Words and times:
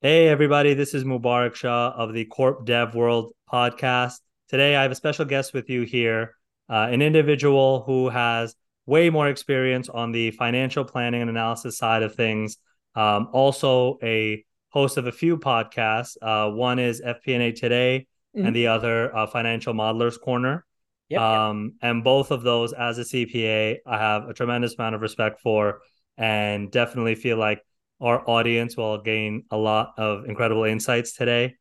Hey, 0.00 0.28
everybody, 0.28 0.74
this 0.74 0.92
is 0.92 1.02
Mubarak 1.02 1.54
Shah 1.54 1.94
of 1.96 2.12
the 2.12 2.26
Corp 2.26 2.66
Dev 2.66 2.94
World 2.94 3.32
podcast. 3.50 4.20
Today, 4.48 4.76
I 4.76 4.82
have 4.82 4.92
a 4.92 4.94
special 4.94 5.24
guest 5.24 5.54
with 5.54 5.70
you 5.70 5.82
here, 5.82 6.36
uh, 6.68 6.88
an 6.90 7.00
individual 7.00 7.84
who 7.86 8.10
has 8.10 8.54
way 8.84 9.08
more 9.08 9.28
experience 9.28 9.88
on 9.88 10.12
the 10.12 10.30
financial 10.32 10.84
planning 10.84 11.22
and 11.22 11.30
analysis 11.30 11.78
side 11.78 12.02
of 12.02 12.14
things. 12.14 12.58
Um, 12.94 13.28
also, 13.32 13.98
a 14.02 14.44
host 14.68 14.98
of 14.98 15.06
a 15.06 15.12
few 15.12 15.38
podcasts. 15.38 16.16
Uh, 16.20 16.50
one 16.50 16.78
is 16.78 17.00
FP&A 17.00 17.52
Today, 17.52 18.06
mm-hmm. 18.36 18.46
and 18.46 18.54
the 18.54 18.66
other, 18.66 19.16
uh, 19.16 19.26
Financial 19.26 19.72
Modelers 19.72 20.20
Corner. 20.20 20.66
Yep, 21.08 21.20
um. 21.20 21.74
And 21.82 22.02
both 22.02 22.30
of 22.30 22.42
those, 22.42 22.72
as 22.72 22.98
a 22.98 23.04
CPA, 23.04 23.78
I 23.86 23.98
have 23.98 24.28
a 24.28 24.34
tremendous 24.34 24.74
amount 24.74 24.94
of 24.94 25.02
respect 25.02 25.40
for, 25.40 25.80
and 26.16 26.70
definitely 26.70 27.14
feel 27.14 27.36
like 27.36 27.60
our 28.00 28.28
audience 28.28 28.76
will 28.76 29.00
gain 29.00 29.44
a 29.50 29.56
lot 29.56 29.94
of 29.98 30.24
incredible 30.26 30.64
insights 30.64 31.14
today 31.14 31.56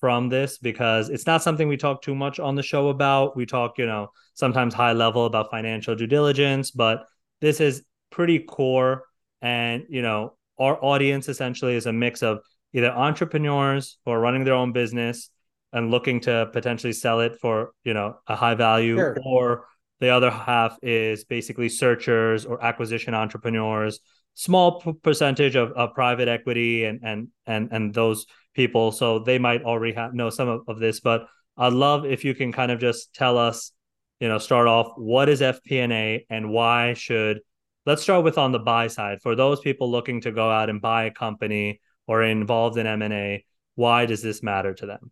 from 0.00 0.28
this 0.28 0.58
because 0.58 1.08
it's 1.08 1.26
not 1.26 1.42
something 1.42 1.66
we 1.66 1.76
talk 1.76 2.02
too 2.02 2.14
much 2.14 2.38
on 2.38 2.54
the 2.54 2.62
show 2.62 2.88
about. 2.88 3.36
We 3.36 3.46
talk, 3.46 3.78
you 3.78 3.86
know, 3.86 4.10
sometimes 4.34 4.74
high 4.74 4.92
level 4.92 5.26
about 5.26 5.50
financial 5.50 5.96
due 5.96 6.06
diligence, 6.06 6.70
but 6.70 7.04
this 7.40 7.60
is 7.60 7.82
pretty 8.10 8.38
core. 8.40 9.04
And, 9.42 9.84
you 9.88 10.02
know, 10.02 10.34
our 10.58 10.82
audience 10.84 11.28
essentially 11.28 11.74
is 11.74 11.86
a 11.86 11.92
mix 11.92 12.22
of 12.22 12.40
either 12.72 12.90
entrepreneurs 12.90 13.98
who 14.04 14.12
are 14.12 14.20
running 14.20 14.44
their 14.44 14.54
own 14.54 14.72
business 14.72 15.30
and 15.72 15.90
looking 15.90 16.20
to 16.20 16.48
potentially 16.52 16.92
sell 16.92 17.20
it 17.20 17.38
for 17.40 17.72
you 17.84 17.94
know 17.94 18.16
a 18.26 18.36
high 18.36 18.54
value 18.54 18.96
sure. 18.96 19.16
or 19.24 19.66
the 20.00 20.08
other 20.10 20.30
half 20.30 20.78
is 20.82 21.24
basically 21.24 21.68
searchers 21.68 22.46
or 22.46 22.62
acquisition 22.64 23.14
entrepreneurs 23.14 24.00
small 24.34 24.80
p- 24.80 24.92
percentage 25.02 25.56
of, 25.56 25.72
of 25.72 25.94
private 25.94 26.28
equity 26.28 26.84
and 26.84 27.00
and 27.02 27.28
and 27.46 27.70
and 27.72 27.92
those 27.92 28.26
people. 28.54 28.92
So 28.92 29.18
they 29.18 29.38
might 29.38 29.62
already 29.62 29.94
have 29.94 30.14
know 30.14 30.30
some 30.30 30.48
of, 30.48 30.60
of 30.68 30.78
this 30.78 31.00
but 31.00 31.26
i'd 31.58 31.72
love 31.72 32.06
if 32.06 32.24
you 32.24 32.34
can 32.34 32.52
kind 32.52 32.70
of 32.70 32.78
just 32.78 33.12
tell 33.14 33.36
us 33.36 33.72
you 34.20 34.28
know 34.28 34.38
start 34.38 34.68
off 34.68 34.92
what 34.96 35.28
is 35.28 35.40
fp&a 35.40 36.24
and 36.30 36.50
why 36.50 36.94
should 36.94 37.40
let's 37.84 38.02
start 38.02 38.22
with 38.22 38.36
on 38.36 38.52
the 38.52 38.58
buy 38.58 38.86
side. 38.86 39.18
For 39.22 39.34
those 39.34 39.60
people 39.60 39.90
looking 39.90 40.20
to 40.20 40.30
go 40.30 40.50
out 40.50 40.68
and 40.68 40.78
buy 40.78 41.04
a 41.04 41.10
company 41.10 41.80
or 42.06 42.22
involved 42.22 42.78
in 42.78 42.86
m&a 42.86 43.44
why 43.74 44.06
does 44.06 44.22
this 44.22 44.42
matter 44.42 44.74
to 44.74 44.86
them 44.86 45.10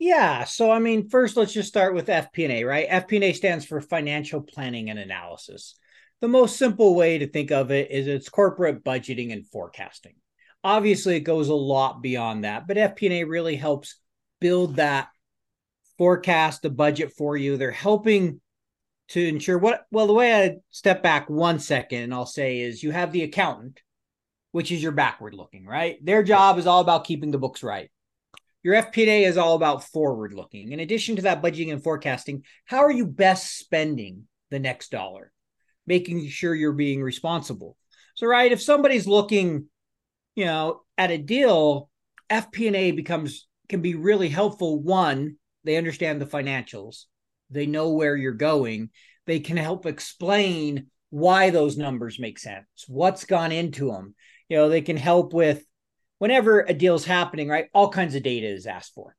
yeah. 0.00 0.44
So, 0.44 0.70
I 0.70 0.78
mean, 0.78 1.10
first, 1.10 1.36
let's 1.36 1.52
just 1.52 1.68
start 1.68 1.94
with 1.94 2.06
FP&A, 2.06 2.64
right? 2.64 2.88
FP&A 2.88 3.34
stands 3.34 3.66
for 3.66 3.82
financial 3.82 4.40
planning 4.40 4.88
and 4.88 4.98
analysis. 4.98 5.76
The 6.22 6.28
most 6.28 6.56
simple 6.56 6.94
way 6.94 7.18
to 7.18 7.28
think 7.28 7.50
of 7.50 7.70
it 7.70 7.90
is 7.90 8.06
it's 8.06 8.30
corporate 8.30 8.82
budgeting 8.82 9.30
and 9.30 9.46
forecasting. 9.46 10.14
Obviously, 10.64 11.16
it 11.16 11.20
goes 11.20 11.48
a 11.48 11.54
lot 11.54 12.00
beyond 12.00 12.44
that, 12.44 12.66
but 12.66 12.78
FP&A 12.78 13.24
really 13.24 13.56
helps 13.56 14.00
build 14.40 14.76
that 14.76 15.08
forecast, 15.98 16.62
the 16.62 16.70
budget 16.70 17.12
for 17.12 17.36
you. 17.36 17.58
They're 17.58 17.70
helping 17.70 18.40
to 19.08 19.26
ensure 19.26 19.58
what, 19.58 19.84
well, 19.90 20.06
the 20.06 20.14
way 20.14 20.32
I 20.32 20.56
step 20.70 21.02
back 21.02 21.28
one 21.28 21.58
second 21.58 22.04
and 22.04 22.14
I'll 22.14 22.24
say 22.24 22.60
is 22.60 22.82
you 22.82 22.90
have 22.90 23.12
the 23.12 23.22
accountant, 23.22 23.82
which 24.52 24.72
is 24.72 24.82
your 24.82 24.92
backward 24.92 25.34
looking, 25.34 25.66
right? 25.66 26.02
Their 26.02 26.22
job 26.22 26.58
is 26.58 26.66
all 26.66 26.80
about 26.80 27.04
keeping 27.04 27.32
the 27.32 27.38
books 27.38 27.62
right 27.62 27.90
your 28.62 28.74
FP&A 28.74 29.24
is 29.24 29.38
all 29.38 29.56
about 29.56 29.84
forward 29.84 30.34
looking. 30.34 30.72
In 30.72 30.80
addition 30.80 31.16
to 31.16 31.22
that 31.22 31.42
budgeting 31.42 31.72
and 31.72 31.82
forecasting, 31.82 32.44
how 32.66 32.78
are 32.78 32.90
you 32.90 33.06
best 33.06 33.58
spending 33.58 34.24
the 34.50 34.58
next 34.58 34.90
dollar? 34.90 35.32
Making 35.86 36.28
sure 36.28 36.54
you're 36.54 36.72
being 36.72 37.02
responsible. 37.02 37.76
So, 38.16 38.26
right, 38.26 38.52
if 38.52 38.60
somebody's 38.60 39.06
looking, 39.06 39.66
you 40.34 40.44
know, 40.44 40.82
at 40.98 41.10
a 41.10 41.18
deal, 41.18 41.88
FP&A 42.30 42.92
becomes 42.92 43.46
can 43.68 43.80
be 43.80 43.94
really 43.94 44.28
helpful. 44.28 44.82
One, 44.82 45.36
they 45.64 45.76
understand 45.76 46.20
the 46.20 46.26
financials. 46.26 47.04
They 47.50 47.66
know 47.66 47.90
where 47.90 48.16
you're 48.16 48.32
going. 48.32 48.90
They 49.26 49.40
can 49.40 49.56
help 49.56 49.86
explain 49.86 50.88
why 51.10 51.50
those 51.50 51.76
numbers 51.76 52.18
make 52.18 52.38
sense, 52.38 52.66
what's 52.86 53.24
gone 53.24 53.52
into 53.52 53.90
them. 53.90 54.14
You 54.48 54.58
know, 54.58 54.68
they 54.68 54.82
can 54.82 54.96
help 54.96 55.32
with 55.32 55.64
whenever 56.20 56.60
a 56.60 56.72
deal's 56.72 57.04
happening, 57.04 57.48
right, 57.48 57.66
all 57.74 57.88
kinds 57.88 58.14
of 58.14 58.22
data 58.22 58.46
is 58.46 58.66
asked 58.66 58.94
for. 58.94 59.16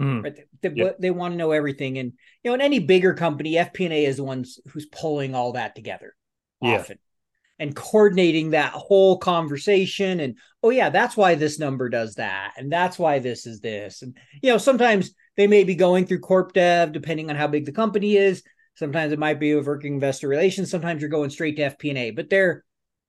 Mm. 0.00 0.24
Right? 0.24 0.36
They, 0.62 0.68
they, 0.68 0.74
yep. 0.74 0.96
they, 0.98 1.10
want 1.10 1.34
to 1.34 1.38
know 1.38 1.50
everything, 1.50 1.98
and 1.98 2.12
you 2.42 2.50
know, 2.50 2.54
in 2.54 2.60
any 2.60 2.78
bigger 2.78 3.12
company, 3.12 3.52
FP&A 3.52 4.06
is 4.06 4.16
the 4.16 4.24
ones 4.24 4.58
who's 4.68 4.86
pulling 4.86 5.34
all 5.34 5.52
that 5.52 5.74
together 5.74 6.14
often 6.62 6.98
and 7.58 7.76
coordinating 7.76 8.50
that 8.50 8.72
whole 8.72 9.18
conversation. 9.18 10.20
And 10.20 10.38
oh 10.62 10.70
yeah, 10.70 10.90
that's 10.90 11.16
why 11.16 11.34
this 11.34 11.58
number 11.58 11.88
does 11.88 12.16
that, 12.16 12.54
and 12.56 12.72
that's 12.72 12.98
why 12.98 13.18
this 13.18 13.46
is 13.46 13.60
this. 13.60 14.02
And 14.02 14.16
you 14.42 14.50
know, 14.50 14.58
sometimes 14.58 15.12
they 15.36 15.46
may 15.46 15.64
be 15.64 15.74
going 15.74 16.06
through 16.06 16.20
corp 16.20 16.52
dev, 16.52 16.92
depending 16.92 17.30
on 17.30 17.36
how 17.36 17.46
big 17.46 17.66
the 17.66 17.72
company 17.72 18.16
is. 18.16 18.42
Sometimes 18.76 19.12
it 19.12 19.20
might 19.20 19.38
be 19.38 19.54
working 19.54 19.94
investor 19.94 20.26
relations. 20.26 20.70
Sometimes 20.70 21.00
you're 21.00 21.10
going 21.10 21.30
straight 21.30 21.56
to 21.56 21.70
FP&A, 21.70 22.10
but 22.10 22.28
they're 22.28 22.64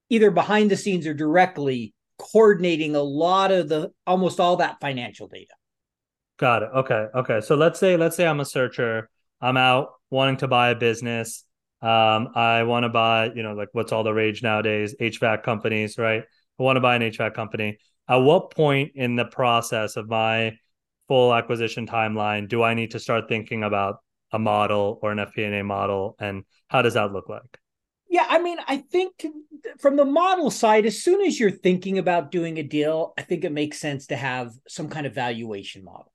either 0.10 0.30
behind 0.30 0.70
the 0.70 0.78
scenes 0.78 1.08
or 1.08 1.16
directly 1.16 1.96
coordinating 2.18 2.96
a 2.96 3.02
lot 3.02 3.52
of 3.52 3.70
the 3.70 3.92
almost 4.06 4.40
all 4.40 4.58
that 4.58 4.78
financial 4.80 5.28
data. 5.28 5.54
Got 6.38 6.64
it. 6.64 6.70
Okay. 6.76 7.08
Okay. 7.16 7.42
So 7.42 7.56
let's 7.56 7.80
say 7.80 7.98
let's 7.98 8.16
say 8.16 8.28
I'm 8.28 8.40
a 8.40 8.46
searcher. 8.46 9.10
I'm 9.42 9.58
out 9.58 9.90
wanting 10.10 10.38
to 10.38 10.48
buy 10.48 10.70
a 10.70 10.76
business. 10.76 11.44
Um, 11.82 12.30
I 12.36 12.64
want 12.64 12.84
to 12.84 12.90
buy, 12.90 13.32
you 13.34 13.44
know, 13.44 13.54
like 13.54 13.70
what's 13.74 13.92
all 13.92 14.04
the 14.04 14.14
rage 14.14 14.42
nowadays? 14.42 14.96
HVAC 15.00 15.44
companies, 15.44 15.98
right? 15.98 16.24
I 16.60 16.64
want 16.64 16.78
to 16.78 16.82
buy 16.82 16.96
an 16.96 17.02
HVAC 17.02 17.34
company. 17.34 17.78
At 18.08 18.18
what 18.18 18.52
point 18.52 18.94
in 18.96 19.16
the 19.16 19.26
process 19.26 19.96
of 19.96 20.10
my 20.10 20.58
full 21.08 21.34
acquisition 21.34 21.86
timeline 21.86 22.48
do 22.48 22.64
I 22.64 22.74
need 22.74 22.92
to 22.92 23.00
start 23.00 23.26
thinking 23.28 23.64
about 23.64 23.98
a 24.32 24.40
model 24.40 25.00
or 25.02 25.12
an 25.12 25.20
FP&A 25.20 25.64
model, 25.64 26.16
and 26.20 26.44
how 26.68 26.82
does 26.82 26.96
that 26.96 27.14
look 27.14 27.30
like? 27.30 27.60
Yeah, 28.10 28.26
I 28.30 28.40
mean, 28.40 28.58
I 28.68 28.78
think 28.78 29.26
from 29.80 29.96
the 29.96 30.06
model 30.06 30.52
side, 30.52 30.86
as 30.86 31.02
soon 31.02 31.26
as 31.26 31.40
you're 31.40 31.52
thinking 31.52 31.98
about 31.98 32.32
doing 32.32 32.58
a 32.60 32.64
deal, 32.64 33.14
I 33.18 33.24
think 33.24 33.44
it 33.44 33.52
makes 33.52 33.80
sense 33.80 34.08
to 34.08 34.16
have 34.16 34.52
some 34.68 34.90
kind 34.90 35.06
of 35.06 35.16
valuation 35.16 35.84
model 35.84 36.12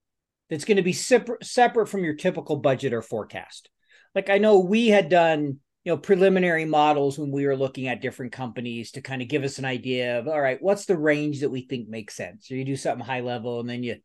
that's 0.49 0.65
going 0.65 0.77
to 0.77 0.83
be 0.83 0.93
separate 0.93 1.45
separate 1.45 1.89
from 1.89 2.05
your 2.05 2.15
typical 2.15 2.57
budget 2.57 2.93
or 2.93 3.03
forecast. 3.03 3.71
Like 4.15 4.31
I 4.31 4.39
know 4.39 4.61
we 4.61 4.89
had 4.89 5.09
done, 5.09 5.59
you 5.85 5.93
know, 5.93 5.97
preliminary 5.97 6.65
models 6.65 7.19
when 7.19 7.31
we 7.31 7.47
were 7.47 7.57
looking 7.57 7.89
at 7.89 8.03
different 8.03 8.33
companies 8.33 8.93
to 8.93 9.01
kind 9.01 9.23
of 9.23 9.29
give 9.29 9.45
us 9.45 9.59
an 9.59 9.65
idea 9.65 10.19
of 10.19 10.29
all 10.29 10.41
right, 10.41 10.59
what's 10.61 10.87
the 10.87 10.99
range 10.99 11.41
that 11.41 11.51
we 11.51 11.63
think 11.63 11.89
makes 11.89 12.15
sense. 12.15 12.51
Or 12.51 12.57
you 12.57 12.65
do 12.65 12.77
something 12.77 13.05
high 13.05 13.21
level 13.21 13.61
and 13.61 13.69
then 13.69 13.83
you 13.83 13.97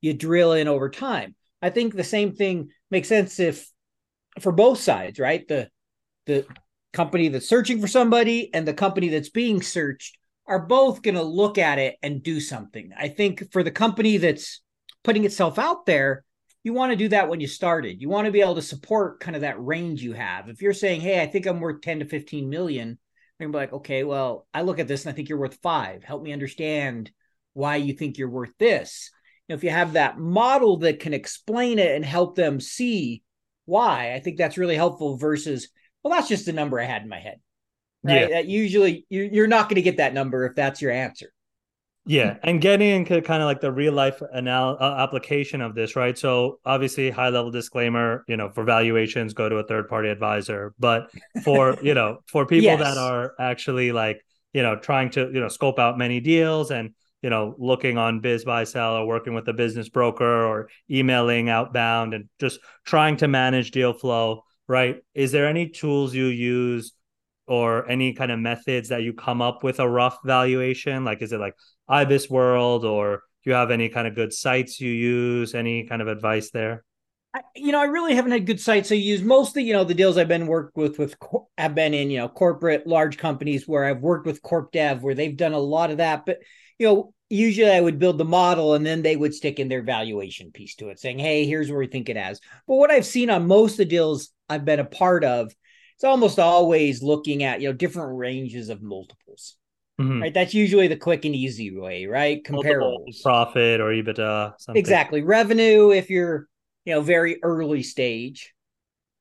you 0.00 0.14
drill 0.14 0.52
in 0.52 0.68
over 0.68 0.90
time. 0.90 1.34
I 1.62 1.70
think 1.70 1.94
the 1.94 2.04
same 2.04 2.34
thing 2.34 2.70
makes 2.90 3.08
sense 3.08 3.38
if 3.40 3.68
for 4.40 4.52
both 4.52 4.78
sides, 4.80 5.18
right? 5.18 5.46
The 5.46 5.68
the 6.26 6.46
company 6.94 7.28
that's 7.28 7.48
searching 7.48 7.80
for 7.80 7.88
somebody 7.88 8.52
and 8.54 8.66
the 8.66 8.72
company 8.72 9.08
that's 9.08 9.28
being 9.28 9.60
searched 9.60 10.16
are 10.46 10.66
both 10.66 11.02
going 11.02 11.14
to 11.14 11.22
look 11.22 11.58
at 11.58 11.78
it 11.78 11.96
and 12.02 12.22
do 12.22 12.40
something. 12.40 12.90
I 12.96 13.08
think 13.08 13.50
for 13.52 13.62
the 13.62 13.70
company 13.70 14.16
that's 14.16 14.62
putting 15.02 15.24
itself 15.24 15.58
out 15.58 15.86
there, 15.86 16.24
you 16.62 16.72
want 16.72 16.92
to 16.92 16.96
do 16.96 17.08
that 17.08 17.28
when 17.28 17.40
you 17.40 17.46
started. 17.46 18.00
You 18.00 18.08
want 18.08 18.26
to 18.26 18.32
be 18.32 18.40
able 18.40 18.54
to 18.54 18.62
support 18.62 19.20
kind 19.20 19.36
of 19.36 19.42
that 19.42 19.62
range 19.62 20.02
you 20.02 20.14
have. 20.14 20.48
If 20.48 20.62
you're 20.62 20.72
saying, 20.72 21.02
"Hey, 21.02 21.20
I 21.20 21.26
think 21.26 21.46
I'm 21.46 21.60
worth 21.60 21.82
10 21.82 21.98
to 21.98 22.06
15 22.06 22.48
million," 22.48 22.98
they're 23.38 23.48
be 23.48 23.54
like, 23.54 23.72
"Okay, 23.72 24.04
well, 24.04 24.46
I 24.54 24.62
look 24.62 24.78
at 24.78 24.88
this 24.88 25.04
and 25.04 25.12
I 25.12 25.16
think 25.16 25.28
you're 25.28 25.38
worth 25.38 25.58
5. 25.62 26.04
Help 26.04 26.22
me 26.22 26.32
understand 26.32 27.10
why 27.52 27.76
you 27.76 27.92
think 27.92 28.16
you're 28.16 28.30
worth 28.30 28.56
this." 28.58 29.10
You 29.46 29.52
know, 29.52 29.56
if 29.56 29.64
you 29.64 29.70
have 29.70 29.92
that 29.92 30.18
model 30.18 30.78
that 30.78 31.00
can 31.00 31.12
explain 31.12 31.78
it 31.78 31.94
and 31.94 32.04
help 32.04 32.34
them 32.34 32.60
see 32.60 33.22
why, 33.66 34.14
I 34.14 34.20
think 34.20 34.38
that's 34.38 34.58
really 34.58 34.76
helpful 34.76 35.18
versus 35.18 35.68
well, 36.04 36.12
that's 36.12 36.28
just 36.28 36.46
the 36.46 36.52
number 36.52 36.78
I 36.78 36.84
had 36.84 37.02
in 37.02 37.08
my 37.08 37.18
head. 37.18 37.40
Right. 38.04 38.20
Yeah. 38.20 38.28
That 38.28 38.46
usually 38.46 39.06
you're 39.08 39.46
not 39.46 39.68
going 39.68 39.76
to 39.76 39.82
get 39.82 39.96
that 39.96 40.12
number 40.12 40.44
if 40.44 40.54
that's 40.54 40.82
your 40.82 40.92
answer. 40.92 41.32
Yeah, 42.06 42.36
and 42.42 42.60
getting 42.60 42.90
into 42.90 43.22
kind 43.22 43.42
of 43.42 43.46
like 43.46 43.62
the 43.62 43.72
real 43.72 43.94
life 43.94 44.20
anal- 44.34 44.76
uh, 44.78 44.96
application 44.98 45.62
of 45.62 45.74
this, 45.74 45.96
right? 45.96 46.16
So 46.18 46.58
obviously, 46.66 47.08
high 47.08 47.30
level 47.30 47.50
disclaimer, 47.50 48.24
you 48.28 48.36
know, 48.36 48.50
for 48.50 48.62
valuations, 48.62 49.32
go 49.32 49.48
to 49.48 49.56
a 49.56 49.66
third 49.66 49.88
party 49.88 50.10
advisor. 50.10 50.74
But 50.78 51.10
for 51.42 51.78
you 51.82 51.94
know, 51.94 52.18
for 52.26 52.44
people 52.46 52.64
yes. 52.64 52.80
that 52.80 52.98
are 52.98 53.32
actually 53.40 53.92
like 53.92 54.22
you 54.52 54.62
know 54.62 54.76
trying 54.76 55.10
to 55.10 55.30
you 55.32 55.40
know 55.40 55.48
scope 55.48 55.78
out 55.78 55.96
many 55.96 56.20
deals 56.20 56.70
and 56.70 56.90
you 57.22 57.30
know 57.30 57.54
looking 57.56 57.96
on 57.96 58.20
BizBuySell 58.20 59.00
or 59.00 59.06
working 59.06 59.32
with 59.32 59.48
a 59.48 59.54
business 59.54 59.88
broker 59.88 60.44
or 60.44 60.68
emailing 60.90 61.48
outbound 61.48 62.12
and 62.12 62.28
just 62.38 62.60
trying 62.84 63.16
to 63.16 63.28
manage 63.28 63.70
deal 63.70 63.94
flow 63.94 64.42
right? 64.68 65.02
Is 65.14 65.32
there 65.32 65.46
any 65.46 65.68
tools 65.68 66.14
you 66.14 66.26
use 66.26 66.92
or 67.46 67.88
any 67.88 68.14
kind 68.14 68.32
of 68.32 68.38
methods 68.38 68.88
that 68.88 69.02
you 69.02 69.12
come 69.12 69.42
up 69.42 69.62
with 69.62 69.80
a 69.80 69.88
rough 69.88 70.18
valuation? 70.24 71.04
Like, 71.04 71.22
is 71.22 71.32
it 71.32 71.40
like 71.40 71.54
IBISWorld 71.90 72.84
or 72.84 73.22
do 73.44 73.50
you 73.50 73.54
have 73.54 73.70
any 73.70 73.88
kind 73.88 74.06
of 74.06 74.14
good 74.14 74.32
sites 74.32 74.80
you 74.80 74.90
use? 74.90 75.54
Any 75.54 75.84
kind 75.86 76.00
of 76.00 76.08
advice 76.08 76.50
there? 76.50 76.84
You 77.56 77.72
know, 77.72 77.80
I 77.80 77.86
really 77.86 78.14
haven't 78.14 78.30
had 78.30 78.46
good 78.46 78.60
sites. 78.60 78.92
I 78.92 78.94
use 78.94 79.22
mostly, 79.22 79.64
you 79.64 79.72
know, 79.72 79.84
the 79.84 79.92
deals 79.92 80.16
I've 80.16 80.28
been 80.28 80.46
worked 80.46 80.76
with 80.76 80.98
with 80.98 81.16
I've 81.58 81.74
been 81.74 81.92
in, 81.92 82.08
you 82.10 82.18
know, 82.18 82.28
corporate 82.28 82.86
large 82.86 83.18
companies 83.18 83.66
where 83.66 83.84
I've 83.84 84.00
worked 84.00 84.24
with 84.24 84.40
corp 84.40 84.70
dev 84.70 85.02
where 85.02 85.14
they've 85.14 85.36
done 85.36 85.52
a 85.52 85.58
lot 85.58 85.90
of 85.90 85.96
that. 85.96 86.24
But 86.26 86.38
you 86.78 86.86
know, 86.86 87.14
usually 87.34 87.70
I 87.70 87.80
would 87.80 87.98
build 87.98 88.18
the 88.18 88.24
model 88.24 88.74
and 88.74 88.84
then 88.84 89.02
they 89.02 89.16
would 89.16 89.34
stick 89.34 89.58
in 89.58 89.68
their 89.68 89.82
valuation 89.82 90.50
piece 90.50 90.74
to 90.76 90.88
it, 90.88 90.98
saying, 90.98 91.18
"Hey, 91.18 91.46
here's 91.46 91.70
where 91.70 91.78
we 91.78 91.86
think 91.86 92.08
it 92.08 92.16
has." 92.16 92.40
But 92.66 92.76
what 92.76 92.90
I've 92.90 93.06
seen 93.06 93.30
on 93.30 93.46
most 93.46 93.72
of 93.72 93.78
the 93.78 93.84
deals 93.86 94.30
I've 94.48 94.64
been 94.64 94.80
a 94.80 94.84
part 94.84 95.24
of, 95.24 95.54
it's 95.96 96.04
almost 96.04 96.38
always 96.38 97.02
looking 97.02 97.42
at 97.42 97.60
you 97.60 97.68
know 97.68 97.74
different 97.74 98.18
ranges 98.18 98.68
of 98.68 98.82
multiples. 98.82 99.56
Mm-hmm. 100.00 100.22
Right, 100.22 100.34
that's 100.34 100.54
usually 100.54 100.88
the 100.88 100.96
quick 100.96 101.24
and 101.24 101.36
easy 101.36 101.76
way, 101.76 102.06
right? 102.06 102.44
Comparable 102.44 103.04
profit 103.22 103.80
or 103.80 103.90
EBITDA. 103.90 104.54
Something. 104.58 104.80
Exactly, 104.80 105.22
revenue. 105.22 105.90
If 105.90 106.10
you're 106.10 106.48
you 106.84 106.94
know, 106.94 107.00
very 107.00 107.42
early 107.42 107.82
stage 107.82 108.54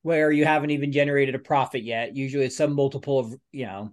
where 0.02 0.32
you 0.32 0.46
haven't 0.46 0.72
even 0.72 0.92
generated 0.92 1.36
a 1.36 1.40
profit 1.40 1.84
yet. 1.84 2.16
Usually 2.16 2.46
it's 2.46 2.58
some 2.58 2.74
multiple 2.74 3.20
of, 3.20 3.34
you 3.52 3.66
know, 3.66 3.92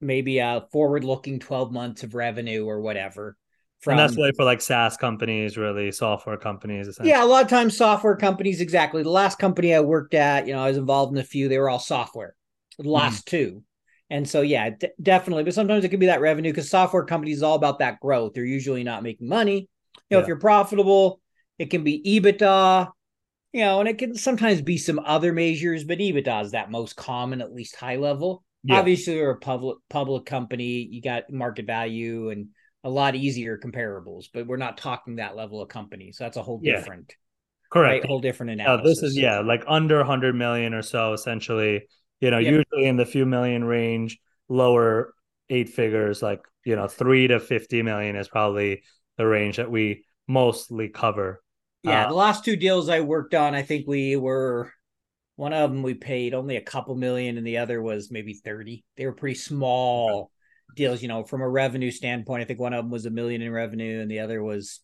maybe 0.00 0.38
a 0.38 0.66
forward 0.72 1.04
looking 1.04 1.38
12 1.38 1.70
months 1.70 2.02
of 2.02 2.14
revenue 2.14 2.64
or 2.64 2.80
whatever. 2.80 3.36
From, 3.84 3.92
and 3.92 4.00
that's 4.00 4.16
way 4.16 4.32
for 4.34 4.44
like 4.44 4.62
SaaS 4.62 4.96
companies, 4.96 5.58
really 5.58 5.92
software 5.92 6.38
companies. 6.38 6.98
Yeah, 7.02 7.22
a 7.22 7.26
lot 7.26 7.44
of 7.44 7.50
times 7.50 7.76
software 7.76 8.16
companies, 8.16 8.62
exactly. 8.62 9.02
The 9.02 9.10
last 9.10 9.38
company 9.38 9.74
I 9.74 9.80
worked 9.80 10.14
at, 10.14 10.46
you 10.46 10.54
know, 10.54 10.64
I 10.64 10.68
was 10.68 10.78
involved 10.78 11.12
in 11.12 11.18
a 11.18 11.24
few, 11.24 11.48
they 11.48 11.58
were 11.58 11.68
all 11.68 11.78
software, 11.78 12.34
the 12.78 12.88
last 12.88 13.26
mm. 13.26 13.30
two. 13.30 13.62
And 14.08 14.26
so, 14.26 14.40
yeah, 14.40 14.70
d- 14.70 14.88
definitely. 15.02 15.44
But 15.44 15.52
sometimes 15.52 15.84
it 15.84 15.90
can 15.90 16.00
be 16.00 16.06
that 16.06 16.22
revenue 16.22 16.50
because 16.50 16.70
software 16.70 17.04
companies 17.04 17.42
all 17.42 17.56
about 17.56 17.80
that 17.80 18.00
growth. 18.00 18.32
They're 18.32 18.44
usually 18.44 18.84
not 18.84 19.02
making 19.02 19.28
money. 19.28 19.68
You 20.08 20.16
know, 20.16 20.18
yeah. 20.18 20.22
if 20.22 20.28
you're 20.28 20.38
profitable, 20.38 21.20
it 21.58 21.70
can 21.70 21.84
be 21.84 22.02
EBITDA, 22.02 22.90
you 23.52 23.60
know, 23.60 23.80
and 23.80 23.88
it 23.88 23.98
can 23.98 24.14
sometimes 24.14 24.62
be 24.62 24.78
some 24.78 24.98
other 24.98 25.34
measures, 25.34 25.84
but 25.84 25.98
EBITDA 25.98 26.44
is 26.44 26.52
that 26.52 26.70
most 26.70 26.96
common, 26.96 27.42
at 27.42 27.52
least 27.52 27.76
high 27.76 27.96
level. 27.96 28.44
Yeah. 28.62 28.78
Obviously, 28.78 29.16
you're 29.16 29.32
a 29.32 29.38
public 29.38 29.76
public 29.90 30.24
company, 30.24 30.88
you 30.90 31.02
got 31.02 31.30
market 31.30 31.66
value 31.66 32.30
and 32.30 32.48
a 32.84 32.90
lot 32.90 33.14
easier 33.14 33.58
comparables, 33.58 34.26
but 34.32 34.46
we're 34.46 34.56
not 34.56 34.78
talking 34.78 35.16
that 35.16 35.34
level 35.34 35.60
of 35.60 35.68
company. 35.68 36.12
So 36.12 36.24
that's 36.24 36.36
a 36.36 36.42
whole 36.42 36.58
different 36.58 37.06
yeah. 37.08 37.14
correct 37.70 38.02
right? 38.02 38.06
whole 38.06 38.20
different 38.20 38.52
analysis. 38.52 39.00
this 39.00 39.10
is 39.10 39.18
yeah, 39.18 39.40
like 39.40 39.64
under 39.66 39.96
100 39.98 40.34
million 40.34 40.74
or 40.74 40.82
so 40.82 41.12
essentially, 41.12 41.88
you 42.20 42.30
know, 42.30 42.38
yep. 42.38 42.52
usually 42.52 42.86
in 42.86 42.96
the 42.96 43.06
few 43.06 43.26
million 43.26 43.64
range, 43.64 44.18
lower 44.48 45.14
eight 45.50 45.70
figures 45.70 46.22
like, 46.22 46.40
you 46.64 46.76
know, 46.76 46.86
3 46.86 47.28
to 47.28 47.40
50 47.40 47.82
million 47.82 48.16
is 48.16 48.28
probably 48.28 48.82
the 49.16 49.26
range 49.26 49.56
that 49.56 49.70
we 49.70 50.04
mostly 50.28 50.88
cover 50.88 51.42
yeah, 51.84 52.06
uh, 52.06 52.08
the 52.08 52.14
last 52.14 52.44
two 52.44 52.56
deals 52.56 52.88
I 52.88 53.00
worked 53.00 53.34
on, 53.34 53.54
I 53.54 53.62
think 53.62 53.86
we 53.86 54.16
were 54.16 54.72
one 55.36 55.52
of 55.52 55.70
them 55.70 55.82
we 55.82 55.94
paid 55.94 56.32
only 56.32 56.56
a 56.56 56.62
couple 56.62 56.94
million, 56.94 57.36
and 57.36 57.46
the 57.46 57.58
other 57.58 57.82
was 57.82 58.10
maybe 58.10 58.32
30. 58.32 58.84
They 58.96 59.04
were 59.04 59.12
pretty 59.12 59.34
small 59.34 60.30
deals, 60.74 61.02
you 61.02 61.08
know, 61.08 61.24
from 61.24 61.40
a 61.40 61.48
revenue 61.48 61.90
standpoint. 61.90 62.42
I 62.42 62.44
think 62.44 62.60
one 62.60 62.72
of 62.72 62.84
them 62.84 62.90
was 62.90 63.06
a 63.06 63.10
million 63.10 63.42
in 63.42 63.52
revenue, 63.52 64.00
and 64.00 64.10
the 64.10 64.20
other 64.20 64.42
was 64.42 64.80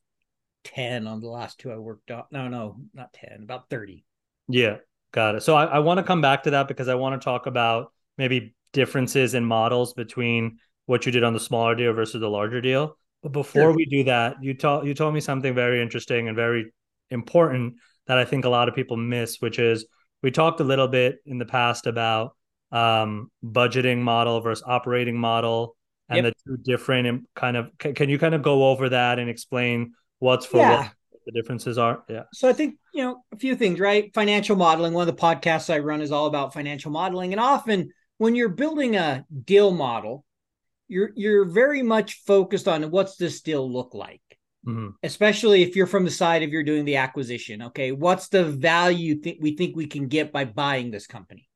10 0.65 1.06
on 1.06 1.21
the 1.21 1.29
last 1.29 1.59
two 1.59 1.71
I 1.71 1.79
worked 1.79 2.11
on. 2.11 2.25
No, 2.31 2.49
no, 2.49 2.77
not 2.94 3.12
10, 3.12 3.41
about 3.43 3.71
30. 3.71 4.05
Yeah, 4.49 4.77
got 5.12 5.35
it. 5.35 5.43
So 5.43 5.55
I, 5.55 5.65
I 5.65 5.79
want 5.81 5.99
to 5.99 6.05
come 6.05 6.21
back 6.21 6.44
to 6.44 6.53
that 6.53 6.69
because 6.69 6.88
I 6.88 6.94
want 6.94 7.21
to 7.21 7.25
talk 7.25 7.47
about 7.47 7.93
maybe 8.19 8.55
differences 8.73 9.35
in 9.35 9.44
models 9.44 9.94
between 9.94 10.59
what 10.87 11.06
you 11.06 11.12
did 11.12 11.25
on 11.25 11.32
the 11.32 11.41
smaller 11.41 11.75
deal 11.75 11.93
versus 11.93 12.21
the 12.21 12.29
larger 12.29 12.61
deal. 12.61 12.97
But 13.23 13.33
before 13.33 13.62
sure. 13.62 13.73
we 13.73 13.85
do 13.85 14.05
that, 14.05 14.43
you 14.43 14.55
told 14.55 14.87
you 14.87 14.94
told 14.94 15.12
me 15.15 15.21
something 15.21 15.55
very 15.55 15.83
interesting 15.83 16.29
and 16.29 16.37
very 16.37 16.73
important 17.11 17.75
that 18.06 18.19
I 18.19 18.25
think 18.25 18.44
a 18.44 18.49
lot 18.49 18.69
of 18.69 18.75
people 18.75 18.97
miss, 18.97 19.41
which 19.41 19.59
is 19.59 19.87
we 20.23 20.31
talked 20.31 20.61
a 20.61 20.65
little 20.65 20.88
bit 20.88 21.19
in 21.26 21.38
the 21.38 21.44
past 21.44 21.87
about 21.87 22.35
um, 22.72 23.31
budgeting 23.44 23.99
model 23.99 24.40
versus 24.40 24.64
operating 24.67 25.19
model 25.19 25.76
and 26.08 26.25
yep. 26.25 26.34
the 26.44 26.56
two 26.56 26.62
different 26.62 27.28
kind 27.34 27.56
of 27.56 27.70
can, 27.78 27.94
can, 27.94 28.08
you 28.08 28.19
kind 28.19 28.34
of 28.34 28.43
go 28.43 28.69
over 28.69 28.88
that 28.88 29.19
and 29.19 29.31
explain 29.31 29.93
what's 30.19 30.46
for 30.46 30.58
yeah. 30.58 30.78
what 30.78 31.20
the 31.26 31.32
differences 31.32 31.78
are 31.78 32.02
yeah 32.08 32.22
so 32.32 32.49
i 32.49 32.52
think 32.52 32.76
you 32.94 33.02
know 33.02 33.22
a 33.32 33.37
few 33.37 33.56
things 33.56 33.81
right 33.81 34.12
financial 34.14 34.56
modeling 34.56 34.93
one 34.93 35.08
of 35.08 35.14
the 35.14 35.20
podcasts 35.20 35.72
i 35.72 35.78
run 35.78 36.00
is 36.00 36.12
all 36.12 36.26
about 36.26 36.52
financial 36.52 36.90
modeling 36.90 37.32
and 37.32 37.40
often 37.40 37.90
when 38.19 38.34
you're 38.34 38.49
building 38.49 38.96
a 38.96 39.25
deal 39.44 39.70
model 39.70 40.25
you're 40.88 41.11
you're 41.14 41.44
very 41.44 41.82
much 41.82 42.23
focused 42.26 42.69
on 42.69 42.90
what's 42.90 43.16
this 43.16 43.40
deal 43.40 43.70
look 43.70 43.94
like 43.94 44.20
Mm-hmm. 44.66 44.88
Especially 45.02 45.62
if 45.62 45.75
you're 45.75 45.87
from 45.87 46.05
the 46.05 46.11
side 46.11 46.43
of 46.43 46.50
you're 46.50 46.62
doing 46.62 46.84
the 46.84 46.96
acquisition. 46.96 47.62
Okay, 47.62 47.93
what's 47.93 48.28
the 48.28 48.44
value 48.44 49.19
th- 49.20 49.38
we 49.40 49.56
think 49.56 49.75
we 49.75 49.87
can 49.87 50.06
get 50.06 50.32
by 50.32 50.44
buying 50.44 50.90
this 50.90 51.06
company? 51.06 51.49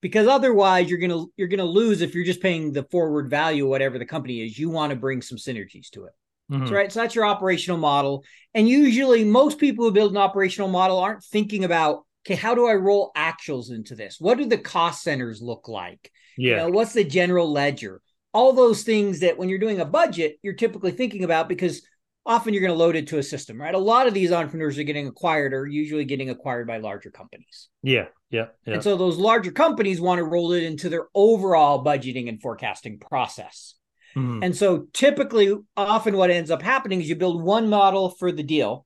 Because 0.00 0.28
otherwise, 0.28 0.88
you're 0.88 1.00
gonna 1.00 1.24
you're 1.36 1.48
gonna 1.48 1.64
lose 1.64 2.02
if 2.02 2.14
you're 2.14 2.24
just 2.24 2.42
paying 2.42 2.72
the 2.72 2.84
forward 2.84 3.28
value, 3.28 3.66
whatever 3.66 3.98
the 3.98 4.06
company 4.06 4.44
is. 4.44 4.58
You 4.58 4.70
want 4.70 4.90
to 4.90 4.96
bring 4.96 5.22
some 5.22 5.38
synergies 5.38 5.90
to 5.90 6.04
it. 6.04 6.12
Mm-hmm. 6.50 6.66
So, 6.66 6.74
right. 6.74 6.92
So 6.92 7.00
that's 7.00 7.14
your 7.14 7.26
operational 7.26 7.78
model. 7.78 8.24
And 8.54 8.68
usually, 8.68 9.24
most 9.24 9.58
people 9.58 9.84
who 9.84 9.92
build 9.92 10.12
an 10.12 10.18
operational 10.18 10.68
model 10.68 10.98
aren't 10.98 11.24
thinking 11.24 11.64
about 11.64 12.04
okay, 12.26 12.34
how 12.34 12.54
do 12.54 12.66
I 12.66 12.74
roll 12.74 13.10
actuals 13.16 13.70
into 13.70 13.94
this? 13.94 14.20
What 14.20 14.38
do 14.38 14.44
the 14.44 14.58
cost 14.58 15.02
centers 15.02 15.40
look 15.40 15.68
like? 15.68 16.12
Yeah. 16.36 16.50
You 16.50 16.56
know, 16.56 16.68
what's 16.70 16.92
the 16.92 17.04
general 17.04 17.50
ledger? 17.50 18.00
All 18.34 18.52
those 18.52 18.82
things 18.82 19.20
that 19.20 19.38
when 19.38 19.48
you're 19.48 19.58
doing 19.58 19.80
a 19.80 19.86
budget, 19.86 20.38
you're 20.42 20.54
typically 20.54 20.90
thinking 20.90 21.24
about 21.24 21.48
because 21.48 21.82
often 22.28 22.52
you're 22.52 22.60
going 22.60 22.72
to 22.72 22.78
load 22.78 22.94
it 22.94 23.06
to 23.08 23.18
a 23.18 23.22
system, 23.22 23.60
right? 23.60 23.74
A 23.74 23.78
lot 23.78 24.06
of 24.06 24.12
these 24.12 24.30
entrepreneurs 24.30 24.78
are 24.78 24.84
getting 24.84 25.08
acquired 25.08 25.54
or 25.54 25.66
usually 25.66 26.04
getting 26.04 26.28
acquired 26.28 26.66
by 26.66 26.76
larger 26.76 27.10
companies. 27.10 27.68
Yeah, 27.82 28.08
yeah, 28.30 28.48
yeah. 28.66 28.74
And 28.74 28.82
so 28.82 28.98
those 28.98 29.16
larger 29.16 29.50
companies 29.50 29.98
want 29.98 30.18
to 30.18 30.24
roll 30.24 30.52
it 30.52 30.62
into 30.62 30.90
their 30.90 31.06
overall 31.14 31.82
budgeting 31.82 32.28
and 32.28 32.40
forecasting 32.40 32.98
process. 32.98 33.74
Mm-hmm. 34.14 34.44
And 34.44 34.54
so 34.54 34.88
typically, 34.92 35.54
often 35.74 36.16
what 36.16 36.30
ends 36.30 36.50
up 36.50 36.60
happening 36.60 37.00
is 37.00 37.08
you 37.08 37.16
build 37.16 37.42
one 37.42 37.68
model 37.68 38.10
for 38.10 38.30
the 38.30 38.42
deal, 38.42 38.84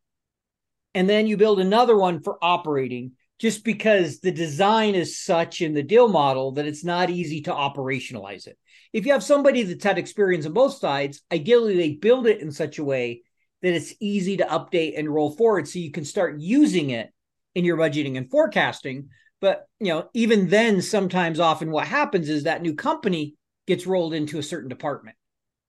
and 0.94 1.08
then 1.10 1.26
you 1.26 1.36
build 1.36 1.58
another 1.58 1.98
one 1.98 2.22
for 2.22 2.38
operating, 2.42 3.12
just 3.40 3.64
because 3.64 4.20
the 4.20 4.30
design 4.30 4.94
is 4.94 5.20
such 5.20 5.62
in 5.62 5.74
the 5.74 5.82
deal 5.82 6.06
model 6.06 6.52
that 6.52 6.66
it's 6.66 6.84
not 6.84 7.10
easy 7.10 7.40
to 7.42 7.50
operationalize 7.50 8.46
it. 8.46 8.56
If 8.92 9.04
you 9.04 9.12
have 9.12 9.24
somebody 9.24 9.64
that's 9.64 9.82
had 9.82 9.98
experience 9.98 10.46
on 10.46 10.52
both 10.52 10.74
sides, 10.74 11.22
ideally 11.32 11.76
they 11.76 11.94
build 11.94 12.28
it 12.28 12.40
in 12.40 12.52
such 12.52 12.78
a 12.78 12.84
way 12.84 13.22
that 13.62 13.74
it's 13.74 13.94
easy 14.00 14.36
to 14.36 14.44
update 14.44 14.98
and 14.98 15.12
roll 15.12 15.30
forward 15.30 15.68
so 15.68 15.78
you 15.78 15.90
can 15.90 16.04
start 16.04 16.40
using 16.40 16.90
it 16.90 17.10
in 17.54 17.64
your 17.64 17.76
budgeting 17.76 18.16
and 18.16 18.30
forecasting. 18.30 19.08
But 19.40 19.66
you 19.80 19.88
know, 19.88 20.08
even 20.14 20.48
then, 20.48 20.82
sometimes 20.82 21.40
often 21.40 21.70
what 21.70 21.86
happens 21.86 22.28
is 22.28 22.44
that 22.44 22.62
new 22.62 22.74
company 22.74 23.36
gets 23.66 23.86
rolled 23.86 24.14
into 24.14 24.38
a 24.38 24.42
certain 24.42 24.68
department 24.68 25.16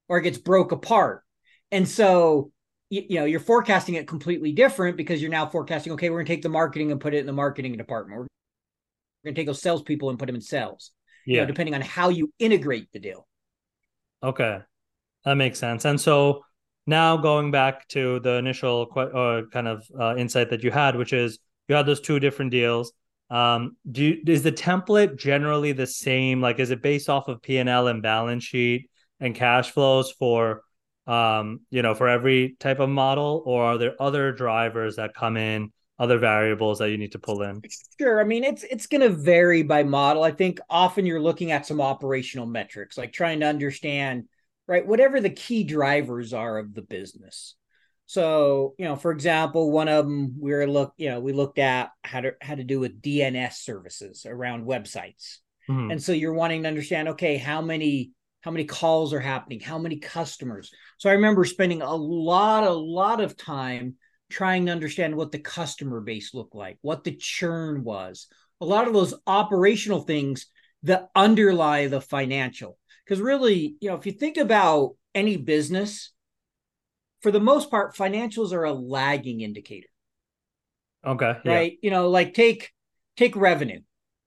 or 0.10 0.18
it 0.18 0.24
gets 0.24 0.38
broke 0.38 0.72
apart. 0.72 1.24
And 1.72 1.88
so 1.88 2.51
you, 2.89 3.03
you 3.10 3.20
know, 3.20 3.25
you're 3.25 3.39
forecasting 3.39 3.96
it 3.96 4.08
completely 4.08 4.51
different 4.51 4.98
because 4.98 5.22
you're 5.22 5.32
now 5.32 5.48
forecasting, 5.48 5.94
okay, 5.94 6.10
we're 6.10 6.20
gonna 6.20 6.27
take 6.27 6.44
the 6.44 6.50
marketing 6.50 6.91
and 6.91 7.01
put 7.01 7.13
it 7.13 7.20
in 7.20 7.25
the 7.25 7.34
marketing 7.34 7.75
department. 7.77 8.20
We're 8.20 8.27
gonna 9.25 9.36
take 9.36 9.48
those 9.48 9.62
salespeople 9.62 10.10
and 10.10 10.20
put 10.20 10.27
them 10.27 10.36
in 10.36 10.41
sales. 10.41 10.91
Yeah. 11.25 11.36
You 11.36 11.41
know, 11.41 11.48
depending 11.48 11.75
on 11.75 11.82
how 11.82 12.10
you 12.10 12.32
integrate 12.38 12.91
the 12.91 13.00
deal. 13.00 13.27
Okay. 14.22 14.60
That 15.25 15.36
makes 15.36 15.58
sense. 15.58 15.86
And 15.86 16.00
so 16.00 16.44
now 16.86 17.18
going 17.18 17.52
back 17.52 17.88
to 17.90 18.20
the 18.20 18.36
initial 18.36 18.92
uh, 18.96 19.42
kind 19.52 19.68
of 19.68 19.86
uh, 19.98 20.16
insight 20.16 20.50
that 20.50 20.63
you 20.63 20.72
had, 20.72 20.96
which 20.96 21.13
is 21.13 21.40
you 21.68 21.75
had 21.75 21.86
those 21.86 22.02
two 22.02 22.20
different 22.20 22.52
deals. 22.52 22.94
Um, 23.30 23.78
do 23.90 24.04
you, 24.04 24.18
is 24.28 24.44
the 24.44 24.52
template 24.52 25.18
generally 25.18 25.72
the 25.72 25.88
same? 25.88 26.42
Like, 26.42 26.60
is 26.60 26.72
it 26.72 26.82
based 26.82 27.10
off 27.10 27.28
of 27.28 27.42
P 27.42 27.58
and 27.58 27.70
L 27.70 27.88
and 27.88 28.02
balance 28.02 28.44
sheet 28.44 28.90
and 29.20 29.34
cash 29.34 29.72
flows 29.72 30.12
for, 30.12 30.63
um, 31.08 31.62
you 31.72 31.82
know, 31.82 31.96
for 31.96 32.08
every 32.08 32.56
type 32.60 32.80
of 32.80 32.90
model, 32.90 33.42
or 33.46 33.63
are 33.63 33.78
there 33.78 33.96
other 34.00 34.34
drivers 34.34 34.98
that 34.98 35.16
come 35.16 35.38
in, 35.38 35.72
other 35.98 36.18
variables 36.18 36.80
that 36.80 36.90
you 36.90 36.98
need 36.98 37.13
to 37.13 37.20
pull 37.20 37.42
in? 37.44 37.62
Sure. 38.00 38.20
I 38.20 38.24
mean, 38.24 38.44
it's 38.44 38.63
it's 38.63 38.88
going 38.88 39.02
to 39.02 39.10
vary 39.10 39.63
by 39.63 39.84
model. 39.84 40.24
I 40.24 40.32
think 40.32 40.60
often 40.70 41.06
you're 41.06 41.22
looking 41.22 41.52
at 41.52 41.66
some 41.66 41.82
operational 41.82 42.46
metrics, 42.46 42.98
like 42.98 43.13
trying 43.13 43.40
to 43.40 43.48
understand 43.48 44.25
right? 44.67 44.86
Whatever 44.86 45.20
the 45.20 45.29
key 45.29 45.63
drivers 45.63 46.34
are 46.34 46.58
of 46.58 46.74
the 46.74 46.82
business. 46.82 47.55
So, 48.05 48.75
you 48.77 48.86
know, 48.86 48.96
for 48.96 49.12
example, 49.12 49.72
one 49.72 49.88
of 49.88 50.05
them 50.05 50.36
we 50.39 50.51
were 50.51 50.67
look, 50.67 50.93
you 50.98 51.10
know, 51.10 51.20
we 51.20 51.34
looked 51.34 51.58
at 51.58 51.91
how 52.03 52.22
to 52.22 52.34
how 52.41 52.55
to 52.55 52.63
do 52.63 52.79
with 52.79 53.01
DNS 53.01 53.53
services 53.53 54.25
around 54.27 54.65
websites. 54.65 55.38
Mm-hmm. 55.70 55.91
And 55.91 56.03
so 56.03 56.12
you're 56.12 56.34
wanting 56.34 56.63
to 56.63 56.70
understand, 56.70 57.10
okay, 57.10 57.38
how 57.38 57.62
many 57.62 58.12
how 58.41 58.51
many 58.51 58.65
calls 58.65 59.13
are 59.13 59.22
happening, 59.22 59.62
how 59.62 59.77
many 59.77 59.98
customers. 59.98 60.70
So 60.98 61.10
I 61.10 61.13
remember 61.13 61.46
spending 61.46 61.82
a 61.82 61.96
lot, 61.96 62.65
a 62.65 62.74
lot 62.74 63.22
of 63.22 63.38
time 63.38 63.96
trying 64.29 64.65
to 64.65 64.72
understand 64.74 65.15
what 65.15 65.32
the 65.32 65.39
customer 65.39 66.01
base 66.01 66.34
looked 66.34 66.53
like, 66.53 66.77
what 66.82 67.05
the 67.05 67.15
churn 67.15 67.86
was, 67.86 68.27
a 68.60 68.65
lot 68.65 68.88
of 68.88 68.93
those 68.93 69.13
operational 69.25 70.01
things 70.01 70.48
that 70.84 71.08
underlie 71.15 71.88
the 71.88 72.01
financial. 72.01 72.77
Because 73.05 73.22
really, 73.22 73.75
you 73.79 73.89
know, 73.89 73.95
if 73.95 74.05
you 74.05 74.12
think 74.12 74.38
about 74.38 74.95
any 75.13 75.38
business, 75.38 76.12
for 77.22 77.31
the 77.31 77.39
most 77.39 77.72
part, 77.72 77.95
financials 77.95 78.51
are 78.51 78.65
a 78.65 78.74
lagging 78.74 79.41
indicator. 79.41 79.88
Okay. 81.05 81.36
Right. 81.45 81.77
You 81.81 81.91
know, 81.91 82.10
like 82.10 82.33
take 82.33 82.72
take 83.17 83.36
revenue. 83.36 83.81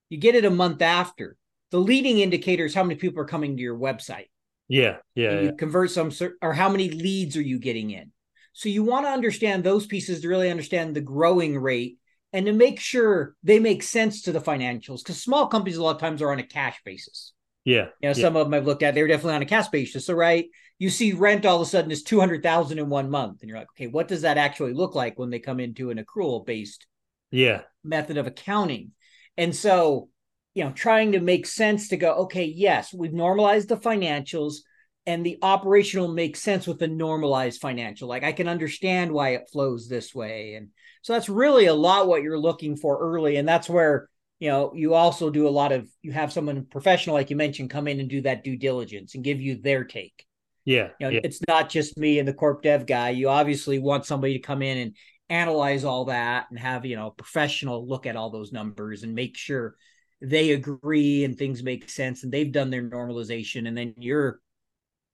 You 0.09 0.19
get 0.19 0.35
it 0.35 0.45
a 0.45 0.51
month 0.51 0.83
after. 0.83 1.37
The 1.71 1.79
leading 1.81 2.19
indicator 2.19 2.65
is 2.65 2.75
how 2.75 2.85
many 2.85 2.95
people 2.97 3.21
are 3.21 3.27
coming 3.27 3.57
to 3.57 3.63
your 3.63 3.79
website. 3.79 4.29
Yeah. 4.69 4.97
Yeah. 5.15 5.31
And 5.31 5.41
yeah. 5.41 5.51
you 5.51 5.57
convert 5.57 5.91
some 5.91 6.11
or 6.43 6.53
how 6.53 6.69
many 6.69 6.91
leads 6.91 7.37
are 7.37 7.43
you 7.43 7.59
getting 7.59 7.91
in? 7.91 8.13
So 8.53 8.69
you 8.69 8.85
want 8.85 9.05
to 9.05 9.11
understand 9.11 9.65
those 9.65 9.87
pieces 9.87 10.21
to 10.21 10.29
really 10.29 10.51
understand 10.51 10.95
the 10.97 11.01
growing 11.01 11.59
rate 11.59 11.99
and 12.33 12.47
to 12.47 12.53
make 12.53 12.81
sure 12.81 13.35
they 13.43 13.59
make 13.59 13.83
sense 13.83 14.23
to 14.23 14.33
the 14.33 14.41
financials 14.41 14.99
because 14.99 15.21
small 15.21 15.47
companies 15.47 15.77
a 15.77 15.83
lot 15.83 15.97
of 15.97 16.01
times 16.01 16.23
are 16.23 16.33
on 16.33 16.39
a 16.39 16.47
cash 16.47 16.79
basis. 16.85 17.33
Yeah. 17.67 17.87
You 18.01 18.09
know, 18.09 18.15
yeah. 18.17 18.23
some 18.23 18.37
of 18.37 18.47
them 18.47 18.55
I've 18.55 18.65
looked 18.65 18.85
at, 18.85 18.95
they're 18.95 19.09
definitely 19.09 19.35
on 19.35 19.43
a 19.43 19.47
cash 19.47 19.69
basis. 19.69 20.07
So, 20.07 20.15
right, 20.15 20.47
you 20.79 20.89
see 20.89 21.13
rent 21.13 21.45
all 21.45 21.57
of 21.57 21.63
a 21.63 21.67
sudden 21.67 21.91
is 21.91 22.05
200,000 22.05 22.79
in 22.79 22.89
one 22.89 23.11
month. 23.11 23.43
And 23.43 23.49
you're 23.49 23.59
like, 23.59 23.71
okay, 23.73 23.89
what 23.89 24.07
does 24.07 24.23
that 24.23 24.39
actually 24.39 24.73
look 24.73 24.95
like 24.95 25.19
when 25.19 25.31
they 25.31 25.41
come 25.41 25.59
into 25.59 25.91
an 25.91 25.99
accrual 26.03 26.47
based 26.47 26.87
yeah 27.33 27.63
method 27.83 28.19
of 28.19 28.29
accounting? 28.29 28.93
And 29.37 29.55
so, 29.55 30.11
you 30.55 30.63
know, 30.63 30.71
trying 30.71 31.13
to 31.13 31.21
make 31.21 31.45
sense 31.45 31.89
to 31.89 31.97
go, 31.97 32.15
okay, 32.15 32.45
yes, 32.45 32.95
we've 32.95 33.13
normalized 33.13 33.69
the 33.69 33.77
financials 33.77 34.59
and 35.05 35.27
the 35.27 35.39
operational 35.43 36.09
makes 36.09 36.41
sense 36.41 36.69
with 36.69 36.79
the 36.79 36.87
normalized 36.87 37.61
financial. 37.61 38.09
Like 38.09 38.23
I 38.23 38.33
can 38.33 38.47
understand 38.47 39.11
why 39.11 39.31
it 39.31 39.51
flows 39.53 39.89
this 39.89 40.15
way. 40.15 40.55
And 40.55 40.69
so 41.03 41.15
that's 41.15 41.29
really 41.29 41.67
a 41.67 41.75
lot 41.75 42.07
what 42.07 42.23
you're 42.23 42.39
looking 42.39 42.77
for 42.77 42.97
early. 42.99 43.37
And 43.37 43.47
that's 43.47 43.69
where 43.69 44.09
you 44.39 44.49
know 44.49 44.73
you 44.75 44.95
also 44.95 45.31
do 45.31 45.49
a 45.49 45.51
lot 45.51 45.73
of 45.73 45.89
you 46.03 46.13
have 46.13 46.33
someone 46.33 46.65
professional 46.65 47.15
like 47.15 47.31
you 47.31 47.37
mentioned 47.37 47.71
come 47.71 47.89
in 47.89 48.01
and 48.01 48.09
do 48.09 48.21
that 48.23 48.45
due 48.45 48.57
diligence 48.57 49.15
and 49.15 49.25
give 49.25 49.41
you 49.41 49.61
their 49.61 49.85
take. 49.85 50.25
Yeah 50.65 50.89
you 50.99 51.07
know 51.07 51.11
yeah. 51.11 51.21
it's 51.23 51.41
not 51.47 51.69
just 51.69 51.97
me 51.97 52.19
and 52.19 52.29
the 52.29 52.35
corp 52.35 52.63
dev 52.63 52.87
guy. 52.87 53.11
You 53.11 53.29
obviously 53.29 53.79
want 53.79 54.07
somebody 54.07 54.35
to 54.35 54.39
come 54.41 54.63
in 54.63 54.79
and 54.79 54.97
analyze 55.29 55.85
all 55.85 56.07
that 56.07 56.47
and 56.51 56.59
have 56.59 56.85
you 56.85 56.97
know 56.97 57.09
a 57.09 57.13
professional 57.13 57.87
look 57.87 58.07
at 58.07 58.17
all 58.17 58.31
those 58.31 58.53
numbers 58.53 59.03
and 59.03 59.15
make 59.15 59.37
sure 59.37 59.77
they 60.21 60.53
agree 60.53 61.25
and 61.25 61.37
things 61.37 61.63
make 61.63 61.91
sense 61.91 62.23
and 62.23 62.33
they've 62.33 62.53
done 62.53 62.71
their 62.71 62.83
normalization. 62.83 63.69
And 63.69 63.77
then 63.77 63.95
you're 63.99 64.41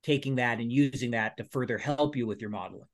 taking 0.03 0.37
that 0.37 0.59
and 0.59 0.71
using 0.71 1.13
that 1.13 1.37
to 1.37 1.45
further 1.45 1.79
help 1.79 2.17
you 2.17 2.27
with 2.27 2.41
your 2.41 2.51
modeling 2.51 2.89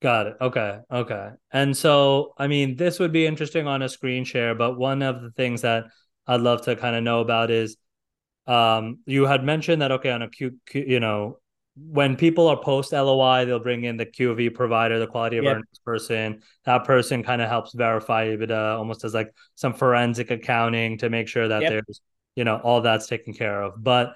Got 0.00 0.28
it. 0.28 0.36
Okay. 0.40 0.78
Okay. 0.90 1.30
And 1.52 1.76
so, 1.76 2.32
I 2.38 2.46
mean, 2.46 2.76
this 2.76 2.98
would 2.98 3.12
be 3.12 3.26
interesting 3.26 3.66
on 3.66 3.82
a 3.82 3.88
screen 3.88 4.24
share, 4.24 4.54
but 4.54 4.78
one 4.78 5.02
of 5.02 5.20
the 5.20 5.30
things 5.30 5.60
that 5.62 5.84
I'd 6.26 6.40
love 6.40 6.62
to 6.62 6.76
kind 6.76 6.96
of 6.96 7.02
know 7.02 7.20
about 7.20 7.50
is 7.50 7.76
um, 8.46 9.00
you 9.04 9.26
had 9.26 9.44
mentioned 9.44 9.82
that, 9.82 9.92
okay, 9.92 10.10
on 10.10 10.22
a 10.22 10.28
Q, 10.30 10.58
Q 10.66 10.84
you 10.86 11.00
know, 11.00 11.38
when 11.76 12.16
people 12.16 12.48
are 12.48 12.56
post 12.56 12.92
LOI, 12.92 13.44
they'll 13.44 13.58
bring 13.58 13.84
in 13.84 13.96
the 13.96 14.06
QoE 14.06 14.54
provider, 14.54 14.98
the 14.98 15.06
quality 15.06 15.36
of 15.36 15.44
yep. 15.44 15.52
earnings 15.52 15.80
person. 15.84 16.42
That 16.64 16.84
person 16.84 17.22
kind 17.22 17.42
of 17.42 17.48
helps 17.48 17.74
verify 17.74 18.28
EBITDA 18.28 18.76
almost 18.76 19.04
as 19.04 19.14
like 19.14 19.32
some 19.54 19.74
forensic 19.74 20.30
accounting 20.30 20.98
to 20.98 21.10
make 21.10 21.28
sure 21.28 21.46
that 21.46 21.62
yep. 21.62 21.70
there's, 21.70 22.00
you 22.36 22.44
know, 22.44 22.56
all 22.56 22.80
that's 22.80 23.06
taken 23.06 23.34
care 23.34 23.62
of. 23.62 23.82
But 23.82 24.14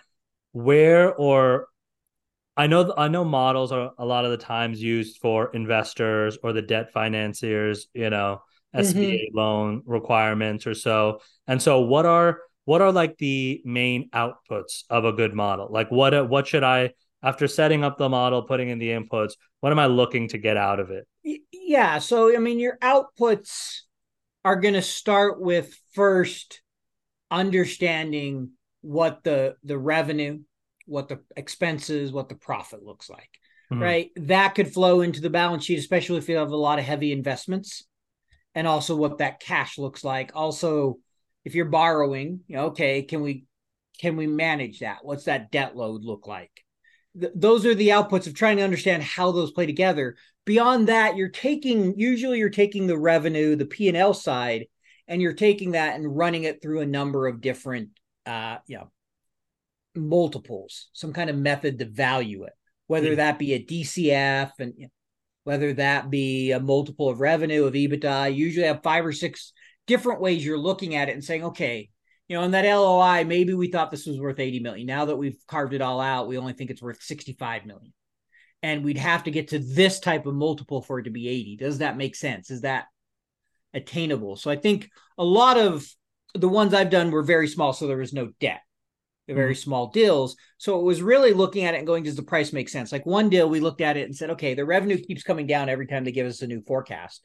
where 0.53 1.15
or 1.15 1.69
I 2.57 2.67
know 2.67 2.95
I 2.97 3.09
know 3.09 3.25
models 3.25 3.73
are 3.73 3.93
a 3.99 4.07
lot 4.07 4.25
of 4.25 4.31
the 4.31 4.37
times 4.37 4.81
used 4.81 5.19
for 5.19 5.51
investors 5.55 6.39
or 6.43 6.53
the 6.53 6.63
debt 6.63 6.93
financiers, 6.93 7.89
you 7.95 8.11
know, 8.11 8.43
SBA 8.75 8.95
mm-hmm. 8.95 9.37
loan 9.37 9.83
requirements 9.87 10.67
or 10.67 10.75
so. 10.75 11.21
And 11.47 11.61
so 11.61 11.81
what 11.81 12.07
are 12.07 12.41
what 12.65 12.81
are 12.81 12.93
like 12.93 13.19
the 13.19 13.61
main 13.65 14.09
outputs 14.11 14.85
of 14.89 15.05
a 15.05 15.13
good 15.13 15.35
model? 15.35 15.69
Like 15.71 15.91
what 15.91 16.29
what 16.29 16.47
should 16.47 16.65
I 16.65 16.93
after 17.23 17.49
setting 17.49 17.83
up 17.83 17.99
the 17.99 18.09
model, 18.09 18.43
putting 18.43 18.69
in 18.69 18.79
the 18.79 18.91
inputs, 18.91 19.33
what 19.61 19.73
am 19.73 19.79
I 19.79 19.87
looking 19.87 20.29
to 20.29 20.39
get 20.39 20.57
out 20.57 20.79
of 20.79 20.91
it? 20.91 21.07
Yeah, 21.51 21.99
so 21.99 22.35
I 22.35 22.39
mean 22.39 22.61
your 22.61 22.79
outputs 22.79 23.81
are 24.45 24.57
going 24.57 24.75
to 24.75 24.83
start 24.83 25.41
with 25.41 25.77
first 25.93 26.61
understanding 27.31 28.51
what 28.83 29.25
the 29.25 29.57
the 29.65 29.79
revenue 29.79 30.41
what 30.87 31.09
the 31.09 31.21
expenses, 31.37 32.13
what 32.13 32.29
the 32.29 32.35
profit 32.35 32.83
looks 32.83 33.09
like, 33.09 33.31
mm-hmm. 33.73 33.83
right? 33.83 34.11
That 34.17 34.55
could 34.55 34.73
flow 34.73 35.01
into 35.01 35.21
the 35.21 35.31
balance 35.31 35.65
sheet, 35.65 35.79
especially 35.79 36.19
if 36.19 36.29
you 36.29 36.37
have 36.37 36.51
a 36.51 36.57
lot 36.57 36.79
of 36.79 36.85
heavy 36.85 37.13
investments, 37.13 37.85
and 38.55 38.67
also 38.67 38.97
what 38.97 39.19
that 39.19 39.41
cash 39.41 39.79
looks 39.79 40.05
like. 40.05 40.33
Also, 40.35 40.99
if 41.45 41.55
you're 41.55 41.67
borrowing, 41.67 42.41
you 42.47 42.57
know, 42.57 42.67
okay, 42.67 43.03
can 43.03 43.21
we 43.21 43.47
can 44.01 44.17
we 44.17 44.27
manage 44.27 44.81
that? 44.81 44.99
What's 45.03 45.25
that 45.25 45.51
debt 45.51 45.77
load 45.77 46.05
look 46.05 46.27
like? 46.27 46.51
Th- 47.19 47.33
those 47.35 47.65
are 47.65 47.75
the 47.75 47.91
outputs 47.91 48.27
of 48.27 48.35
trying 48.35 48.57
to 48.57 48.65
understand 48.65 49.03
how 49.03 49.31
those 49.31 49.53
play 49.53 49.67
together. 49.67 50.17
Beyond 50.45 50.89
that, 50.89 51.17
you're 51.17 51.29
taking 51.29 51.99
usually 51.99 52.39
you're 52.39 52.51
taking 52.51 52.87
the 52.87 52.99
revenue, 52.99 53.57
the 53.57 53.67
P 53.67 53.89
and 53.89 53.97
L 53.97 54.15
side, 54.15 54.67
and 55.07 55.23
you're 55.23 55.33
taking 55.33 55.73
that 55.73 55.95
and 55.95 56.17
running 56.17 56.45
it 56.45 56.61
through 56.61 56.81
a 56.81 56.87
number 56.87 57.27
of 57.27 57.41
different 57.41 57.91
uh, 58.27 58.59
you 58.67 58.79
know 58.79 58.91
multiples, 59.97 60.89
some 60.93 61.13
kind 61.13 61.31
of 61.31 61.37
method 61.37 61.79
to 61.79 61.85
value 61.85 62.45
it, 62.45 62.53
whether 62.87 63.11
yeah. 63.11 63.17
that 63.17 63.39
be 63.39 63.55
a 63.55 63.65
DCF 63.65 64.53
and 64.59 64.75
whether 65.45 65.75
that 65.75 66.11
be 66.11 66.53
a 66.53 66.61
multiple 66.61 67.09
of 67.09 67.21
revenue 67.21 67.65
of 67.65 67.75
EBITDA. 67.75 68.35
usually 68.35 68.67
have 68.67 68.83
five 68.83 69.05
or 69.05 69.13
six 69.13 69.53
different 69.87 70.21
ways 70.21 70.45
you're 70.45 70.59
looking 70.59 70.95
at 70.95 71.09
it 71.09 71.13
and 71.13 71.23
saying, 71.23 71.45
okay, 71.45 71.91
you 72.29 72.37
know, 72.37 72.43
in 72.43 72.53
that 72.53 72.65
LOI, 72.65 73.25
maybe 73.25 73.53
we 73.53 73.71
thought 73.71 73.91
this 73.91 74.07
was 74.07 74.19
worth 74.19 74.41
80 74.41 74.61
million. 74.61 74.87
Now 74.87 75.05
that 75.05 75.17
we've 75.17 75.37
carved 75.47 75.75
it 75.75 75.83
all 75.83 76.01
out, 76.01 76.27
we 76.27 76.39
only 76.39 76.55
think 76.55 76.71
it's 76.71 76.83
worth 76.83 77.03
65 77.03 77.67
million. 77.67 77.93
And 78.63 78.83
we'd 78.83 78.97
have 78.97 79.25
to 79.25 79.31
get 79.31 79.49
to 79.49 79.59
this 79.59 80.01
type 80.01 80.25
of 80.25 80.35
multiple 80.35 80.81
for 80.81 80.99
it 80.99 81.05
to 81.05 81.11
be 81.11 81.29
80. 81.29 81.57
Does 81.57 81.79
that 81.79 81.99
make 81.99 82.17
sense? 82.17 82.51
Is 82.51 82.63
that 82.63 82.87
attainable? 83.75 84.37
So 84.37 84.51
I 84.51 84.57
think 84.57 84.89
a 85.19 85.25
lot 85.25 85.59
of 85.59 85.87
the 86.35 86.49
ones 86.49 86.73
I've 86.73 86.89
done 86.89 87.11
were 87.11 87.23
very 87.23 87.47
small, 87.47 87.75
so 87.75 87.87
there 87.87 87.99
was 87.99 88.15
no 88.15 88.31
debt 88.41 88.63
very 89.27 89.55
mm-hmm. 89.55 89.59
small 89.59 89.87
deals. 89.89 90.37
So 90.59 90.79
it 90.79 90.85
was 90.85 91.01
really 91.01 91.33
looking 91.33 91.65
at 91.65 91.75
it 91.75 91.79
and 91.79 91.87
going, 91.87 92.03
does 92.03 92.17
the 92.17 92.23
price 92.23 92.53
make 92.53 92.69
sense? 92.69 92.93
Like 92.93 93.07
one 93.07 93.31
deal, 93.31 93.49
we 93.49 93.61
looked 93.61 93.81
at 93.81 93.97
it 93.97 94.05
and 94.05 94.15
said, 94.15 94.31
okay, 94.31 94.55
the 94.55 94.65
revenue 94.65 94.99
keeps 94.99 95.23
coming 95.23 95.47
down 95.47 95.69
every 95.69 95.87
time 95.87 96.05
they 96.05 96.13
give 96.13 96.27
us 96.27 96.43
a 96.43 96.47
new 96.47 96.61
forecast. 96.63 97.23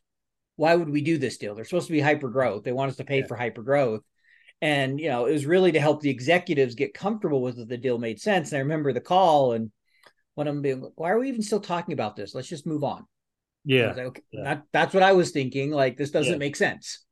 Why 0.55 0.75
would 0.75 0.89
we 0.89 1.01
do 1.01 1.17
this 1.17 1.37
deal? 1.37 1.55
They're 1.55 1.65
supposed 1.65 1.87
to 1.87 1.93
be 1.93 1.99
hyper 1.99 2.29
growth. 2.29 2.63
They 2.63 2.71
want 2.71 2.91
us 2.91 2.97
to 2.97 3.03
pay 3.03 3.19
yeah. 3.19 3.27
for 3.27 3.35
hyper 3.35 3.63
growth. 3.63 4.01
And, 4.61 4.99
you 4.99 5.07
know, 5.07 5.25
it 5.25 5.31
was 5.31 5.45
really 5.45 5.71
to 5.71 5.79
help 5.79 6.01
the 6.01 6.09
executives 6.09 6.75
get 6.75 6.93
comfortable 6.93 7.41
with 7.41 7.57
that 7.57 7.69
the 7.69 7.77
deal 7.77 7.97
made 7.97 8.19
sense. 8.19 8.51
And 8.51 8.57
I 8.57 8.61
remember 8.61 8.91
the 8.91 9.01
call 9.01 9.53
and 9.53 9.71
one 10.35 10.47
of 10.47 10.55
them 10.55 10.61
being, 10.61 10.91
why 10.95 11.11
are 11.11 11.19
we 11.19 11.29
even 11.29 11.41
still 11.41 11.61
talking 11.61 11.93
about 11.93 12.15
this? 12.15 12.35
Let's 12.35 12.49
just 12.49 12.67
move 12.67 12.83
on. 12.83 13.05
Yeah. 13.63 13.87
Like, 13.89 13.97
okay, 13.97 14.21
yeah. 14.31 14.43
That, 14.43 14.63
that's 14.71 14.93
what 14.93 15.03
I 15.03 15.13
was 15.13 15.31
thinking. 15.31 15.71
Like, 15.71 15.97
this 15.97 16.11
doesn't 16.11 16.33
yeah. 16.33 16.39
make 16.39 16.55
sense. 16.55 17.05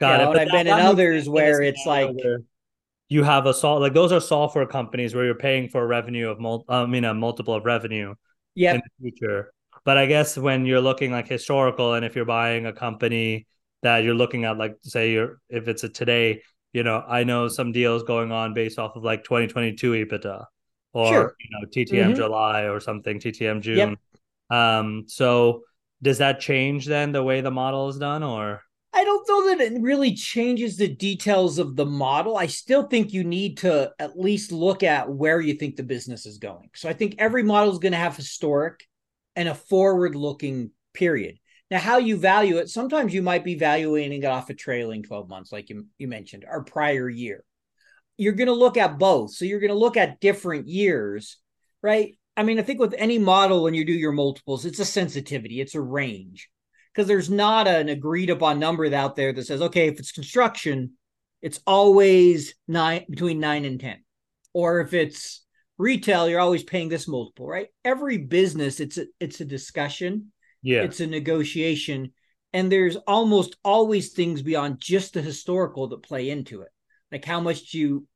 Got 0.00 0.20
you 0.20 0.24
know, 0.24 0.32
it. 0.32 0.38
And 0.38 0.50
I've 0.50 0.52
been 0.52 0.66
in 0.66 0.86
others 0.86 1.28
where 1.28 1.62
it's 1.62 1.84
like, 1.86 2.10
where 2.14 2.42
you 3.08 3.22
have 3.22 3.46
a 3.46 3.54
sol 3.54 3.80
like 3.80 3.94
those 3.94 4.12
are 4.12 4.20
software 4.20 4.66
companies 4.66 5.14
where 5.14 5.24
you're 5.24 5.34
paying 5.34 5.68
for 5.68 5.82
a 5.82 5.86
revenue 5.86 6.28
of 6.28 6.40
mul- 6.40 6.64
I 6.68 6.86
mean 6.86 7.04
a 7.04 7.14
multiple 7.14 7.54
of 7.54 7.64
revenue 7.64 8.14
yep. 8.54 8.76
in 8.76 8.80
the 8.80 9.10
future. 9.10 9.52
But 9.84 9.96
I 9.98 10.06
guess 10.06 10.36
when 10.36 10.66
you're 10.66 10.80
looking 10.80 11.12
like 11.12 11.28
historical 11.28 11.94
and 11.94 12.04
if 12.04 12.16
you're 12.16 12.24
buying 12.24 12.66
a 12.66 12.72
company 12.72 13.46
that 13.82 13.98
you're 13.98 14.14
looking 14.14 14.44
at 14.44 14.58
like 14.58 14.76
say 14.82 15.12
you're 15.12 15.38
if 15.48 15.68
it's 15.68 15.84
a 15.84 15.88
today, 15.88 16.42
you 16.72 16.82
know, 16.82 17.04
I 17.06 17.22
know 17.22 17.46
some 17.46 17.70
deals 17.70 18.02
going 18.02 18.32
on 18.32 18.52
based 18.52 18.78
off 18.80 18.96
of 18.96 19.04
like 19.04 19.22
2022 19.22 19.92
EBITDA 19.92 20.44
or 20.92 21.08
sure. 21.08 21.34
you 21.38 21.48
know 21.52 21.66
TTM 21.68 22.06
mm-hmm. 22.06 22.14
July 22.14 22.62
or 22.62 22.80
something, 22.80 23.20
TTM 23.20 23.60
June. 23.60 23.76
Yep. 24.50 24.58
Um 24.58 25.04
so 25.06 25.62
does 26.02 26.18
that 26.18 26.40
change 26.40 26.86
then 26.86 27.12
the 27.12 27.22
way 27.22 27.40
the 27.40 27.50
model 27.50 27.88
is 27.88 27.98
done 27.98 28.22
or 28.22 28.62
I 28.96 29.04
don't 29.04 29.28
know 29.28 29.48
that 29.48 29.60
it 29.60 29.82
really 29.82 30.14
changes 30.14 30.78
the 30.78 30.88
details 30.88 31.58
of 31.58 31.76
the 31.76 31.84
model. 31.84 32.38
I 32.38 32.46
still 32.46 32.84
think 32.84 33.12
you 33.12 33.24
need 33.24 33.58
to 33.58 33.92
at 33.98 34.18
least 34.18 34.52
look 34.52 34.82
at 34.82 35.10
where 35.10 35.38
you 35.38 35.52
think 35.52 35.76
the 35.76 35.82
business 35.82 36.24
is 36.24 36.38
going. 36.38 36.70
So 36.74 36.88
I 36.88 36.94
think 36.94 37.16
every 37.18 37.42
model 37.42 37.70
is 37.70 37.78
going 37.78 37.92
to 37.92 37.98
have 37.98 38.16
historic 38.16 38.86
and 39.36 39.50
a 39.50 39.54
forward 39.54 40.14
looking 40.14 40.70
period. 40.94 41.36
Now, 41.70 41.78
how 41.78 41.98
you 41.98 42.16
value 42.16 42.56
it, 42.56 42.70
sometimes 42.70 43.12
you 43.12 43.20
might 43.20 43.44
be 43.44 43.58
valuing 43.58 44.14
it 44.14 44.24
off 44.24 44.48
a 44.48 44.54
trailing 44.54 45.02
12 45.02 45.28
months, 45.28 45.52
like 45.52 45.68
you, 45.68 45.84
you 45.98 46.08
mentioned, 46.08 46.46
or 46.48 46.64
prior 46.64 47.06
year. 47.06 47.44
You're 48.16 48.32
going 48.32 48.46
to 48.46 48.54
look 48.54 48.78
at 48.78 48.98
both. 48.98 49.34
So 49.34 49.44
you're 49.44 49.60
going 49.60 49.68
to 49.68 49.78
look 49.78 49.98
at 49.98 50.20
different 50.20 50.68
years, 50.68 51.36
right? 51.82 52.16
I 52.34 52.44
mean, 52.44 52.58
I 52.58 52.62
think 52.62 52.80
with 52.80 52.94
any 52.96 53.18
model, 53.18 53.62
when 53.62 53.74
you 53.74 53.84
do 53.84 53.92
your 53.92 54.12
multiples, 54.12 54.64
it's 54.64 54.80
a 54.80 54.86
sensitivity, 54.86 55.60
it's 55.60 55.74
a 55.74 55.82
range 55.82 56.48
because 56.96 57.08
there's 57.08 57.28
not 57.28 57.68
an 57.68 57.90
agreed 57.90 58.30
upon 58.30 58.58
number 58.58 58.92
out 58.94 59.16
there 59.16 59.30
that 59.30 59.46
says, 59.46 59.60
okay, 59.60 59.88
if 59.88 59.98
it's 59.98 60.12
construction, 60.12 60.92
it's 61.42 61.60
always 61.66 62.54
nine 62.66 63.04
between 63.10 63.38
nine 63.38 63.66
and 63.66 63.78
10. 63.78 64.02
Or 64.54 64.80
if 64.80 64.94
it's 64.94 65.44
retail, 65.76 66.26
you're 66.26 66.40
always 66.40 66.62
paying 66.62 66.88
this 66.88 67.06
multiple, 67.06 67.46
right? 67.46 67.66
Every 67.84 68.16
business, 68.16 68.80
it's 68.80 68.96
a, 68.96 69.04
it's 69.20 69.42
a 69.42 69.44
discussion. 69.44 70.32
Yeah. 70.62 70.84
It's 70.84 71.00
a 71.00 71.06
negotiation. 71.06 72.14
And 72.54 72.72
there's 72.72 72.96
almost 72.96 73.56
always 73.62 74.12
things 74.12 74.40
beyond 74.40 74.80
just 74.80 75.12
the 75.12 75.20
historical 75.20 75.88
that 75.88 76.02
play 76.02 76.30
into 76.30 76.62
it. 76.62 76.70
Like 77.12 77.26
how 77.26 77.40
much 77.40 77.72
do 77.72 77.78
you, 77.78 78.06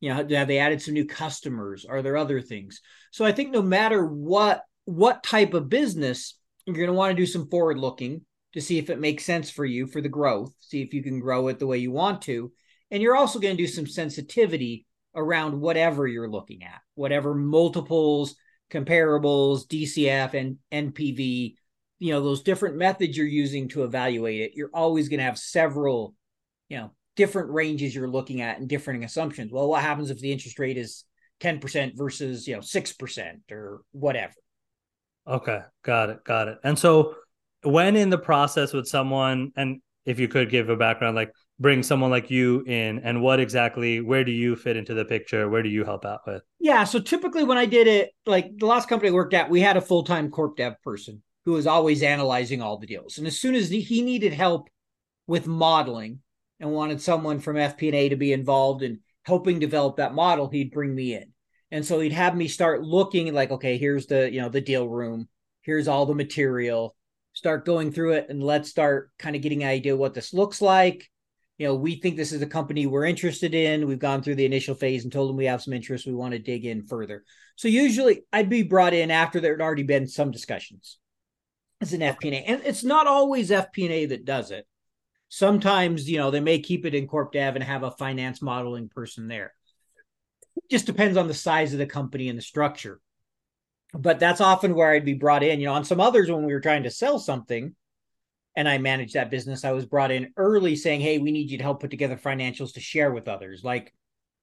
you 0.00 0.08
know, 0.08 0.26
have 0.30 0.48
they 0.48 0.58
added 0.58 0.80
some 0.80 0.94
new 0.94 1.04
customers? 1.04 1.84
Are 1.84 2.00
there 2.00 2.16
other 2.16 2.40
things? 2.40 2.80
So 3.10 3.26
I 3.26 3.32
think 3.32 3.50
no 3.50 3.60
matter 3.60 4.02
what 4.02 4.62
what 4.86 5.22
type 5.22 5.54
of 5.54 5.68
business, 5.68 6.38
you're 6.66 6.76
going 6.76 6.88
to 6.88 6.94
want 6.94 7.10
to 7.10 7.22
do 7.22 7.26
some 7.26 7.48
forward 7.48 7.78
looking 7.78 8.22
to 8.54 8.60
see 8.60 8.78
if 8.78 8.88
it 8.88 9.00
makes 9.00 9.24
sense 9.24 9.50
for 9.50 9.64
you 9.64 9.86
for 9.86 10.00
the 10.00 10.08
growth, 10.08 10.54
see 10.60 10.80
if 10.80 10.94
you 10.94 11.02
can 11.02 11.20
grow 11.20 11.48
it 11.48 11.58
the 11.58 11.66
way 11.66 11.78
you 11.78 11.90
want 11.90 12.22
to. 12.22 12.52
And 12.90 13.02
you're 13.02 13.16
also 13.16 13.38
going 13.38 13.56
to 13.56 13.62
do 13.62 13.66
some 13.66 13.86
sensitivity 13.86 14.86
around 15.14 15.60
whatever 15.60 16.06
you're 16.06 16.30
looking 16.30 16.62
at, 16.62 16.80
whatever 16.94 17.34
multiples, 17.34 18.36
comparables, 18.70 19.66
DCF, 19.66 20.34
and 20.34 20.58
NPV, 20.72 21.54
you 21.98 22.12
know, 22.12 22.22
those 22.22 22.42
different 22.42 22.76
methods 22.76 23.16
you're 23.16 23.26
using 23.26 23.68
to 23.68 23.84
evaluate 23.84 24.40
it. 24.40 24.52
You're 24.54 24.70
always 24.72 25.08
going 25.08 25.18
to 25.18 25.24
have 25.24 25.38
several, 25.38 26.14
you 26.68 26.78
know, 26.78 26.92
different 27.16 27.50
ranges 27.50 27.94
you're 27.94 28.08
looking 28.08 28.40
at 28.40 28.58
and 28.58 28.68
different 28.68 29.04
assumptions. 29.04 29.52
Well, 29.52 29.68
what 29.68 29.82
happens 29.82 30.10
if 30.10 30.18
the 30.18 30.32
interest 30.32 30.58
rate 30.58 30.76
is 30.76 31.04
10% 31.40 31.96
versus, 31.96 32.46
you 32.46 32.54
know, 32.54 32.60
6% 32.60 33.40
or 33.50 33.80
whatever? 33.92 34.34
Okay, 35.26 35.60
got 35.82 36.10
it, 36.10 36.24
got 36.24 36.48
it. 36.48 36.58
And 36.64 36.78
so 36.78 37.14
when 37.62 37.96
in 37.96 38.10
the 38.10 38.18
process 38.18 38.72
with 38.72 38.86
someone 38.86 39.52
and 39.56 39.80
if 40.04 40.18
you 40.18 40.28
could 40.28 40.50
give 40.50 40.68
a 40.68 40.76
background 40.76 41.16
like 41.16 41.32
bring 41.58 41.82
someone 41.82 42.10
like 42.10 42.30
you 42.30 42.62
in 42.66 42.98
and 42.98 43.22
what 43.22 43.40
exactly 43.40 44.00
where 44.00 44.24
do 44.24 44.32
you 44.32 44.54
fit 44.54 44.76
into 44.76 44.94
the 44.94 45.04
picture? 45.04 45.48
Where 45.48 45.62
do 45.62 45.68
you 45.68 45.84
help 45.84 46.04
out 46.04 46.20
with? 46.26 46.42
Yeah 46.60 46.84
so 46.84 47.00
typically 47.00 47.44
when 47.44 47.58
i 47.58 47.66
did 47.66 47.86
it 47.86 48.10
like 48.26 48.50
the 48.58 48.66
last 48.66 48.88
company 48.88 49.10
i 49.10 49.14
worked 49.14 49.34
at 49.34 49.48
we 49.48 49.60
had 49.60 49.76
a 49.76 49.80
full-time 49.80 50.30
corp 50.30 50.56
dev 50.56 50.74
person 50.82 51.22
who 51.44 51.52
was 51.52 51.66
always 51.66 52.02
analyzing 52.02 52.62
all 52.62 52.78
the 52.78 52.86
deals. 52.86 53.18
And 53.18 53.26
as 53.26 53.38
soon 53.38 53.54
as 53.54 53.68
he 53.68 54.02
needed 54.02 54.32
help 54.32 54.68
with 55.26 55.46
modeling 55.46 56.20
and 56.60 56.72
wanted 56.72 57.00
someone 57.00 57.40
from 57.40 57.56
fp&a 57.56 58.08
to 58.10 58.16
be 58.16 58.32
involved 58.32 58.82
in 58.82 59.00
helping 59.22 59.58
develop 59.58 59.96
that 59.96 60.14
model 60.14 60.48
he'd 60.48 60.70
bring 60.70 60.94
me 60.94 61.14
in 61.14 61.32
and 61.74 61.84
so 61.84 62.00
he'd 62.00 62.12
have 62.12 62.36
me 62.36 62.48
start 62.48 62.82
looking 62.82 63.34
like 63.34 63.50
okay 63.50 63.76
here's 63.76 64.06
the 64.06 64.32
you 64.32 64.40
know 64.40 64.48
the 64.48 64.60
deal 64.60 64.88
room 64.88 65.28
here's 65.62 65.88
all 65.88 66.06
the 66.06 66.14
material 66.14 66.96
start 67.32 67.66
going 67.66 67.92
through 67.92 68.12
it 68.12 68.26
and 68.28 68.42
let's 68.42 68.70
start 68.70 69.10
kind 69.18 69.36
of 69.36 69.42
getting 69.42 69.62
an 69.62 69.68
idea 69.68 69.96
what 69.96 70.14
this 70.14 70.32
looks 70.32 70.62
like 70.62 71.10
you 71.58 71.66
know, 71.68 71.74
we 71.74 71.96
think 71.96 72.16
this 72.16 72.32
is 72.32 72.42
a 72.42 72.46
company 72.46 72.86
we're 72.86 73.04
interested 73.04 73.54
in. 73.54 73.86
We've 73.86 73.98
gone 73.98 74.22
through 74.22 74.34
the 74.34 74.44
initial 74.44 74.74
phase 74.74 75.04
and 75.04 75.12
told 75.12 75.28
them 75.28 75.36
we 75.36 75.44
have 75.44 75.62
some 75.62 75.72
interest. 75.72 76.06
We 76.06 76.12
want 76.12 76.32
to 76.32 76.38
dig 76.40 76.64
in 76.64 76.84
further. 76.84 77.22
So 77.56 77.68
usually 77.68 78.24
I'd 78.32 78.50
be 78.50 78.64
brought 78.64 78.92
in 78.92 79.10
after 79.10 79.38
there 79.38 79.52
had 79.52 79.60
already 79.60 79.84
been 79.84 80.08
some 80.08 80.32
discussions 80.32 80.98
as 81.80 81.92
an 81.92 82.00
FP&A. 82.00 82.44
And 82.44 82.62
it's 82.64 82.82
not 82.82 83.06
always 83.06 83.50
FP&A 83.50 84.06
that 84.06 84.24
does 84.24 84.50
it. 84.50 84.66
Sometimes, 85.28 86.10
you 86.10 86.18
know, 86.18 86.30
they 86.30 86.40
may 86.40 86.58
keep 86.58 86.86
it 86.86 86.94
in 86.94 87.06
Corp 87.06 87.32
Dev 87.32 87.54
and 87.54 87.64
have 87.64 87.84
a 87.84 87.90
finance 87.92 88.42
modeling 88.42 88.88
person 88.88 89.28
there. 89.28 89.52
It 90.56 90.70
just 90.70 90.86
depends 90.86 91.16
on 91.16 91.28
the 91.28 91.34
size 91.34 91.72
of 91.72 91.78
the 91.78 91.86
company 91.86 92.28
and 92.28 92.38
the 92.38 92.42
structure. 92.42 93.00
But 93.92 94.18
that's 94.18 94.40
often 94.40 94.74
where 94.74 94.90
I'd 94.90 95.04
be 95.04 95.14
brought 95.14 95.42
in. 95.42 95.60
You 95.60 95.66
know, 95.66 95.74
on 95.74 95.84
some 95.84 96.00
others, 96.00 96.30
when 96.30 96.44
we 96.44 96.52
were 96.52 96.60
trying 96.60 96.82
to 96.82 96.90
sell 96.90 97.18
something, 97.18 97.74
and 98.56 98.68
I 98.68 98.78
managed 98.78 99.14
that 99.14 99.30
business. 99.30 99.64
I 99.64 99.72
was 99.72 99.86
brought 99.86 100.10
in 100.10 100.32
early 100.36 100.76
saying, 100.76 101.00
Hey, 101.00 101.18
we 101.18 101.32
need 101.32 101.50
you 101.50 101.58
to 101.58 101.64
help 101.64 101.80
put 101.80 101.90
together 101.90 102.16
financials 102.16 102.74
to 102.74 102.80
share 102.80 103.12
with 103.12 103.28
others. 103.28 103.64
Like 103.64 103.92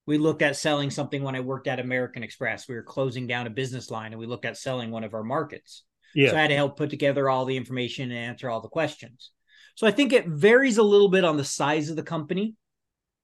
we 0.05 0.17
looked 0.17 0.41
at 0.41 0.55
selling 0.55 0.89
something 0.89 1.23
when 1.23 1.35
I 1.35 1.39
worked 1.41 1.67
at 1.67 1.79
American 1.79 2.23
Express. 2.23 2.67
We 2.67 2.75
were 2.75 2.83
closing 2.83 3.27
down 3.27 3.47
a 3.47 3.51
business 3.51 3.89
line 3.89 4.11
and 4.11 4.19
we 4.19 4.25
looked 4.25 4.45
at 4.45 4.57
selling 4.57 4.91
one 4.91 5.03
of 5.03 5.13
our 5.13 5.23
markets. 5.23 5.83
Yeah. 6.13 6.31
So 6.31 6.37
I 6.37 6.41
had 6.41 6.49
to 6.49 6.55
help 6.55 6.77
put 6.77 6.89
together 6.89 7.29
all 7.29 7.45
the 7.45 7.55
information 7.55 8.11
and 8.11 8.19
answer 8.19 8.49
all 8.49 8.61
the 8.61 8.67
questions. 8.67 9.31
So 9.75 9.87
I 9.87 9.91
think 9.91 10.11
it 10.11 10.27
varies 10.27 10.77
a 10.77 10.83
little 10.83 11.07
bit 11.07 11.23
on 11.23 11.37
the 11.37 11.45
size 11.45 11.89
of 11.89 11.95
the 11.95 12.03
company. 12.03 12.55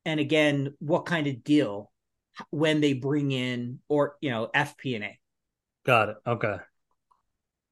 And 0.06 0.20
again, 0.22 0.74
what 0.80 1.06
kind 1.06 1.28
of 1.28 1.44
deal 1.44 1.92
when 2.50 2.82
they 2.82 2.94
bring 2.94 3.32
in 3.32 3.80
or, 3.88 4.16
you 4.22 4.30
know, 4.30 4.50
FP&A. 4.54 5.20
Got 5.86 6.10
it. 6.10 6.18
Okay. 6.26 6.58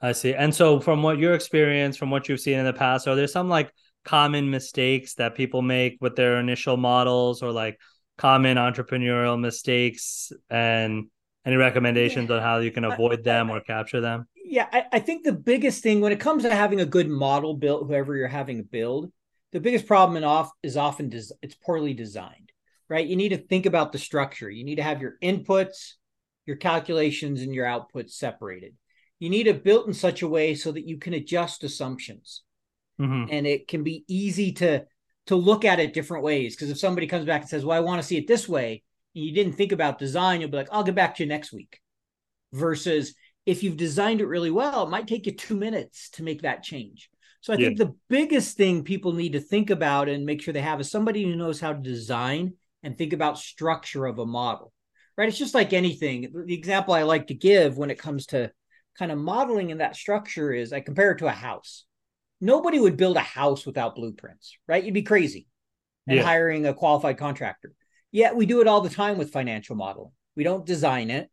I 0.01 0.11
see. 0.11 0.33
And 0.33 0.53
so, 0.53 0.79
from 0.79 1.03
what 1.03 1.19
your 1.19 1.33
experience, 1.33 1.97
from 1.97 2.11
what 2.11 2.29
you've 2.29 2.39
seen 2.39 2.59
in 2.59 2.65
the 2.65 2.73
past, 2.73 3.07
are 3.07 3.15
there 3.15 3.27
some 3.27 3.49
like 3.49 3.71
common 4.03 4.49
mistakes 4.49 5.15
that 5.15 5.35
people 5.35 5.61
make 5.61 5.97
with 5.99 6.15
their 6.15 6.39
initial 6.39 6.77
models, 6.77 7.41
or 7.41 7.51
like 7.51 7.79
common 8.17 8.57
entrepreneurial 8.57 9.39
mistakes, 9.39 10.31
and 10.49 11.07
any 11.45 11.55
recommendations 11.55 12.29
yeah. 12.29 12.37
on 12.37 12.41
how 12.41 12.57
you 12.57 12.71
can 12.71 12.83
avoid 12.83 13.23
them 13.23 13.49
or 13.49 13.61
capture 13.61 14.01
them? 14.01 14.27
Yeah, 14.35 14.67
I, 14.71 14.85
I 14.93 14.99
think 14.99 15.23
the 15.23 15.33
biggest 15.33 15.81
thing 15.81 16.01
when 16.01 16.11
it 16.11 16.19
comes 16.19 16.43
to 16.43 16.53
having 16.53 16.81
a 16.81 16.85
good 16.85 17.09
model 17.09 17.55
built, 17.55 17.87
whoever 17.87 18.15
you're 18.15 18.27
having 18.27 18.63
build, 18.63 19.11
the 19.51 19.59
biggest 19.59 19.87
problem 19.87 20.17
in 20.17 20.23
off 20.23 20.51
is 20.61 20.77
often 20.77 21.09
des- 21.09 21.33
it's 21.41 21.55
poorly 21.55 21.93
designed. 21.93 22.51
Right? 22.89 23.07
You 23.07 23.15
need 23.15 23.29
to 23.29 23.37
think 23.37 23.65
about 23.65 23.91
the 23.91 23.97
structure. 23.97 24.49
You 24.49 24.63
need 24.63 24.75
to 24.75 24.83
have 24.83 25.01
your 25.01 25.15
inputs, 25.23 25.93
your 26.45 26.57
calculations, 26.57 27.41
and 27.41 27.53
your 27.53 27.65
outputs 27.65 28.11
separated 28.11 28.75
you 29.19 29.29
need 29.29 29.47
it 29.47 29.63
built 29.63 29.87
in 29.87 29.93
such 29.93 30.21
a 30.21 30.27
way 30.27 30.55
so 30.55 30.71
that 30.71 30.87
you 30.87 30.97
can 30.97 31.13
adjust 31.13 31.63
assumptions 31.63 32.43
mm-hmm. 32.99 33.25
and 33.29 33.47
it 33.47 33.67
can 33.67 33.83
be 33.83 34.03
easy 34.07 34.51
to 34.51 34.83
to 35.27 35.35
look 35.35 35.65
at 35.65 35.79
it 35.79 35.93
different 35.93 36.23
ways 36.23 36.55
because 36.55 36.69
if 36.69 36.77
somebody 36.77 37.07
comes 37.07 37.25
back 37.25 37.41
and 37.41 37.49
says 37.49 37.65
well 37.65 37.77
i 37.77 37.81
want 37.81 38.01
to 38.01 38.07
see 38.07 38.17
it 38.17 38.27
this 38.27 38.47
way 38.47 38.83
and 39.15 39.23
you 39.23 39.33
didn't 39.33 39.53
think 39.53 39.71
about 39.71 39.99
design 39.99 40.41
you'll 40.41 40.49
be 40.49 40.57
like 40.57 40.69
i'll 40.71 40.83
get 40.83 40.95
back 40.95 41.15
to 41.15 41.23
you 41.23 41.29
next 41.29 41.53
week 41.53 41.79
versus 42.53 43.15
if 43.45 43.63
you've 43.63 43.77
designed 43.77 44.21
it 44.21 44.27
really 44.27 44.51
well 44.51 44.83
it 44.83 44.89
might 44.89 45.07
take 45.07 45.25
you 45.25 45.31
two 45.31 45.55
minutes 45.55 46.09
to 46.09 46.23
make 46.23 46.41
that 46.41 46.63
change 46.63 47.09
so 47.41 47.53
i 47.53 47.55
yeah. 47.55 47.67
think 47.67 47.77
the 47.77 47.95
biggest 48.09 48.57
thing 48.57 48.83
people 48.83 49.13
need 49.13 49.33
to 49.33 49.39
think 49.39 49.69
about 49.69 50.09
and 50.09 50.25
make 50.25 50.41
sure 50.41 50.53
they 50.53 50.61
have 50.61 50.79
is 50.79 50.91
somebody 50.91 51.23
who 51.23 51.35
knows 51.35 51.59
how 51.59 51.73
to 51.73 51.79
design 51.79 52.53
and 52.85 52.97
think 52.97 53.11
about 53.11 53.37
structure 53.37 54.05
of 54.05 54.19
a 54.19 54.25
model 54.25 54.71
right 55.17 55.27
it's 55.27 55.37
just 55.37 55.53
like 55.53 55.73
anything 55.73 56.31
the 56.45 56.53
example 56.53 56.93
i 56.93 57.03
like 57.03 57.27
to 57.27 57.33
give 57.33 57.77
when 57.77 57.91
it 57.91 57.99
comes 57.99 58.27
to 58.27 58.49
kind 58.97 59.11
of 59.11 59.17
modeling 59.17 59.69
in 59.69 59.79
that 59.79 59.95
structure 59.95 60.51
is 60.51 60.73
I 60.73 60.79
compare 60.79 61.11
it 61.11 61.19
to 61.19 61.27
a 61.27 61.31
house. 61.31 61.85
Nobody 62.41 62.79
would 62.79 62.97
build 62.97 63.17
a 63.17 63.21
house 63.21 63.65
without 63.65 63.95
blueprints, 63.95 64.57
right? 64.67 64.83
You'd 64.83 64.93
be 64.93 65.03
crazy 65.03 65.47
and 66.07 66.17
yeah. 66.17 66.23
hiring 66.23 66.65
a 66.65 66.73
qualified 66.73 67.17
contractor. 67.17 67.73
Yet 68.11 68.35
we 68.35 68.45
do 68.45 68.61
it 68.61 68.67
all 68.67 68.81
the 68.81 68.89
time 68.89 69.17
with 69.17 69.31
financial 69.31 69.75
modeling. 69.75 70.11
We 70.35 70.43
don't 70.43 70.65
design 70.65 71.09
it. 71.09 71.29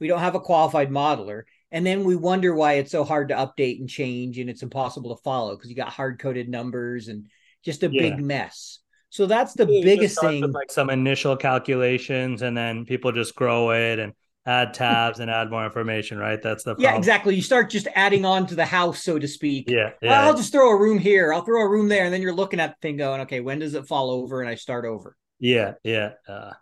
We 0.00 0.08
don't 0.08 0.20
have 0.20 0.34
a 0.34 0.40
qualified 0.40 0.90
modeler. 0.90 1.42
And 1.70 1.86
then 1.86 2.04
we 2.04 2.16
wonder 2.16 2.54
why 2.54 2.74
it's 2.74 2.90
so 2.90 3.04
hard 3.04 3.28
to 3.28 3.34
update 3.34 3.80
and 3.80 3.88
change 3.88 4.38
and 4.38 4.50
it's 4.50 4.62
impossible 4.62 5.14
to 5.14 5.22
follow 5.22 5.56
because 5.56 5.70
you 5.70 5.76
got 5.76 5.88
hard 5.88 6.18
coded 6.18 6.48
numbers 6.48 7.08
and 7.08 7.26
just 7.64 7.82
a 7.82 7.90
yeah. 7.90 8.02
big 8.02 8.22
mess. 8.22 8.80
So 9.10 9.26
that's 9.26 9.54
the 9.54 9.66
biggest 9.66 10.20
thing. 10.20 10.50
like 10.52 10.70
some 10.70 10.90
initial 10.90 11.36
calculations 11.36 12.42
and 12.42 12.56
then 12.56 12.84
people 12.84 13.12
just 13.12 13.34
grow 13.34 13.70
it 13.70 13.98
and 13.98 14.12
add 14.46 14.72
tabs 14.74 15.18
and 15.18 15.30
add 15.30 15.50
more 15.50 15.64
information, 15.64 16.18
right? 16.18 16.40
That's 16.40 16.62
the 16.62 16.74
problem. 16.74 16.84
yeah, 16.84 16.96
exactly. 16.96 17.34
You 17.34 17.42
start 17.42 17.68
just 17.68 17.88
adding 17.94 18.24
on 18.24 18.46
to 18.46 18.54
the 18.54 18.64
house, 18.64 19.02
so 19.02 19.18
to 19.18 19.26
speak. 19.26 19.68
Yeah, 19.68 19.90
yeah. 20.00 20.22
I'll 20.22 20.36
just 20.36 20.52
throw 20.52 20.70
a 20.70 20.76
room 20.78 20.98
here. 20.98 21.32
I'll 21.32 21.44
throw 21.44 21.62
a 21.62 21.68
room 21.68 21.88
there, 21.88 22.04
and 22.04 22.14
then 22.14 22.22
you're 22.22 22.32
looking 22.34 22.60
at 22.60 22.70
the 22.70 22.76
thing 22.80 22.96
going, 22.96 23.22
okay, 23.22 23.40
when 23.40 23.58
does 23.58 23.74
it 23.74 23.86
fall 23.86 24.10
over? 24.10 24.40
And 24.40 24.48
I 24.48 24.54
start 24.54 24.84
over. 24.84 25.16
Yeah, 25.40 25.74
yeah. 25.82 26.12
Uh, 26.28 26.52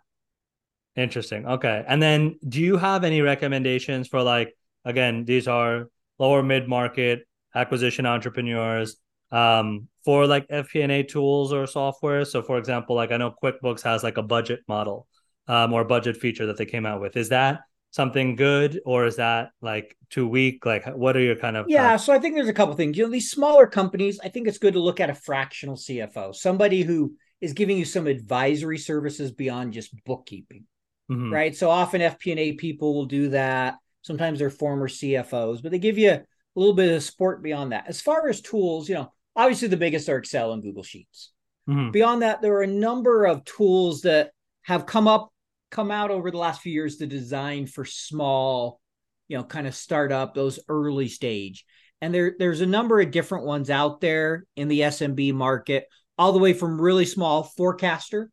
interesting. 0.95 1.45
Okay, 1.45 1.83
and 1.87 2.01
then 2.01 2.39
do 2.47 2.59
you 2.59 2.77
have 2.77 3.03
any 3.03 3.21
recommendations 3.21 4.07
for 4.07 4.23
like 4.23 4.57
again? 4.83 5.23
These 5.23 5.47
are 5.47 5.89
lower 6.17 6.41
mid 6.41 6.67
market 6.67 7.27
acquisition 7.53 8.05
entrepreneurs 8.05 8.97
um, 9.31 9.87
for 10.05 10.27
like 10.27 10.47
FP&A 10.47 11.03
tools 11.03 11.51
or 11.51 11.65
software. 11.65 12.23
So, 12.23 12.43
for 12.43 12.57
example, 12.57 12.95
like 12.95 13.11
I 13.11 13.17
know 13.17 13.33
QuickBooks 13.43 13.81
has 13.81 14.03
like 14.03 14.17
a 14.17 14.23
budget 14.23 14.61
model 14.67 15.07
um, 15.47 15.73
or 15.73 15.83
budget 15.83 16.15
feature 16.17 16.45
that 16.45 16.57
they 16.57 16.65
came 16.65 16.85
out 16.85 17.01
with. 17.01 17.17
Is 17.17 17.29
that 17.29 17.61
something 17.95 18.35
good 18.35 18.81
or 18.85 19.05
is 19.05 19.15
that 19.15 19.51
like 19.61 19.95
too 20.09 20.27
weak 20.27 20.65
like 20.65 20.85
what 20.97 21.15
are 21.15 21.21
your 21.21 21.37
kind 21.37 21.55
of 21.55 21.65
yeah 21.69 21.95
so 21.95 22.11
i 22.11 22.19
think 22.19 22.35
there's 22.35 22.49
a 22.49 22.53
couple 22.53 22.75
things 22.75 22.97
you 22.97 23.05
know 23.05 23.09
these 23.09 23.31
smaller 23.31 23.65
companies 23.65 24.19
i 24.21 24.27
think 24.27 24.49
it's 24.49 24.57
good 24.57 24.73
to 24.73 24.81
look 24.81 24.99
at 24.99 25.09
a 25.09 25.15
fractional 25.15 25.77
cfo 25.77 26.35
somebody 26.35 26.81
who 26.81 27.15
is 27.39 27.53
giving 27.53 27.77
you 27.77 27.85
some 27.85 28.05
advisory 28.05 28.77
services 28.77 29.31
beyond 29.31 29.71
just 29.71 29.95
bookkeeping 30.03 30.65
mm-hmm. 31.09 31.31
right 31.31 31.55
so 31.55 31.69
often 31.69 32.01
fp&a 32.01 32.51
people 32.53 32.93
will 32.93 33.05
do 33.05 33.29
that 33.29 33.75
sometimes 34.01 34.39
they're 34.39 34.49
former 34.49 34.89
cfos 34.89 35.63
but 35.63 35.71
they 35.71 35.79
give 35.79 35.97
you 35.97 36.11
a 36.11 36.23
little 36.53 36.75
bit 36.75 36.93
of 36.93 37.01
support 37.01 37.41
beyond 37.41 37.71
that 37.71 37.85
as 37.87 38.01
far 38.01 38.27
as 38.27 38.41
tools 38.41 38.89
you 38.89 38.95
know 38.95 39.09
obviously 39.35 39.67
the 39.67 39.77
biggest 39.77 40.09
are 40.09 40.17
excel 40.17 40.53
and 40.53 40.63
google 40.63 40.83
sheets 40.83 41.31
mm-hmm. 41.69 41.91
beyond 41.91 42.21
that 42.21 42.41
there 42.41 42.53
are 42.53 42.63
a 42.63 42.67
number 42.67 43.25
of 43.25 43.43
tools 43.45 44.01
that 44.01 44.31
have 44.63 44.85
come 44.85 45.07
up 45.07 45.31
come 45.75 45.91
out 45.91 46.09
over 46.09 46.31
the 46.31 46.37
last 46.37 46.61
few 46.61 46.71
years 46.71 46.97
to 46.97 47.05
design 47.05 47.67
for 47.67 47.83
small, 47.83 48.79
you 49.27 49.37
know, 49.37 49.43
kind 49.43 49.67
of 49.67 49.75
startup, 49.75 50.33
those 50.33 50.59
early 50.69 51.09
stage. 51.09 51.65
And 52.01 52.13
there, 52.13 52.35
there's 52.39 52.61
a 52.61 52.65
number 52.65 53.01
of 53.01 53.11
different 53.11 53.45
ones 53.45 53.69
out 53.69 53.99
there 53.99 54.45
in 54.55 54.69
the 54.69 54.81
SMB 54.81 55.33
market, 55.33 55.87
all 56.17 56.31
the 56.31 56.39
way 56.39 56.53
from 56.53 56.79
really 56.79 57.05
small 57.05 57.51
Forecastr 57.57 58.27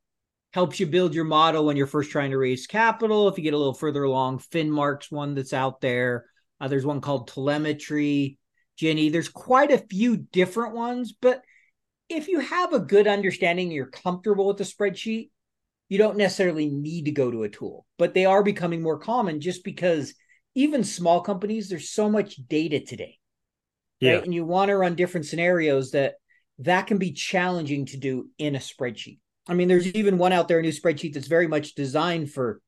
helps 0.53 0.79
you 0.79 0.87
build 0.87 1.15
your 1.15 1.25
model 1.25 1.65
when 1.65 1.77
you're 1.77 1.87
first 1.87 2.11
trying 2.11 2.31
to 2.31 2.38
raise 2.38 2.67
capital. 2.67 3.27
If 3.27 3.38
you 3.38 3.45
get 3.45 3.55
a 3.55 3.59
little 3.59 3.75
further 3.75 4.05
along, 4.05 4.38
Finmark's 4.38 5.11
one 5.11 5.35
that's 5.35 5.55
out 5.55 5.81
there. 5.81 6.27
Uh, 6.61 6.69
there's 6.69 6.87
one 6.87 7.01
called 7.01 7.29
Telemetry, 7.29 8.38
Jenny. 8.76 9.08
There's 9.08 9.28
quite 9.28 9.70
a 9.70 9.78
few 9.78 10.16
different 10.16 10.74
ones, 10.74 11.12
but 11.12 11.42
if 12.08 12.28
you 12.28 12.40
have 12.40 12.72
a 12.72 12.78
good 12.78 13.06
understanding, 13.06 13.70
you're 13.70 13.87
comfortable 13.87 14.46
with 14.46 14.58
the 14.58 14.64
spreadsheet, 14.64 15.30
you 15.88 15.98
don't 15.98 16.16
necessarily 16.16 16.68
need 16.68 17.06
to 17.06 17.11
go 17.11 17.30
to 17.30 17.42
a 17.42 17.48
tool, 17.48 17.87
but 17.98 18.14
they 18.14 18.24
are 18.24 18.42
becoming 18.42 18.82
more 18.82 18.98
common 18.98 19.40
just 19.40 19.64
because 19.64 20.14
even 20.54 20.85
small 20.85 21.20
companies, 21.20 21.68
there's 21.68 21.90
so 21.90 22.11
much 22.11 22.37
data 22.48 22.80
today. 22.80 23.18
Yeah. 24.00 24.14
Right? 24.14 24.24
And 24.24 24.35
you 24.35 24.44
want 24.44 24.68
to 24.68 24.76
run 24.76 24.94
different 24.94 25.26
scenarios 25.26 25.92
that 25.92 26.14
that 26.58 26.87
can 26.87 26.98
be 26.98 27.12
challenging 27.12 27.87
to 27.87 27.96
do 27.96 28.28
in 28.38 28.56
a 28.56 28.58
spreadsheet. 28.58 29.18
I 29.48 29.54
mean, 29.54 29.68
there's 29.68 29.87
even 29.88 30.18
one 30.18 30.32
out 30.32 30.48
there, 30.48 30.58
a 30.58 30.62
new 30.62 30.72
spreadsheet 30.72 31.14
that's 31.14 31.26
very 31.26 31.48
much 31.48 31.74
designed 31.74 32.32
for 32.32 32.61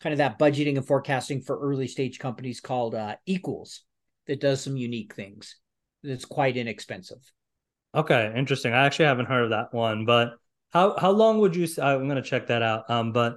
kind 0.00 0.12
of 0.12 0.18
that 0.18 0.38
budgeting 0.38 0.76
and 0.76 0.86
forecasting 0.86 1.42
for 1.42 1.58
early 1.60 1.86
stage 1.86 2.18
companies 2.18 2.60
called 2.60 2.94
uh, 2.94 3.16
Equals 3.26 3.82
that 4.30 4.40
does 4.40 4.62
some 4.62 4.76
unique 4.76 5.12
things. 5.16 5.56
That's 6.04 6.24
quite 6.24 6.56
inexpensive. 6.56 7.18
Okay, 7.92 8.32
interesting. 8.36 8.72
I 8.72 8.86
actually 8.86 9.06
haven't 9.06 9.26
heard 9.26 9.42
of 9.42 9.50
that 9.50 9.74
one, 9.74 10.06
but 10.06 10.34
how 10.72 10.96
how 10.96 11.10
long 11.10 11.40
would 11.40 11.56
you? 11.56 11.66
I'm 11.82 12.06
going 12.06 12.22
to 12.22 12.22
check 12.22 12.46
that 12.46 12.62
out. 12.62 12.88
Um, 12.88 13.10
but 13.10 13.34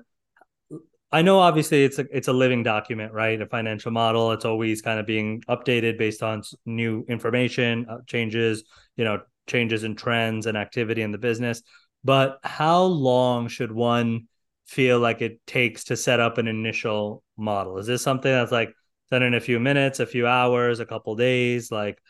I 1.11 1.23
know 1.23 1.39
obviously 1.39 1.83
it's 1.83 1.97
a 1.97 2.05
it's 2.15 2.27
a 2.27 2.33
living 2.33 2.61
document, 2.61 3.11
right? 3.11 3.41
A 3.41 3.47
financial 3.47 3.91
model. 3.91 4.33
It's 4.33 4.45
always 4.45 4.83
kind 4.83 4.99
of 4.99 5.07
being 5.07 5.41
updated 5.49 5.97
based 5.97 6.21
on 6.21 6.43
new 6.67 7.03
information, 7.09 7.87
uh, 7.89 7.97
changes, 8.05 8.63
you 8.95 9.03
know, 9.03 9.21
changes 9.47 9.83
in 9.83 9.95
trends 9.95 10.45
and 10.45 10.55
activity 10.55 11.01
in 11.01 11.11
the 11.11 11.17
business. 11.17 11.63
But 12.03 12.37
how 12.43 12.83
long 12.83 13.47
should 13.47 13.71
one 13.71 14.27
feel 14.67 14.99
like 14.99 15.23
it 15.23 15.41
takes 15.47 15.85
to 15.85 15.97
set 15.97 16.19
up 16.19 16.37
an 16.37 16.47
initial 16.47 17.23
model? 17.35 17.79
Is 17.79 17.87
this 17.87 18.03
something 18.03 18.31
that's 18.31 18.51
like 18.51 18.75
done 19.09 19.23
in 19.23 19.33
a 19.33 19.39
few 19.39 19.59
minutes, 19.59 19.99
a 19.99 20.05
few 20.05 20.27
hours, 20.27 20.79
a 20.79 20.85
couple 20.85 21.15
days? 21.15 21.71
Like 21.71 22.01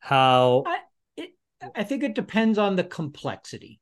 how? 0.00 0.64
I, 0.66 0.78
it, 1.16 1.30
I 1.74 1.84
think 1.84 2.02
it 2.02 2.14
depends 2.14 2.58
on 2.58 2.76
the 2.76 2.84
complexity. 2.84 3.80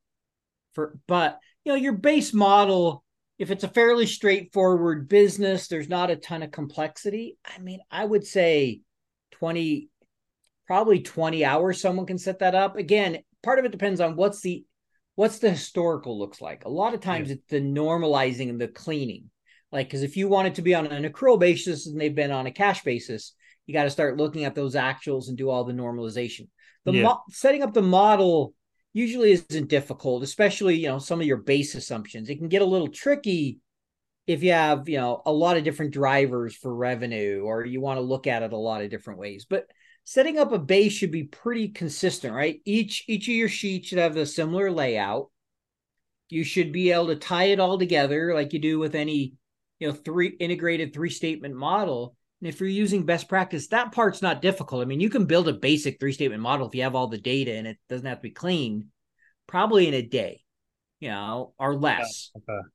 For 0.73 0.97
but 1.07 1.39
you 1.63 1.71
know 1.71 1.77
your 1.77 1.93
base 1.93 2.33
model, 2.33 3.03
if 3.39 3.51
it's 3.51 3.63
a 3.63 3.69
fairly 3.69 4.05
straightforward 4.05 5.07
business, 5.07 5.67
there's 5.67 5.89
not 5.89 6.11
a 6.11 6.15
ton 6.15 6.43
of 6.43 6.51
complexity. 6.51 7.37
I 7.45 7.59
mean, 7.59 7.79
I 7.89 8.05
would 8.05 8.25
say 8.25 8.81
twenty, 9.31 9.89
probably 10.67 11.01
twenty 11.01 11.43
hours. 11.43 11.81
Someone 11.81 12.05
can 12.05 12.17
set 12.17 12.39
that 12.39 12.55
up. 12.55 12.77
Again, 12.77 13.19
part 13.43 13.59
of 13.59 13.65
it 13.65 13.71
depends 13.71 14.01
on 14.01 14.15
what's 14.15 14.41
the 14.41 14.65
what's 15.15 15.39
the 15.39 15.49
historical 15.49 16.19
looks 16.19 16.41
like. 16.41 16.65
A 16.65 16.69
lot 16.69 16.93
of 16.93 16.99
times 16.99 17.29
yeah. 17.29 17.35
it's 17.35 17.47
the 17.49 17.59
normalizing 17.59 18.49
and 18.49 18.61
the 18.61 18.67
cleaning. 18.67 19.29
Like, 19.71 19.87
because 19.87 20.03
if 20.03 20.15
you 20.15 20.29
want 20.29 20.47
it 20.47 20.55
to 20.55 20.61
be 20.61 20.73
on 20.73 20.87
an 20.87 21.03
accrual 21.03 21.39
basis 21.39 21.87
and 21.87 21.99
they've 21.99 22.13
been 22.13 22.31
on 22.31 22.47
a 22.47 22.51
cash 22.51 22.83
basis, 22.83 23.33
you 23.65 23.73
got 23.73 23.83
to 23.83 23.89
start 23.89 24.17
looking 24.17 24.45
at 24.45 24.55
those 24.55 24.75
actuals 24.75 25.27
and 25.27 25.37
do 25.37 25.49
all 25.49 25.65
the 25.65 25.73
normalization. 25.73 26.47
The 26.85 26.93
yeah. 26.93 27.03
mo- 27.03 27.23
setting 27.29 27.63
up 27.63 27.73
the 27.73 27.81
model 27.81 28.53
usually 28.93 29.31
isn't 29.31 29.67
difficult, 29.67 30.23
especially 30.23 30.75
you 30.75 30.87
know 30.87 30.99
some 30.99 31.19
of 31.19 31.27
your 31.27 31.37
base 31.37 31.75
assumptions. 31.75 32.29
It 32.29 32.37
can 32.37 32.47
get 32.47 32.61
a 32.61 32.65
little 32.65 32.87
tricky 32.87 33.59
if 34.25 34.41
you 34.41 34.53
have 34.53 34.87
you 34.87 34.97
know 34.97 35.21
a 35.25 35.31
lot 35.31 35.57
of 35.57 35.63
different 35.63 35.93
drivers 35.93 36.55
for 36.55 36.73
revenue, 36.73 37.43
or 37.43 37.65
you 37.65 37.81
want 37.81 37.97
to 37.97 38.01
look 38.01 38.25
at 38.25 38.43
it 38.43 38.53
a 38.53 38.57
lot 38.57 38.81
of 38.81 38.89
different 38.89 39.19
ways. 39.19 39.45
But 39.49 39.67
setting 40.05 40.39
up 40.39 40.53
a 40.53 40.57
base 40.57 40.93
should 40.93 41.11
be 41.11 41.25
pretty 41.25 41.67
consistent, 41.67 42.33
right? 42.33 42.61
Each 42.63 43.03
each 43.07 43.27
of 43.27 43.35
your 43.35 43.49
sheets 43.49 43.89
should 43.89 43.97
have 43.97 44.15
a 44.15 44.25
similar 44.25 44.71
layout. 44.71 45.29
You 46.29 46.45
should 46.45 46.71
be 46.71 46.91
able 46.91 47.07
to 47.07 47.17
tie 47.17 47.45
it 47.45 47.59
all 47.59 47.77
together 47.77 48.33
like 48.33 48.53
you 48.53 48.59
do 48.59 48.79
with 48.79 48.95
any, 48.95 49.33
you 49.79 49.87
know, 49.87 49.93
three 49.93 50.27
integrated 50.39 50.93
three 50.93 51.09
statement 51.09 51.55
model. 51.55 52.15
And 52.41 52.47
if 52.47 52.59
you're 52.59 52.69
using 52.69 53.05
best 53.05 53.27
practice, 53.27 53.67
that 53.67 53.91
part's 53.91 54.21
not 54.21 54.41
difficult. 54.41 54.81
I 54.81 54.85
mean, 54.85 54.99
you 54.99 55.09
can 55.09 55.25
build 55.25 55.47
a 55.47 55.53
basic 55.53 55.99
three 55.99 56.11
statement 56.11 56.41
model 56.41 56.67
if 56.67 56.75
you 56.75 56.83
have 56.83 56.95
all 56.95 57.07
the 57.07 57.17
data 57.17 57.53
and 57.53 57.67
it 57.67 57.77
doesn't 57.89 58.05
have 58.05 58.19
to 58.19 58.23
be 58.23 58.31
clean 58.31 58.87
probably 59.47 59.87
in 59.87 59.93
a 59.93 60.01
day, 60.01 60.41
you 60.99 61.09
know, 61.09 61.53
or 61.57 61.75
less. 61.75 62.31
Yeah, 62.35 62.55
okay. 62.55 62.67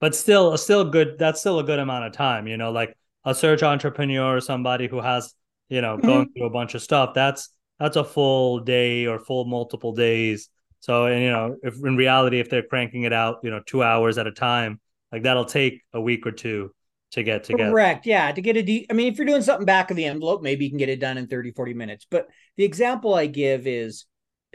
But 0.00 0.14
still, 0.14 0.56
still 0.58 0.84
good. 0.84 1.18
That's 1.18 1.40
still 1.40 1.58
a 1.58 1.64
good 1.64 1.78
amount 1.78 2.04
of 2.04 2.12
time. 2.12 2.46
You 2.46 2.56
know, 2.56 2.70
like 2.70 2.96
a 3.24 3.34
search 3.34 3.62
entrepreneur 3.62 4.36
or 4.36 4.40
somebody 4.40 4.86
who 4.86 5.00
has 5.00 5.34
you 5.68 5.80
know, 5.80 5.96
mm-hmm. 5.96 6.06
going 6.06 6.28
through 6.32 6.46
a 6.46 6.50
bunch 6.50 6.74
of 6.74 6.82
stuff. 6.82 7.14
That's 7.14 7.50
that's 7.78 7.96
a 7.96 8.04
full 8.04 8.60
day 8.60 9.06
or 9.06 9.18
full 9.18 9.44
multiple 9.44 9.92
days. 9.92 10.48
So, 10.80 11.06
and 11.06 11.22
you 11.22 11.30
know, 11.30 11.56
if 11.62 11.74
in 11.84 11.96
reality, 11.96 12.40
if 12.40 12.50
they're 12.50 12.62
cranking 12.62 13.02
it 13.02 13.12
out, 13.12 13.38
you 13.42 13.50
know, 13.50 13.60
two 13.64 13.82
hours 13.82 14.18
at 14.18 14.26
a 14.26 14.32
time, 14.32 14.80
like 15.14 15.22
that'll 15.22 15.44
take 15.44 15.80
a 15.92 16.00
week 16.00 16.26
or 16.26 16.32
two 16.32 16.72
to 17.12 17.22
get 17.22 17.44
together. 17.44 17.70
Correct. 17.70 18.04
Yeah. 18.04 18.32
To 18.32 18.40
get 18.40 18.56
a 18.56 18.62
de- 18.62 18.84
I 18.90 18.94
mean, 18.94 19.12
if 19.12 19.16
you're 19.16 19.28
doing 19.28 19.42
something 19.42 19.64
back 19.64 19.92
of 19.92 19.96
the 19.96 20.06
envelope, 20.06 20.42
maybe 20.42 20.64
you 20.64 20.72
can 20.72 20.78
get 20.78 20.88
it 20.88 20.98
done 20.98 21.18
in 21.18 21.28
30, 21.28 21.52
40 21.52 21.72
minutes. 21.72 22.04
But 22.10 22.26
the 22.56 22.64
example 22.64 23.14
I 23.14 23.26
give 23.26 23.68
is 23.68 24.06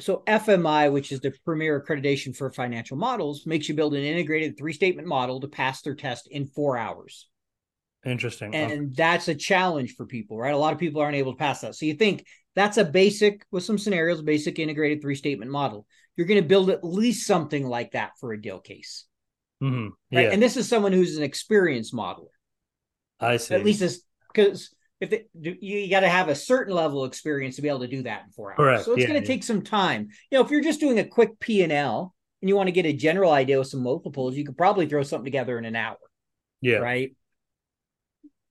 so 0.01 0.21
FMI, 0.27 0.91
which 0.91 1.13
is 1.13 1.21
the 1.21 1.31
premier 1.45 1.81
accreditation 1.81 2.35
for 2.35 2.51
financial 2.51 2.97
models, 2.97 3.45
makes 3.45 3.69
you 3.69 3.75
build 3.75 3.93
an 3.93 4.03
integrated 4.03 4.57
three 4.57 4.73
statement 4.73 5.07
model 5.07 5.39
to 5.39 5.47
pass 5.47 5.81
their 5.81 5.95
test 5.95 6.27
in 6.29 6.45
four 6.45 6.77
hours. 6.77 7.29
Interesting. 8.05 8.53
And 8.53 8.71
okay. 8.71 8.85
that's 8.97 9.29
a 9.29 9.35
challenge 9.35 9.95
for 9.95 10.05
people, 10.05 10.37
right? 10.37 10.53
A 10.53 10.57
lot 10.57 10.73
of 10.73 10.79
people 10.79 11.01
aren't 11.01 11.15
able 11.15 11.31
to 11.31 11.39
pass 11.39 11.61
that. 11.61 11.75
So 11.75 11.85
you 11.85 11.93
think 11.93 12.25
that's 12.53 12.75
a 12.75 12.83
basic, 12.83 13.45
with 13.49 13.63
some 13.63 13.77
scenarios, 13.77 14.21
basic 14.21 14.59
integrated 14.59 15.01
three 15.01 15.15
statement 15.15 15.51
model. 15.51 15.87
You're 16.17 16.27
going 16.27 16.41
to 16.41 16.47
build 16.47 16.69
at 16.69 16.83
least 16.83 17.25
something 17.25 17.65
like 17.65 17.91
that 17.91 18.11
for 18.19 18.33
a 18.33 18.41
deal 18.41 18.59
case. 18.59 19.05
Mm-hmm. 19.61 19.87
Yeah. 20.11 20.19
Right? 20.19 20.33
And 20.33 20.41
this 20.41 20.57
is 20.57 20.67
someone 20.67 20.93
who's 20.93 21.17
an 21.17 21.23
experienced 21.23 21.93
modeler. 21.93 22.27
I 23.19 23.37
see. 23.37 23.55
At 23.55 23.65
least 23.65 23.81
this, 23.81 24.01
because 24.33 24.73
if 25.01 25.09
they, 25.09 25.25
you 25.33 25.89
got 25.89 26.01
to 26.01 26.09
have 26.09 26.29
a 26.29 26.35
certain 26.35 26.73
level 26.73 27.03
of 27.03 27.09
experience 27.09 27.55
to 27.57 27.61
be 27.61 27.69
able 27.69 27.81
to 27.81 27.87
do 27.87 28.03
that 28.03 28.23
in 28.25 28.31
four 28.31 28.51
hours. 28.51 28.57
Correct. 28.57 28.85
So 28.85 28.91
it's 28.93 29.01
yeah, 29.01 29.07
going 29.07 29.21
to 29.21 29.27
yeah. 29.27 29.33
take 29.33 29.43
some 29.43 29.61
time. 29.61 30.09
You 30.31 30.37
know, 30.37 30.45
if 30.45 30.51
you're 30.51 30.63
just 30.63 30.79
doing 30.79 30.99
a 30.99 31.05
quick 31.05 31.39
P 31.39 31.63
and 31.63 31.71
L 31.71 32.13
and 32.41 32.49
you 32.49 32.55
want 32.55 32.67
to 32.67 32.71
get 32.71 32.85
a 32.85 32.93
general 32.93 33.31
idea 33.31 33.59
with 33.59 33.67
some 33.67 33.83
multiples, 33.83 34.35
you 34.35 34.45
could 34.45 34.57
probably 34.57 34.87
throw 34.87 35.03
something 35.03 35.25
together 35.25 35.57
in 35.57 35.65
an 35.65 35.75
hour. 35.75 35.97
Yeah. 36.61 36.77
Right. 36.77 37.15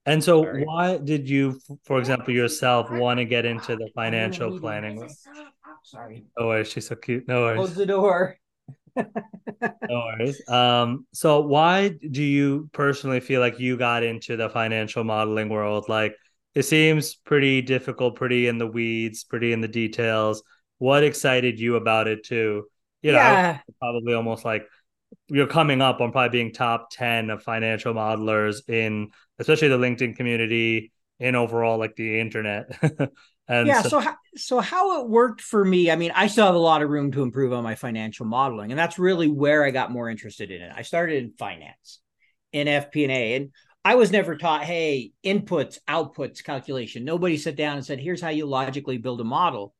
And 0.07 0.25
so, 0.25 0.43
Sorry. 0.43 0.65
why 0.65 0.97
did 0.97 1.29
you, 1.29 1.61
for 1.85 1.99
example, 1.99 2.33
yourself 2.33 2.91
want 2.91 3.19
to 3.19 3.27
get 3.27 3.45
into 3.45 3.77
the 3.77 3.91
financial 3.95 4.59
planning? 4.59 5.07
Sorry. 5.85 6.25
No 6.39 6.47
worries. 6.47 6.71
She's 6.71 6.89
so 6.89 6.97
cute. 6.97 7.29
No 7.29 7.43
worries. 7.43 7.57
Close 7.57 7.75
the 7.75 7.85
door. 7.85 8.37
No 8.97 9.89
worries. 9.91 10.47
Um, 10.49 11.07
so 11.13 11.41
why 11.41 11.89
do 11.89 12.23
you 12.23 12.69
personally 12.73 13.21
feel 13.21 13.41
like 13.41 13.59
you 13.59 13.77
got 13.77 14.03
into 14.03 14.37
the 14.37 14.49
financial 14.49 15.05
modeling 15.05 15.49
world? 15.49 15.89
Like 15.89 16.15
it 16.55 16.63
seems 16.63 17.15
pretty 17.15 17.63
difficult, 17.63 18.17
pretty 18.17 18.49
in 18.49 18.59
the 18.59 18.67
weeds, 18.67 19.25
pretty 19.25 19.53
in 19.53 19.61
the 19.61 19.69
details. 19.69 20.43
What 20.79 21.05
excited 21.05 21.59
you 21.59 21.77
about 21.77 22.09
it 22.09 22.25
too? 22.25 22.65
You 23.03 23.13
know, 23.13 23.19
yeah. 23.19 23.59
probably 23.81 24.15
almost 24.15 24.45
like 24.45 24.67
you're 25.29 25.47
coming 25.47 25.81
up 25.81 26.01
on 26.01 26.13
probably 26.13 26.31
being 26.31 26.53
top 26.53 26.89
10 26.91 27.31
of 27.31 27.43
financial 27.43 27.95
modelers 27.95 28.69
in 28.69 29.11
especially 29.39 29.69
the 29.69 29.79
linkedin 29.79 30.17
community 30.17 30.93
and 31.21 31.37
overall 31.37 31.79
like 31.79 31.95
the 31.97 32.21
internet 32.21 32.67
and 33.49 33.67
yeah 33.67 33.83
so, 33.83 33.89
so 33.89 33.99
how, 34.01 34.17
so 34.37 34.61
how 34.61 35.01
it 35.01 35.09
worked 35.09 35.41
for 35.41 35.65
me 35.65 35.91
i 35.91 35.97
mean 35.97 36.13
i 36.15 36.27
still 36.27 36.47
have 36.47 36.55
a 36.55 36.59
lot 36.59 36.83
of 36.83 36.91
room 36.91 37.11
to 37.11 37.23
improve 37.23 37.53
on 37.53 37.65
my 37.65 37.75
financial 37.75 38.27
modeling 38.27 38.71
and 38.71 38.79
that's 38.79 38.99
really 38.99 39.29
where 39.29 39.65
i 39.65 39.71
got 39.71 39.91
more 39.91 40.09
interested 40.09 40.51
in 40.51 40.63
it 40.63 40.73
i 40.75 40.83
started 40.83 41.23
in 41.23 41.33
finance 41.39 42.01
in 42.53 42.67
fp&a 42.67 43.35
and 43.37 43.51
i 43.85 43.95
was 43.95 44.11
never 44.11 44.37
taught 44.37 44.65
hey 44.65 45.13
inputs 45.25 45.79
outputs 45.89 46.43
calculation 46.43 47.05
nobody 47.05 47.37
sat 47.37 47.57
down 47.57 47.77
and 47.77 47.87
said 47.87 47.99
here's 47.99 48.21
how 48.21 48.29
you 48.29 48.47
logically 48.47 48.99
build 48.99 49.21
a 49.21 49.25
model 49.25 49.75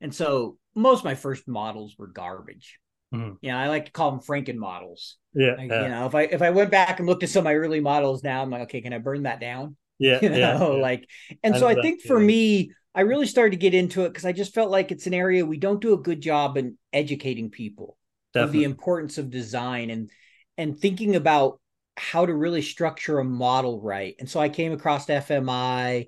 and 0.00 0.14
so 0.14 0.58
most 0.74 1.00
of 1.00 1.04
my 1.04 1.14
first 1.14 1.46
models 1.46 1.94
were 1.98 2.08
garbage 2.08 2.78
Mm-hmm. 3.14 3.34
You 3.42 3.52
know, 3.52 3.58
I 3.58 3.68
like 3.68 3.86
to 3.86 3.92
call 3.92 4.10
them 4.10 4.20
Franken 4.20 4.56
models. 4.56 5.16
Yeah, 5.34 5.54
like, 5.56 5.70
yeah, 5.70 5.82
You 5.82 5.88
know, 5.88 6.06
if 6.06 6.14
I 6.14 6.22
if 6.22 6.42
I 6.42 6.50
went 6.50 6.70
back 6.70 6.98
and 6.98 7.08
looked 7.08 7.22
at 7.22 7.28
some 7.28 7.40
of 7.40 7.44
my 7.44 7.54
early 7.54 7.80
models 7.80 8.22
now, 8.22 8.42
I'm 8.42 8.50
like, 8.50 8.62
okay, 8.62 8.80
can 8.80 8.92
I 8.92 8.98
burn 8.98 9.24
that 9.24 9.40
down? 9.40 9.76
Yeah. 9.98 10.18
You 10.22 10.30
know, 10.30 10.36
yeah, 10.36 10.58
yeah. 10.58 10.82
like, 10.82 11.08
and 11.42 11.54
I 11.54 11.58
so 11.58 11.66
I 11.66 11.80
think 11.80 12.02
for 12.02 12.18
me, 12.18 12.72
I 12.94 13.02
really 13.02 13.26
started 13.26 13.52
to 13.52 13.56
get 13.56 13.74
into 13.74 14.04
it 14.04 14.10
because 14.10 14.24
I 14.24 14.32
just 14.32 14.54
felt 14.54 14.70
like 14.70 14.92
it's 14.92 15.06
an 15.06 15.14
area 15.14 15.44
we 15.44 15.58
don't 15.58 15.80
do 15.80 15.94
a 15.94 16.00
good 16.00 16.20
job 16.20 16.56
in 16.56 16.78
educating 16.92 17.50
people 17.50 17.96
Definitely. 18.32 18.46
of 18.46 18.52
the 18.52 18.64
importance 18.64 19.18
of 19.18 19.30
design 19.30 19.90
and 19.90 20.10
and 20.56 20.78
thinking 20.78 21.16
about 21.16 21.60
how 21.96 22.26
to 22.26 22.34
really 22.34 22.62
structure 22.62 23.18
a 23.18 23.24
model 23.24 23.80
right. 23.80 24.14
And 24.18 24.28
so 24.28 24.40
I 24.40 24.48
came 24.48 24.72
across 24.72 25.06
FMI 25.06 26.06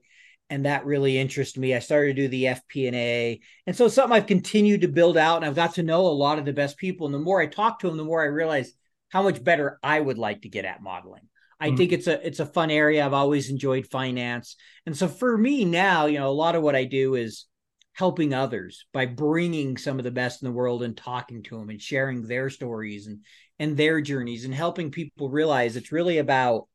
and 0.49 0.66
that 0.66 0.87
really 0.87 1.18
interested 1.18 1.61
me. 1.61 1.75
I 1.75 1.81
started 1.81 2.16
to 2.16 2.22
do 2.22 2.29
the 2.29 2.44
FP&A, 2.44 3.40
and 3.66 3.77
so 3.77 3.87
it's 3.87 3.94
something 3.94 4.16
I've 4.16 4.27
continued 4.27 4.83
to 4.83 4.88
build 4.88 5.16
out, 5.16 5.38
and 5.38 5.44
I've 5.44 5.57
got 5.57 5.75
to 5.75 5.83
know 5.83 6.07
a 6.07 6.09
lot 6.09 6.38
of 6.38 6.44
the 6.44 6.53
best 6.53 6.77
people. 6.77 7.07
And 7.07 7.14
the 7.14 7.18
more 7.18 7.40
I 7.40 7.46
talk 7.46 7.81
to 7.81 7.88
them, 7.88 7.96
the 7.96 8.05
more 8.05 8.22
I 8.22 8.27
realize 8.27 8.72
how 9.09 9.22
much 9.22 9.42
better 9.42 9.79
I 9.83 9.99
would 9.99 10.18
like 10.18 10.42
to 10.42 10.49
get 10.49 10.64
at 10.64 10.83
modeling. 10.83 11.29
I 11.59 11.69
mm-hmm. 11.69 11.77
think 11.77 11.92
it's 11.92 12.07
a 12.07 12.27
it's 12.27 12.40
a 12.40 12.47
fun 12.47 12.71
area. 12.71 13.05
I've 13.05 13.12
always 13.12 13.51
enjoyed 13.51 13.87
finance, 13.87 14.57
and 14.85 14.97
so 14.97 15.09
for 15.09 15.37
me 15.37 15.64
now, 15.64 16.07
you 16.07 16.19
know, 16.19 16.29
a 16.29 16.31
lot 16.31 16.55
of 16.55 16.62
what 16.62 16.77
I 16.77 16.85
do 16.85 17.14
is 17.14 17.47
helping 17.92 18.35
others 18.35 18.85
by 18.92 19.07
bringing 19.07 19.79
some 19.79 19.99
of 19.99 20.05
the 20.05 20.11
best 20.11 20.42
in 20.42 20.47
the 20.47 20.53
world 20.53 20.83
and 20.83 20.97
talking 20.97 21.42
to 21.42 21.59
them 21.59 21.71
and 21.71 21.81
sharing 21.81 22.23
their 22.23 22.51
stories 22.51 23.07
and 23.07 23.21
and 23.59 23.77
their 23.77 24.03
journeys 24.03 24.45
and 24.45 24.55
helping 24.55 24.90
people 24.90 25.31
realize 25.31 25.77
it's 25.77 25.92
really 25.92 26.19
about 26.19 26.69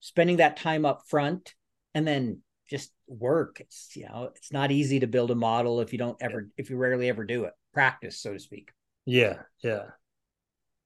spending 0.00 0.38
that 0.38 0.56
time 0.56 0.86
up 0.86 1.02
front 1.06 1.54
and 1.94 2.08
then 2.08 2.40
just 2.70 2.90
work. 3.06 3.60
It's 3.60 3.90
you 3.94 4.06
know, 4.06 4.30
it's 4.34 4.50
not 4.50 4.70
easy 4.70 5.00
to 5.00 5.06
build 5.06 5.30
a 5.30 5.34
model 5.34 5.80
if 5.80 5.92
you 5.92 5.98
don't 5.98 6.16
ever 6.22 6.48
if 6.56 6.70
you 6.70 6.76
rarely 6.76 7.08
ever 7.10 7.24
do 7.24 7.44
it. 7.44 7.52
Practice, 7.74 8.20
so 8.20 8.32
to 8.32 8.38
speak. 8.38 8.70
Yeah, 9.04 9.42
yeah. 9.62 9.84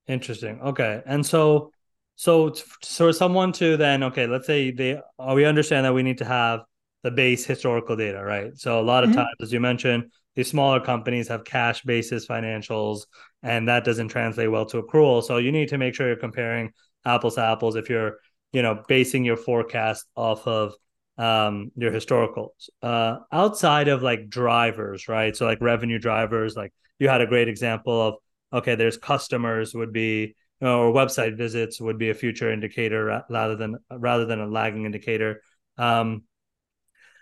Interesting. 0.07 0.59
Okay. 0.61 1.01
And 1.05 1.25
so 1.25 1.71
so 2.17 2.51
so 2.81 3.11
someone 3.11 3.53
to 3.53 3.77
then 3.77 4.03
okay, 4.03 4.25
let's 4.25 4.47
say 4.47 4.71
they 4.71 4.99
oh, 5.19 5.35
we 5.35 5.45
understand 5.45 5.85
that 5.85 5.93
we 5.93 6.03
need 6.03 6.17
to 6.17 6.25
have 6.25 6.61
the 7.03 7.11
base 7.11 7.45
historical 7.45 7.95
data, 7.95 8.21
right? 8.23 8.57
So 8.57 8.79
a 8.79 8.81
lot 8.81 9.03
of 9.03 9.11
mm-hmm. 9.11 9.19
times, 9.19 9.35
as 9.39 9.53
you 9.53 9.59
mentioned, 9.59 10.11
these 10.35 10.49
smaller 10.49 10.79
companies 10.79 11.27
have 11.27 11.45
cash 11.45 11.83
basis 11.83 12.25
financials, 12.25 13.05
and 13.43 13.67
that 13.67 13.85
doesn't 13.85 14.07
translate 14.07 14.51
well 14.51 14.65
to 14.65 14.81
accrual. 14.81 15.23
So 15.23 15.37
you 15.37 15.51
need 15.51 15.69
to 15.69 15.77
make 15.77 15.93
sure 15.93 16.07
you're 16.07 16.15
comparing 16.15 16.73
apples 17.05 17.35
to 17.35 17.41
apples 17.41 17.75
if 17.75 17.87
you're, 17.87 18.17
you 18.51 18.63
know, 18.63 18.83
basing 18.87 19.23
your 19.23 19.37
forecast 19.37 20.07
off 20.15 20.47
of 20.47 20.73
um, 21.19 21.71
your 21.75 21.91
historicals. 21.91 22.69
Uh, 22.81 23.17
outside 23.31 23.89
of 23.89 24.01
like 24.01 24.27
drivers, 24.27 25.07
right? 25.07 25.35
So 25.37 25.45
like 25.45 25.61
revenue 25.61 25.99
drivers, 25.99 26.55
like 26.55 26.73
you 26.97 27.09
had 27.09 27.21
a 27.21 27.27
great 27.27 27.47
example 27.47 28.01
of 28.01 28.15
okay, 28.51 28.73
there's 28.73 28.97
customers 28.97 29.75
would 29.75 29.93
be 29.93 30.35
or 30.61 30.91
website 30.91 31.37
visits 31.37 31.79
would 31.79 31.97
be 31.97 32.09
a 32.09 32.15
future 32.15 32.51
indicator 32.51 33.23
rather 33.29 33.55
than 33.55 33.77
rather 33.91 34.25
than 34.25 34.39
a 34.39 34.47
lagging 34.47 34.85
indicator. 34.85 35.41
Um, 35.77 36.23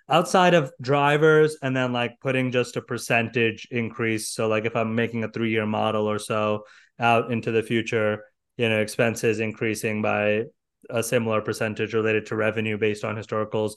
outside 0.10 0.54
of 0.54 0.72
drivers 0.82 1.58
and 1.62 1.76
then 1.76 1.92
like 1.92 2.20
putting 2.22 2.52
just 2.52 2.76
a 2.76 2.82
percentage 2.82 3.68
increase 3.72 4.30
so 4.30 4.48
like 4.48 4.66
if 4.66 4.76
i'm 4.76 4.94
making 4.94 5.24
a 5.24 5.32
three 5.32 5.50
year 5.50 5.66
model 5.66 6.08
or 6.10 6.20
so 6.20 6.64
out 7.00 7.32
into 7.32 7.52
the 7.52 7.64
future 7.64 8.24
you 8.58 8.70
know 8.70 8.80
expenses 8.80 9.40
increasing 9.40 10.02
by 10.02 10.44
a 10.92 11.02
similar 11.02 11.42
percentage 11.42 11.94
related 11.94 12.28
to 12.28 12.36
revenue 12.36 12.78
based 12.78 13.04
on 13.04 13.16
historicals 13.16 13.74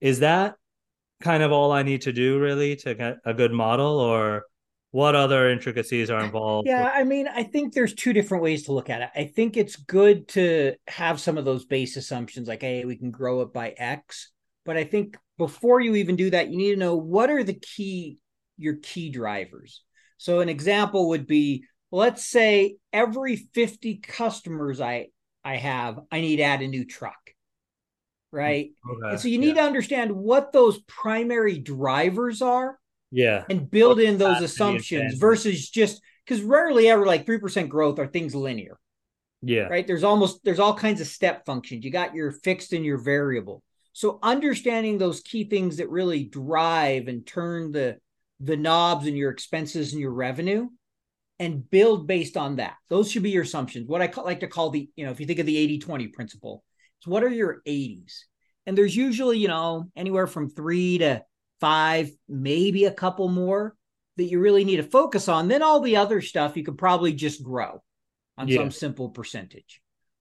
is 0.00 0.20
that 0.20 0.54
kind 1.20 1.42
of 1.42 1.52
all 1.52 1.70
i 1.70 1.82
need 1.82 2.00
to 2.00 2.12
do 2.12 2.38
really 2.38 2.74
to 2.74 2.94
get 2.94 3.18
a 3.26 3.34
good 3.34 3.52
model 3.52 3.98
or 3.98 4.44
what 4.90 5.14
other 5.14 5.50
intricacies 5.50 6.10
are 6.10 6.24
involved 6.24 6.66
yeah 6.66 6.90
i 6.94 7.04
mean 7.04 7.28
i 7.28 7.42
think 7.42 7.72
there's 7.72 7.94
two 7.94 8.12
different 8.12 8.42
ways 8.42 8.64
to 8.64 8.72
look 8.72 8.88
at 8.88 9.02
it 9.02 9.10
i 9.14 9.24
think 9.24 9.56
it's 9.56 9.76
good 9.76 10.26
to 10.28 10.74
have 10.86 11.20
some 11.20 11.36
of 11.36 11.44
those 11.44 11.64
base 11.64 11.96
assumptions 11.96 12.48
like 12.48 12.62
hey 12.62 12.84
we 12.84 12.96
can 12.96 13.10
grow 13.10 13.42
it 13.42 13.52
by 13.52 13.74
x 13.76 14.30
but 14.64 14.76
i 14.76 14.84
think 14.84 15.16
before 15.36 15.80
you 15.80 15.94
even 15.94 16.16
do 16.16 16.30
that 16.30 16.48
you 16.48 16.56
need 16.56 16.72
to 16.72 16.80
know 16.80 16.96
what 16.96 17.30
are 17.30 17.44
the 17.44 17.54
key 17.54 18.18
your 18.56 18.76
key 18.82 19.10
drivers 19.10 19.82
so 20.16 20.40
an 20.40 20.48
example 20.48 21.10
would 21.10 21.26
be 21.26 21.64
let's 21.90 22.24
say 22.24 22.76
every 22.92 23.36
50 23.36 23.96
customers 23.96 24.80
i 24.80 25.08
i 25.44 25.56
have 25.56 26.00
i 26.10 26.20
need 26.20 26.36
to 26.36 26.42
add 26.42 26.62
a 26.62 26.68
new 26.68 26.84
truck 26.84 27.18
right 28.32 28.70
mm, 28.86 28.96
okay. 28.96 29.10
and 29.10 29.20
so 29.20 29.28
you 29.28 29.38
need 29.38 29.56
yeah. 29.56 29.62
to 29.62 29.68
understand 29.68 30.12
what 30.12 30.52
those 30.52 30.78
primary 30.86 31.58
drivers 31.58 32.40
are 32.40 32.78
yeah. 33.10 33.44
And 33.48 33.70
build 33.70 34.00
in 34.00 34.18
those 34.18 34.42
assumptions 34.42 35.14
versus 35.18 35.68
just 35.68 36.02
because 36.24 36.42
rarely 36.42 36.88
ever 36.88 37.06
like 37.06 37.26
3% 37.26 37.68
growth 37.68 37.98
are 37.98 38.06
things 38.06 38.34
linear. 38.34 38.78
Yeah. 39.42 39.68
Right? 39.68 39.86
There's 39.86 40.04
almost 40.04 40.40
there's 40.44 40.58
all 40.58 40.74
kinds 40.74 41.00
of 41.00 41.06
step 41.06 41.46
functions. 41.46 41.84
You 41.84 41.90
got 41.90 42.14
your 42.14 42.32
fixed 42.32 42.72
and 42.72 42.84
your 42.84 42.98
variable. 42.98 43.62
So 43.92 44.18
understanding 44.22 44.98
those 44.98 45.20
key 45.20 45.44
things 45.44 45.78
that 45.78 45.90
really 45.90 46.24
drive 46.24 47.08
and 47.08 47.26
turn 47.26 47.72
the 47.72 47.98
the 48.40 48.56
knobs 48.56 49.06
and 49.06 49.16
your 49.16 49.30
expenses 49.30 49.92
and 49.92 50.00
your 50.00 50.12
revenue 50.12 50.68
and 51.38 51.68
build 51.68 52.06
based 52.06 52.36
on 52.36 52.56
that. 52.56 52.74
Those 52.88 53.10
should 53.10 53.22
be 53.22 53.30
your 53.30 53.42
assumptions. 53.42 53.88
What 53.88 54.02
i 54.02 54.08
call, 54.08 54.24
like 54.24 54.40
to 54.40 54.48
call 54.48 54.70
the 54.70 54.88
you 54.96 55.04
know 55.04 55.12
if 55.12 55.20
you 55.20 55.26
think 55.26 55.38
of 55.38 55.46
the 55.46 55.56
80 55.56 55.78
20 55.78 56.08
principle 56.08 56.64
it's 56.98 57.06
what 57.06 57.22
are 57.22 57.28
your 57.28 57.62
80s 57.66 58.12
and 58.66 58.76
there's 58.76 58.96
usually 58.96 59.38
you 59.38 59.48
know 59.48 59.84
anywhere 59.96 60.26
from 60.26 60.50
three 60.50 60.98
to 60.98 61.22
five, 61.60 62.10
maybe 62.28 62.84
a 62.84 62.92
couple 62.92 63.28
more 63.28 63.74
that 64.16 64.24
you 64.24 64.40
really 64.40 64.64
need 64.64 64.76
to 64.76 64.82
focus 64.82 65.28
on. 65.28 65.48
Then 65.48 65.62
all 65.62 65.80
the 65.80 65.96
other 65.96 66.20
stuff 66.20 66.56
you 66.56 66.64
could 66.64 66.78
probably 66.78 67.12
just 67.12 67.42
grow 67.42 67.82
on 68.36 68.48
yeah. 68.48 68.58
some 68.58 68.70
simple 68.70 69.10
percentage. 69.10 69.80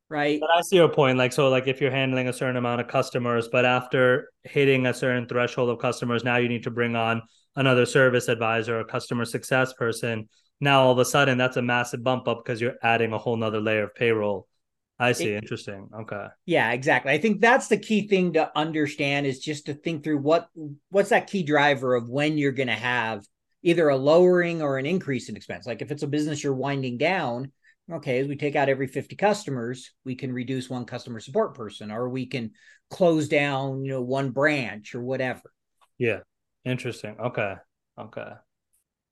Right. 0.09 0.39
But 0.39 0.49
I 0.51 0.61
see 0.61 0.77
your 0.77 0.87
point. 0.87 1.17
Like, 1.17 1.33
so, 1.33 1.49
like, 1.49 1.67
if 1.67 1.81
you're 1.81 1.91
handling 1.91 2.29
a 2.29 2.33
certain 2.33 2.55
amount 2.55 2.79
of 2.79 2.87
customers, 2.87 3.49
but 3.49 3.65
after 3.65 4.31
hitting 4.43 4.85
a 4.85 4.93
certain 4.93 5.27
threshold 5.27 5.69
of 5.69 5.79
customers, 5.79 6.23
now 6.23 6.37
you 6.37 6.47
need 6.47 6.63
to 6.63 6.71
bring 6.71 6.95
on 6.95 7.21
another 7.57 7.85
service 7.85 8.29
advisor, 8.29 8.79
a 8.79 8.85
customer 8.85 9.25
success 9.25 9.73
person. 9.73 10.29
Now, 10.61 10.83
all 10.83 10.91
of 10.93 10.99
a 10.99 11.05
sudden, 11.05 11.37
that's 11.37 11.57
a 11.57 11.61
massive 11.61 12.03
bump 12.03 12.27
up 12.27 12.43
because 12.43 12.61
you're 12.61 12.77
adding 12.81 13.11
a 13.11 13.17
whole 13.17 13.35
nother 13.35 13.59
layer 13.59 13.83
of 13.83 13.95
payroll 13.95 14.47
I 14.99 15.11
see. 15.11 15.29
It, 15.29 15.43
Interesting. 15.43 15.89
Okay. 16.01 16.27
Yeah, 16.45 16.71
exactly. 16.71 17.11
I 17.11 17.19
think 17.19 17.39
that's 17.39 17.67
the 17.67 17.77
key 17.77 18.07
thing 18.07 18.33
to 18.33 18.51
understand 18.57 19.27
is 19.27 19.39
just 19.39 19.67
to 19.67 19.73
think 19.73 20.03
through 20.03 20.19
what 20.19 20.49
what's 20.89 21.09
that 21.09 21.27
key 21.27 21.43
driver 21.43 21.95
of 21.95 22.09
when 22.09 22.37
you're 22.37 22.51
going 22.51 22.67
to 22.67 22.73
have 22.73 23.23
either 23.61 23.89
a 23.89 23.97
lowering 23.97 24.61
or 24.61 24.77
an 24.77 24.85
increase 24.85 25.29
in 25.29 25.35
expense. 25.35 25.67
Like 25.67 25.81
if 25.81 25.91
it's 25.91 26.03
a 26.03 26.07
business 26.07 26.43
you're 26.43 26.53
winding 26.53 26.97
down, 26.97 27.51
okay, 27.91 28.19
as 28.19 28.27
we 28.27 28.35
take 28.35 28.55
out 28.55 28.69
every 28.69 28.87
50 28.87 29.15
customers, 29.15 29.91
we 30.03 30.15
can 30.15 30.33
reduce 30.33 30.69
one 30.69 30.85
customer 30.85 31.19
support 31.19 31.55
person 31.55 31.91
or 31.91 32.09
we 32.09 32.25
can 32.25 32.51
close 32.89 33.27
down, 33.27 33.83
you 33.83 33.91
know, 33.91 34.01
one 34.01 34.31
branch 34.31 34.95
or 34.95 35.01
whatever. 35.01 35.41
Yeah. 35.97 36.19
Interesting. 36.65 37.15
Okay. 37.19 37.55
Okay. 37.99 38.31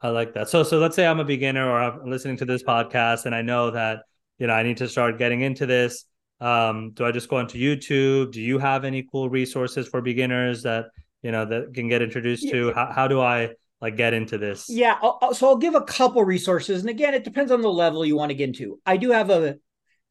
I 0.01 0.09
like 0.09 0.33
that. 0.33 0.49
So 0.49 0.63
so 0.63 0.79
let's 0.79 0.95
say 0.95 1.05
I'm 1.05 1.19
a 1.19 1.25
beginner 1.25 1.67
or 1.67 1.79
I'm 1.79 2.09
listening 2.09 2.37
to 2.37 2.45
this 2.45 2.63
podcast 2.63 3.25
and 3.25 3.33
I 3.33 3.41
know 3.41 3.71
that 3.71 4.03
you 4.39 4.47
know, 4.47 4.53
I 4.53 4.63
need 4.63 4.77
to 4.77 4.87
start 4.87 5.17
getting 5.17 5.41
into 5.41 5.65
this. 5.65 6.05
Um, 6.41 6.91
do 6.93 7.05
I 7.05 7.11
just 7.11 7.29
go 7.29 7.37
onto 7.37 7.57
YouTube? 7.57 8.33
Do 8.33 8.41
you 8.41 8.59
have 8.59 8.83
any 8.83 9.07
cool 9.09 9.29
resources 9.29 9.87
for 9.87 10.01
beginners 10.01 10.63
that 10.63 10.85
you 11.21 11.31
know 11.31 11.45
that 11.45 11.73
can 11.73 11.87
get 11.87 12.01
introduced 12.01 12.43
yeah. 12.43 12.51
to? 12.51 12.73
How, 12.73 12.91
how 12.91 13.07
do 13.07 13.21
I 13.21 13.51
like 13.81 13.95
get 13.95 14.13
into 14.13 14.37
this? 14.37 14.65
Yeah, 14.69 14.97
I'll, 15.01 15.33
so 15.33 15.47
I'll 15.47 15.57
give 15.57 15.75
a 15.75 15.81
couple 15.81 16.23
resources, 16.23 16.81
and 16.81 16.89
again, 16.89 17.13
it 17.13 17.23
depends 17.23 17.51
on 17.51 17.61
the 17.61 17.71
level 17.71 18.05
you 18.05 18.17
want 18.17 18.31
to 18.31 18.35
get 18.35 18.49
into. 18.49 18.79
I 18.85 18.97
do 18.97 19.11
have 19.11 19.29
a 19.29 19.55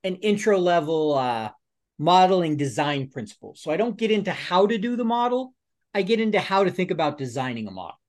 an 0.02 0.16
intro 0.16 0.58
level 0.58 1.14
uh, 1.14 1.50
modeling 1.98 2.56
design 2.56 3.10
principles, 3.10 3.60
so 3.62 3.70
I 3.70 3.76
don't 3.76 3.96
get 3.96 4.10
into 4.10 4.32
how 4.32 4.66
to 4.66 4.78
do 4.78 4.96
the 4.96 5.04
model. 5.04 5.54
I 5.92 6.02
get 6.02 6.20
into 6.20 6.40
how 6.40 6.64
to 6.64 6.70
think 6.70 6.90
about 6.90 7.18
designing 7.18 7.68
a 7.68 7.70
model. 7.70 8.00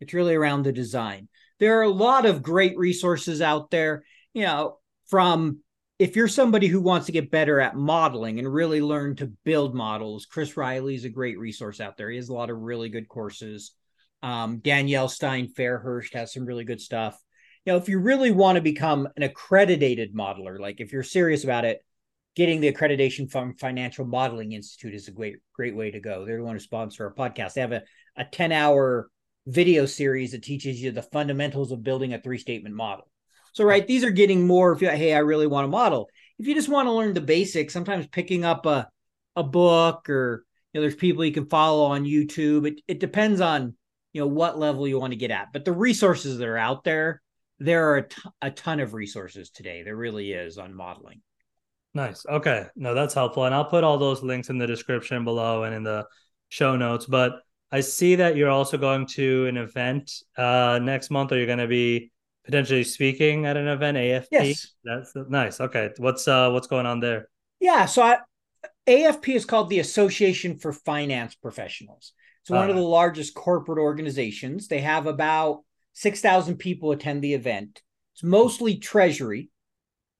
It's 0.00 0.12
really 0.12 0.34
around 0.34 0.64
the 0.64 0.72
design. 0.72 1.28
There 1.60 1.78
are 1.78 1.82
a 1.82 1.90
lot 1.90 2.26
of 2.26 2.42
great 2.42 2.76
resources 2.76 3.40
out 3.40 3.70
there. 3.70 4.04
You 4.34 4.42
know, 4.42 4.79
from 5.10 5.60
if 5.98 6.16
you're 6.16 6.28
somebody 6.28 6.66
who 6.66 6.80
wants 6.80 7.06
to 7.06 7.12
get 7.12 7.30
better 7.30 7.60
at 7.60 7.76
modeling 7.76 8.38
and 8.38 8.52
really 8.52 8.80
learn 8.80 9.16
to 9.16 9.32
build 9.44 9.74
models, 9.74 10.24
Chris 10.24 10.56
Reilly 10.56 10.94
is 10.94 11.04
a 11.04 11.10
great 11.10 11.38
resource 11.38 11.78
out 11.78 11.98
there. 11.98 12.08
He 12.08 12.16
has 12.16 12.30
a 12.30 12.34
lot 12.34 12.48
of 12.48 12.56
really 12.56 12.88
good 12.88 13.06
courses. 13.06 13.72
Um, 14.22 14.60
Danielle 14.60 15.08
Stein 15.08 15.52
Fairhurst 15.52 16.14
has 16.14 16.32
some 16.32 16.46
really 16.46 16.64
good 16.64 16.80
stuff. 16.80 17.20
You 17.66 17.72
know, 17.72 17.78
if 17.78 17.88
you 17.88 17.98
really 17.98 18.30
want 18.30 18.56
to 18.56 18.62
become 18.62 19.08
an 19.16 19.22
accredited 19.22 20.14
modeler, 20.14 20.58
like 20.58 20.80
if 20.80 20.92
you're 20.92 21.02
serious 21.02 21.44
about 21.44 21.66
it, 21.66 21.84
getting 22.34 22.60
the 22.60 22.72
accreditation 22.72 23.30
from 23.30 23.54
Financial 23.56 24.06
Modeling 24.06 24.52
Institute 24.52 24.94
is 24.94 25.08
a 25.08 25.12
great, 25.12 25.36
great 25.52 25.76
way 25.76 25.90
to 25.90 26.00
go. 26.00 26.24
They're 26.24 26.38
the 26.38 26.44
one 26.44 26.54
who 26.54 26.60
sponsor 26.60 27.04
our 27.04 27.14
podcast. 27.14 27.54
They 27.54 27.60
have 27.60 27.72
a, 27.72 27.82
a 28.16 28.24
10 28.24 28.52
hour 28.52 29.10
video 29.46 29.84
series 29.84 30.32
that 30.32 30.42
teaches 30.42 30.80
you 30.80 30.92
the 30.92 31.02
fundamentals 31.02 31.72
of 31.72 31.82
building 31.82 32.14
a 32.14 32.20
three 32.20 32.38
statement 32.38 32.74
model. 32.74 33.10
So, 33.52 33.64
right, 33.64 33.86
these 33.86 34.04
are 34.04 34.10
getting 34.10 34.46
more 34.46 34.72
if 34.72 34.82
you, 34.82 34.88
hey, 34.88 35.14
I 35.14 35.18
really 35.18 35.46
want 35.46 35.64
to 35.64 35.68
model. 35.68 36.08
If 36.38 36.46
you 36.46 36.54
just 36.54 36.68
want 36.68 36.86
to 36.86 36.92
learn 36.92 37.14
the 37.14 37.20
basics, 37.20 37.72
sometimes 37.72 38.06
picking 38.06 38.44
up 38.44 38.64
a, 38.66 38.88
a 39.36 39.42
book 39.42 40.08
or, 40.08 40.44
you 40.72 40.78
know, 40.78 40.82
there's 40.82 40.94
people 40.94 41.24
you 41.24 41.32
can 41.32 41.46
follow 41.46 41.86
on 41.86 42.04
YouTube. 42.04 42.66
It, 42.66 42.80
it 42.86 43.00
depends 43.00 43.40
on, 43.40 43.74
you 44.12 44.20
know, 44.20 44.26
what 44.26 44.58
level 44.58 44.86
you 44.86 44.98
want 44.98 45.12
to 45.12 45.18
get 45.18 45.30
at. 45.30 45.48
But 45.52 45.64
the 45.64 45.72
resources 45.72 46.38
that 46.38 46.48
are 46.48 46.56
out 46.56 46.84
there, 46.84 47.20
there 47.58 47.90
are 47.90 47.96
a, 47.98 48.08
t- 48.08 48.22
a 48.40 48.50
ton 48.50 48.80
of 48.80 48.94
resources 48.94 49.50
today. 49.50 49.82
There 49.82 49.96
really 49.96 50.32
is 50.32 50.58
on 50.58 50.74
modeling. 50.74 51.20
Nice. 51.92 52.24
Okay. 52.24 52.66
No, 52.76 52.94
that's 52.94 53.14
helpful. 53.14 53.44
And 53.44 53.54
I'll 53.54 53.64
put 53.64 53.84
all 53.84 53.98
those 53.98 54.22
links 54.22 54.48
in 54.48 54.58
the 54.58 54.66
description 54.66 55.24
below 55.24 55.64
and 55.64 55.74
in 55.74 55.82
the 55.82 56.06
show 56.48 56.76
notes. 56.76 57.04
But 57.04 57.42
I 57.72 57.80
see 57.80 58.14
that 58.16 58.36
you're 58.36 58.48
also 58.50 58.78
going 58.78 59.06
to 59.08 59.46
an 59.46 59.56
event 59.56 60.12
uh, 60.36 60.78
next 60.82 61.10
month, 61.10 61.32
or 61.32 61.36
you're 61.36 61.46
going 61.46 61.58
to 61.58 61.66
be 61.66 62.12
potentially 62.44 62.84
speaking 62.84 63.46
at 63.46 63.56
an 63.56 63.68
event 63.68 63.96
afp 63.96 64.26
yes. 64.30 64.72
That's 64.84 65.12
nice. 65.28 65.60
Okay. 65.60 65.90
What's 65.98 66.26
uh 66.26 66.50
what's 66.50 66.66
going 66.66 66.86
on 66.86 67.00
there? 67.00 67.28
Yeah. 67.60 67.86
So 67.86 68.02
I, 68.02 68.18
afp 68.86 69.34
is 69.34 69.44
called 69.44 69.70
the 69.70 69.80
association 69.80 70.58
for 70.58 70.72
finance 70.72 71.34
professionals. 71.34 72.12
It's 72.42 72.50
one 72.50 72.68
uh, 72.68 72.70
of 72.70 72.76
the 72.76 72.82
largest 72.82 73.34
corporate 73.34 73.78
organizations. 73.78 74.68
They 74.68 74.80
have 74.80 75.06
about 75.06 75.62
6000 75.94 76.56
people 76.56 76.92
attend 76.92 77.22
the 77.22 77.34
event. 77.34 77.82
It's 78.14 78.22
mostly 78.22 78.76
treasury. 78.76 79.50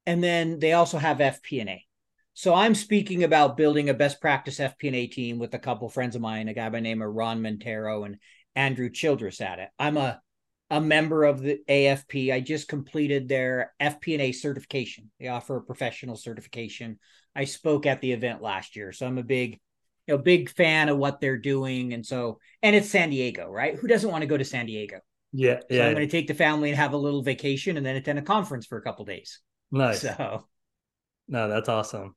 And 0.05 0.23
then 0.23 0.59
they 0.59 0.73
also 0.73 0.97
have 0.97 1.17
fp&a 1.19 1.85
so 2.33 2.55
i'm 2.55 2.73
speaking 2.73 3.23
about 3.23 3.55
building 3.55 3.89
a 3.89 3.93
best 3.93 4.19
practice 4.19 4.57
fp&a 4.57 5.05
team 5.05 5.37
with 5.37 5.53
a 5.53 5.59
couple 5.59 5.87
friends 5.89 6.15
of 6.15 6.23
mine 6.23 6.47
a 6.47 6.55
guy 6.55 6.69
by 6.69 6.79
the 6.79 6.81
name 6.81 7.03
of 7.03 7.13
ron 7.13 7.39
montero 7.43 8.03
and 8.03 8.17
andrew 8.55 8.89
childress 8.89 9.41
at 9.41 9.59
it. 9.59 9.69
I'm 9.79 9.97
a 9.97 10.21
a 10.71 10.79
member 10.79 11.25
of 11.25 11.41
the 11.41 11.59
AFP. 11.67 12.33
I 12.33 12.39
just 12.39 12.69
completed 12.69 13.27
their 13.27 13.73
FP&A 13.79 14.31
certification. 14.31 15.11
They 15.19 15.27
offer 15.27 15.57
a 15.57 15.61
professional 15.61 16.15
certification. 16.15 16.97
I 17.35 17.43
spoke 17.43 17.85
at 17.85 17.99
the 17.99 18.13
event 18.13 18.41
last 18.41 18.77
year, 18.77 18.93
so 18.93 19.05
I'm 19.05 19.17
a 19.17 19.23
big, 19.23 19.59
you 20.07 20.15
know, 20.15 20.17
big 20.17 20.49
fan 20.49 20.87
of 20.87 20.97
what 20.97 21.19
they're 21.19 21.37
doing. 21.37 21.93
And 21.93 22.05
so, 22.05 22.39
and 22.63 22.73
it's 22.73 22.89
San 22.89 23.09
Diego, 23.09 23.49
right? 23.49 23.75
Who 23.75 23.85
doesn't 23.85 24.09
want 24.09 24.21
to 24.21 24.27
go 24.27 24.37
to 24.37 24.45
San 24.45 24.65
Diego? 24.65 24.99
Yeah, 25.33 25.59
so 25.59 25.65
yeah. 25.75 25.87
I'm 25.87 25.93
going 25.93 26.07
to 26.07 26.11
take 26.11 26.27
the 26.27 26.33
family 26.33 26.69
and 26.69 26.77
have 26.77 26.93
a 26.93 26.97
little 26.97 27.21
vacation, 27.21 27.75
and 27.75 27.85
then 27.85 27.97
attend 27.97 28.19
a 28.19 28.21
conference 28.21 28.65
for 28.65 28.77
a 28.77 28.81
couple 28.81 29.03
days. 29.03 29.39
Nice. 29.71 30.01
So, 30.01 30.47
no, 31.27 31.49
that's 31.49 31.67
awesome. 31.69 32.15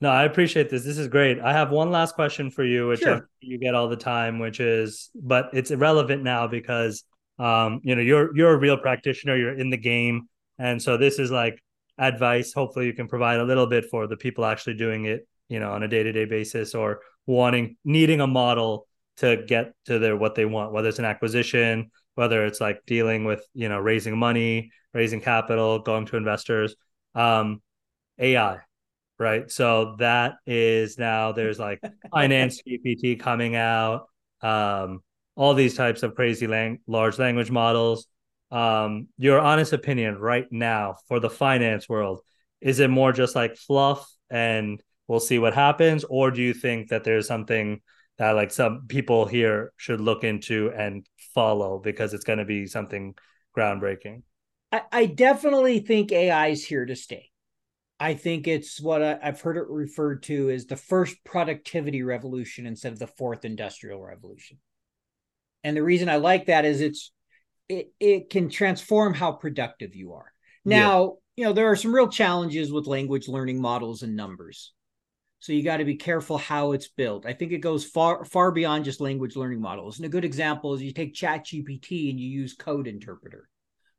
No, 0.00 0.10
I 0.10 0.24
appreciate 0.24 0.70
this. 0.70 0.84
This 0.84 0.98
is 0.98 1.08
great. 1.08 1.40
I 1.40 1.52
have 1.52 1.72
one 1.72 1.90
last 1.90 2.14
question 2.14 2.52
for 2.52 2.64
you, 2.64 2.86
which 2.86 3.00
Sure. 3.00 3.28
you 3.40 3.58
get 3.58 3.74
all 3.74 3.88
the 3.88 3.96
time, 3.96 4.38
which 4.38 4.60
is, 4.60 5.10
but 5.14 5.50
it's 5.54 5.72
irrelevant 5.72 6.22
now 6.22 6.46
because, 6.46 7.02
um, 7.38 7.80
you 7.82 7.94
know, 7.94 8.02
you're 8.02 8.36
you're 8.36 8.52
a 8.52 8.58
real 8.58 8.76
practitioner. 8.76 9.36
You're 9.36 9.58
in 9.58 9.70
the 9.70 9.76
game, 9.76 10.28
and 10.58 10.82
so 10.82 10.96
this 10.96 11.18
is 11.18 11.30
like 11.30 11.62
advice. 11.98 12.52
Hopefully, 12.52 12.86
you 12.86 12.92
can 12.92 13.08
provide 13.08 13.40
a 13.40 13.44
little 13.44 13.66
bit 13.66 13.86
for 13.90 14.06
the 14.06 14.16
people 14.16 14.44
actually 14.44 14.74
doing 14.74 15.04
it, 15.06 15.26
you 15.48 15.60
know, 15.60 15.72
on 15.72 15.82
a 15.82 15.88
day 15.88 16.02
to 16.02 16.12
day 16.12 16.24
basis 16.24 16.74
or 16.74 17.00
wanting 17.26 17.76
needing 17.84 18.20
a 18.20 18.26
model 18.26 18.86
to 19.18 19.44
get 19.46 19.72
to 19.86 19.98
their 19.98 20.16
what 20.16 20.34
they 20.34 20.44
want, 20.44 20.72
whether 20.72 20.88
it's 20.88 20.98
an 20.98 21.04
acquisition, 21.04 21.90
whether 22.14 22.46
it's 22.46 22.60
like 22.60 22.80
dealing 22.86 23.24
with 23.24 23.44
you 23.54 23.68
know 23.68 23.78
raising 23.78 24.16
money, 24.18 24.70
raising 24.92 25.20
capital, 25.20 25.78
going 25.80 26.06
to 26.06 26.16
investors. 26.16 26.74
Um, 27.14 27.62
AI 28.18 28.58
right? 29.18 29.50
So 29.50 29.96
that 29.98 30.34
is 30.46 30.98
now 30.98 31.32
there's 31.32 31.58
like 31.58 31.80
finance 32.10 32.62
GPT 32.66 33.18
coming 33.18 33.56
out, 33.56 34.06
um, 34.40 35.02
all 35.38 35.54
these 35.54 35.76
types 35.76 36.02
of 36.02 36.16
crazy 36.16 36.48
lang- 36.48 36.80
large 36.88 37.18
language 37.18 37.50
models. 37.50 38.08
Um, 38.50 39.06
your 39.18 39.38
honest 39.38 39.72
opinion 39.72 40.18
right 40.18 40.46
now 40.50 40.96
for 41.06 41.20
the 41.20 41.30
finance 41.30 41.88
world 41.88 42.22
is 42.60 42.80
it 42.80 42.90
more 42.90 43.12
just 43.12 43.36
like 43.36 43.56
fluff 43.56 44.10
and 44.30 44.82
we'll 45.06 45.20
see 45.20 45.38
what 45.38 45.54
happens, 45.54 46.04
or 46.04 46.32
do 46.32 46.42
you 46.42 46.52
think 46.52 46.88
that 46.88 47.04
there's 47.04 47.28
something 47.28 47.80
that 48.18 48.32
like 48.32 48.50
some 48.50 48.86
people 48.88 49.26
here 49.26 49.72
should 49.76 50.00
look 50.00 50.24
into 50.24 50.72
and 50.76 51.06
follow 51.34 51.78
because 51.78 52.14
it's 52.14 52.24
going 52.24 52.40
to 52.40 52.44
be 52.44 52.66
something 52.66 53.14
groundbreaking? 53.56 54.22
I, 54.72 54.82
I 54.90 55.06
definitely 55.06 55.78
think 55.78 56.10
AI 56.10 56.48
is 56.48 56.64
here 56.64 56.84
to 56.84 56.96
stay. 56.96 57.30
I 58.00 58.14
think 58.14 58.48
it's 58.48 58.80
what 58.80 59.02
I, 59.02 59.18
have 59.22 59.40
heard 59.40 59.56
it 59.56 59.68
referred 59.68 60.24
to 60.24 60.50
as 60.50 60.66
the 60.66 60.76
first 60.76 61.16
productivity 61.24 62.02
revolution 62.02 62.66
instead 62.66 62.92
of 62.92 62.98
the 62.98 63.06
fourth 63.06 63.44
industrial 63.44 64.02
revolution. 64.02 64.58
And 65.68 65.76
the 65.76 65.82
reason 65.82 66.08
I 66.08 66.16
like 66.16 66.46
that 66.46 66.64
is 66.64 66.80
it's 66.80 67.12
it 67.68 67.92
it 68.00 68.30
can 68.30 68.48
transform 68.48 69.14
how 69.14 69.32
productive 69.32 69.94
you 69.94 70.14
are. 70.14 70.32
Now, 70.64 71.02
yeah. 71.02 71.10
you 71.36 71.44
know, 71.44 71.52
there 71.52 71.70
are 71.70 71.76
some 71.76 71.94
real 71.94 72.08
challenges 72.08 72.72
with 72.72 72.86
language 72.86 73.28
learning 73.28 73.60
models 73.60 74.02
and 74.02 74.16
numbers. 74.16 74.72
So 75.40 75.52
you 75.52 75.62
got 75.62 75.76
to 75.76 75.84
be 75.84 75.94
careful 75.94 76.36
how 76.36 76.72
it's 76.72 76.88
built. 76.88 77.24
I 77.24 77.32
think 77.32 77.52
it 77.52 77.58
goes 77.58 77.84
far 77.84 78.24
far 78.24 78.50
beyond 78.50 78.86
just 78.86 79.00
language 79.00 79.36
learning 79.36 79.60
models. 79.60 79.98
And 79.98 80.06
a 80.06 80.08
good 80.08 80.24
example 80.24 80.74
is 80.74 80.82
you 80.82 80.92
take 80.92 81.14
ChatGPT 81.14 82.10
and 82.10 82.18
you 82.18 82.28
use 82.28 82.54
code 82.54 82.88
interpreter. 82.88 83.48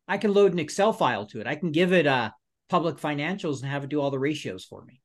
I 0.06 0.18
can 0.18 0.34
load 0.34 0.52
an 0.52 0.58
Excel 0.58 0.92
file 0.92 1.26
to 1.26 1.40
it. 1.40 1.46
I 1.46 1.54
can 1.54 1.70
give 1.70 1.92
it 1.92 2.06
a 2.06 2.34
public 2.68 2.96
financials 2.96 3.62
and 3.62 3.70
have 3.70 3.84
it 3.84 3.90
do 3.90 4.00
all 4.00 4.10
the 4.10 4.18
ratios 4.18 4.64
for 4.64 4.84
me. 4.84 5.00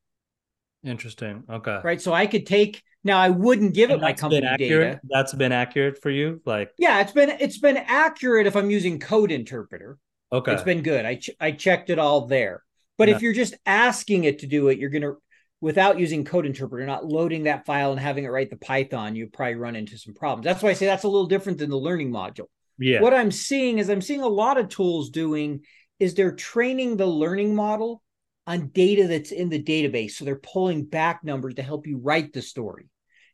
Interesting. 0.85 1.43
Okay. 1.49 1.79
Right. 1.83 2.01
So 2.01 2.13
I 2.13 2.27
could 2.27 2.45
take 2.45 2.83
now 3.03 3.17
I 3.17 3.29
wouldn't 3.29 3.73
give 3.73 3.91
it 3.91 3.99
my 3.99 4.13
company 4.13 4.41
data. 4.57 4.99
That's 5.09 5.33
been 5.33 5.51
accurate 5.51 6.01
for 6.01 6.09
you? 6.09 6.41
Like 6.45 6.71
Yeah, 6.77 7.01
it's 7.01 7.11
been 7.11 7.29
it's 7.29 7.57
been 7.57 7.77
accurate 7.77 8.47
if 8.47 8.55
I'm 8.55 8.69
using 8.69 8.99
code 8.99 9.31
interpreter. 9.31 9.97
Okay. 10.31 10.53
It's 10.53 10.63
been 10.63 10.81
good. 10.81 11.05
I 11.05 11.15
ch- 11.15 11.31
I 11.39 11.51
checked 11.51 11.89
it 11.89 11.99
all 11.99 12.27
there. 12.27 12.63
But 12.97 13.09
no. 13.09 13.15
if 13.15 13.21
you're 13.21 13.33
just 13.33 13.55
asking 13.65 14.23
it 14.23 14.39
to 14.39 14.47
do 14.47 14.69
it, 14.69 14.79
you're 14.79 14.89
going 14.89 15.01
to 15.01 15.17
without 15.61 15.99
using 15.99 16.23
code 16.23 16.45
interpreter, 16.45 16.85
not 16.85 17.05
loading 17.05 17.43
that 17.43 17.65
file 17.65 17.91
and 17.91 17.99
having 17.99 18.23
it 18.23 18.29
write 18.29 18.49
the 18.49 18.57
Python, 18.57 19.15
you 19.15 19.27
probably 19.27 19.55
run 19.55 19.75
into 19.75 19.97
some 19.97 20.13
problems. 20.13 20.45
That's 20.45 20.61
why 20.61 20.69
I 20.69 20.73
say 20.73 20.85
that's 20.85 21.03
a 21.03 21.09
little 21.09 21.27
different 21.27 21.57
than 21.57 21.69
the 21.69 21.77
learning 21.77 22.11
module. 22.11 22.47
Yeah. 22.77 23.01
What 23.01 23.13
I'm 23.13 23.31
seeing 23.31 23.79
is 23.79 23.89
I'm 23.89 24.01
seeing 24.01 24.21
a 24.21 24.27
lot 24.27 24.57
of 24.57 24.69
tools 24.69 25.09
doing 25.09 25.61
is 25.99 26.13
they're 26.13 26.35
training 26.35 26.97
the 26.97 27.05
learning 27.05 27.55
model 27.55 28.01
on 28.47 28.67
data 28.69 29.07
that's 29.07 29.31
in 29.31 29.49
the 29.49 29.61
database. 29.61 30.11
So 30.11 30.25
they're 30.25 30.35
pulling 30.35 30.85
back 30.85 31.23
numbers 31.23 31.55
to 31.55 31.63
help 31.63 31.87
you 31.87 31.97
write 31.97 32.33
the 32.33 32.41
story, 32.41 32.89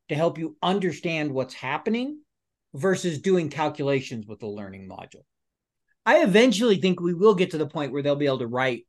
to 0.09 0.15
help 0.15 0.37
you 0.37 0.57
understand 0.61 1.31
what's 1.31 1.53
happening 1.53 2.19
versus 2.73 3.19
doing 3.19 3.49
calculations 3.49 4.25
with 4.25 4.39
the 4.39 4.47
learning 4.47 4.87
module. 4.87 5.23
I 6.05 6.23
eventually 6.23 6.77
think 6.77 6.99
we 6.99 7.13
will 7.13 7.35
get 7.35 7.51
to 7.51 7.57
the 7.57 7.67
point 7.67 7.91
where 7.91 8.01
they'll 8.01 8.15
be 8.15 8.25
able 8.25 8.39
to 8.39 8.47
write, 8.47 8.87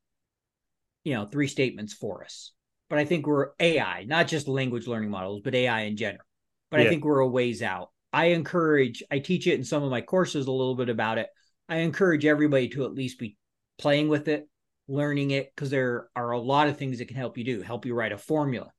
you 1.04 1.14
know, 1.14 1.26
three 1.26 1.48
statements 1.48 1.92
for 1.92 2.24
us. 2.24 2.52
But 2.88 2.98
I 2.98 3.04
think 3.04 3.26
we're 3.26 3.50
AI, 3.58 4.04
not 4.04 4.28
just 4.28 4.48
language 4.48 4.86
learning 4.86 5.10
models, 5.10 5.40
but 5.42 5.54
AI 5.54 5.82
in 5.82 5.96
general. 5.96 6.24
But 6.70 6.80
yeah. 6.80 6.86
I 6.86 6.88
think 6.88 7.04
we're 7.04 7.20
a 7.20 7.28
ways 7.28 7.62
out. 7.62 7.90
I 8.12 8.26
encourage, 8.26 9.02
I 9.10 9.18
teach 9.18 9.46
it 9.46 9.54
in 9.54 9.64
some 9.64 9.82
of 9.82 9.90
my 9.90 10.02
courses 10.02 10.46
a 10.46 10.52
little 10.52 10.74
bit 10.74 10.88
about 10.88 11.18
it. 11.18 11.28
I 11.68 11.76
encourage 11.76 12.26
everybody 12.26 12.68
to 12.70 12.84
at 12.84 12.92
least 12.92 13.18
be 13.18 13.36
playing 13.78 14.08
with 14.08 14.28
it, 14.28 14.48
learning 14.88 15.30
it, 15.30 15.52
because 15.54 15.70
there 15.70 16.08
are 16.16 16.30
a 16.30 16.40
lot 16.40 16.68
of 16.68 16.76
things 16.76 16.98
that 16.98 17.08
can 17.08 17.16
help 17.16 17.38
you 17.38 17.44
do, 17.44 17.62
help 17.62 17.86
you 17.86 17.94
write 17.94 18.12
a 18.12 18.18
formula, 18.18 18.70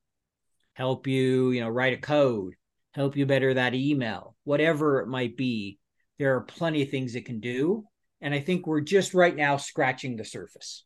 help 0.73 1.07
you, 1.07 1.51
you 1.51 1.61
know, 1.61 1.69
write 1.69 1.93
a 1.93 2.01
code, 2.01 2.53
help 2.91 3.15
you 3.15 3.25
better 3.25 3.53
that 3.53 3.73
email, 3.73 4.35
whatever 4.43 4.99
it 4.99 5.07
might 5.07 5.37
be. 5.37 5.79
There 6.19 6.35
are 6.35 6.41
plenty 6.41 6.83
of 6.83 6.89
things 6.89 7.15
it 7.15 7.25
can 7.25 7.39
do. 7.39 7.85
And 8.21 8.33
I 8.33 8.39
think 8.39 8.65
we're 8.65 8.81
just 8.81 9.13
right 9.13 9.35
now 9.35 9.57
scratching 9.57 10.15
the 10.15 10.23
surface. 10.23 10.85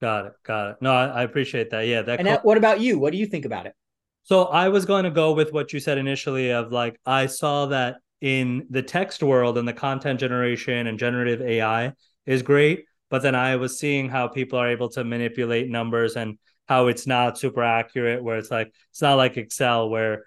Got 0.00 0.26
it. 0.26 0.32
Got 0.44 0.70
it. 0.70 0.76
No, 0.80 0.92
I, 0.92 1.06
I 1.06 1.22
appreciate 1.22 1.70
that. 1.70 1.86
Yeah. 1.86 2.02
That 2.02 2.20
and 2.20 2.28
co- 2.28 2.40
what 2.42 2.58
about 2.58 2.80
you? 2.80 2.98
What 2.98 3.12
do 3.12 3.18
you 3.18 3.26
think 3.26 3.44
about 3.44 3.66
it? 3.66 3.74
So 4.24 4.44
I 4.44 4.68
was 4.68 4.84
going 4.84 5.04
to 5.04 5.10
go 5.10 5.32
with 5.32 5.52
what 5.52 5.72
you 5.72 5.80
said 5.80 5.98
initially 5.98 6.50
of 6.50 6.70
like 6.70 7.00
I 7.04 7.26
saw 7.26 7.66
that 7.66 7.96
in 8.20 8.66
the 8.70 8.82
text 8.82 9.22
world 9.22 9.58
and 9.58 9.66
the 9.66 9.72
content 9.72 10.20
generation 10.20 10.86
and 10.86 10.98
generative 10.98 11.42
AI 11.42 11.92
is 12.24 12.42
great, 12.42 12.84
but 13.12 13.20
then 13.20 13.34
I 13.34 13.56
was 13.56 13.78
seeing 13.78 14.08
how 14.08 14.26
people 14.26 14.58
are 14.58 14.70
able 14.70 14.88
to 14.92 15.04
manipulate 15.04 15.68
numbers 15.68 16.16
and 16.16 16.38
how 16.66 16.86
it's 16.86 17.06
not 17.06 17.36
super 17.36 17.62
accurate 17.62 18.24
where 18.24 18.38
it's 18.38 18.50
like 18.50 18.72
it's 18.90 19.02
not 19.02 19.16
like 19.16 19.36
Excel 19.36 19.90
where 19.90 20.24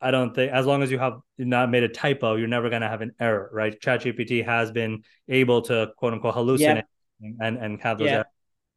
I 0.00 0.12
don't 0.12 0.32
think 0.32 0.52
as 0.52 0.64
long 0.64 0.84
as 0.84 0.90
you 0.92 1.00
have 1.00 1.14
not 1.36 1.68
made 1.68 1.82
a 1.82 1.88
typo, 1.88 2.36
you're 2.36 2.46
never 2.46 2.70
going 2.70 2.82
to 2.82 2.88
have 2.88 3.00
an 3.00 3.10
error, 3.18 3.50
right? 3.52 3.76
ChatGPT 3.80 4.44
has 4.44 4.70
been 4.70 5.02
able 5.28 5.62
to 5.62 5.90
quote 5.96 6.12
unquote 6.12 6.36
hallucinate 6.36 6.84
yeah. 7.18 7.30
and 7.40 7.56
and 7.58 7.80
have 7.80 7.98
those 7.98 8.06
yeah. 8.06 8.12
errors. 8.12 8.26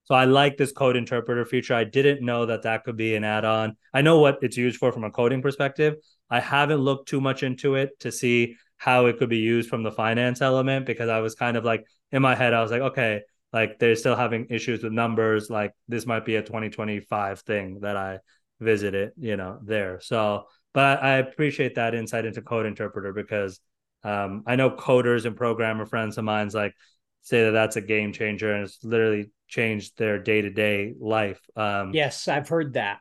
So 0.05 0.15
I 0.15 0.25
like 0.25 0.57
this 0.57 0.71
code 0.71 0.97
interpreter 0.97 1.45
feature. 1.45 1.75
I 1.75 1.83
didn't 1.83 2.25
know 2.25 2.47
that 2.47 2.63
that 2.63 2.83
could 2.83 2.97
be 2.97 3.13
an 3.13 3.23
add-on. 3.23 3.77
I 3.93 4.01
know 4.01 4.17
what 4.17 4.39
it's 4.41 4.57
used 4.57 4.77
for 4.77 4.91
from 4.91 5.03
a 5.03 5.11
coding 5.11 5.43
perspective. 5.43 5.97
I 6.31 6.39
haven't 6.39 6.79
looked 6.79 7.09
too 7.09 7.21
much 7.21 7.43
into 7.43 7.75
it 7.75 7.91
to 7.99 8.11
see 8.11 8.55
how 8.77 9.05
it 9.05 9.19
could 9.19 9.29
be 9.29 9.37
used 9.37 9.69
from 9.69 9.83
the 9.83 9.91
finance 9.91 10.41
element 10.41 10.87
because 10.87 11.09
I 11.09 11.19
was 11.19 11.35
kind 11.35 11.55
of 11.55 11.63
like 11.63 11.85
in 12.11 12.23
my 12.23 12.33
head 12.33 12.55
I 12.55 12.63
was 12.63 12.71
like, 12.71 12.81
okay, 12.81 13.21
like 13.53 13.79
they're 13.79 13.95
still 13.95 14.15
having 14.15 14.47
issues 14.49 14.83
with 14.83 14.93
numbers. 14.93 15.49
Like 15.49 15.73
this 15.87 16.05
might 16.05 16.25
be 16.25 16.35
a 16.35 16.41
2025 16.41 17.41
thing 17.41 17.79
that 17.81 17.97
I 17.97 18.19
visited, 18.59 19.11
you 19.17 19.37
know, 19.37 19.59
there. 19.63 19.99
So, 20.01 20.45
but 20.73 21.03
I 21.03 21.17
appreciate 21.17 21.75
that 21.75 21.95
insight 21.95 22.25
into 22.25 22.41
code 22.41 22.65
interpreter 22.65 23.13
because 23.13 23.59
um, 24.03 24.43
I 24.47 24.55
know 24.55 24.71
coders 24.71 25.25
and 25.25 25.35
programmer 25.35 25.85
friends 25.85 26.17
of 26.17 26.23
mine's 26.23 26.55
like 26.55 26.73
say 27.21 27.43
that 27.45 27.51
that's 27.51 27.75
a 27.75 27.81
game 27.81 28.13
changer 28.13 28.53
and 28.53 28.63
it's 28.63 28.83
literally 28.83 29.31
changed 29.47 29.97
their 29.97 30.17
day 30.17 30.41
to 30.41 30.49
day 30.49 30.93
life. 30.99 31.39
Um, 31.55 31.93
yes, 31.93 32.27
I've 32.27 32.47
heard 32.47 32.73
that. 32.73 32.99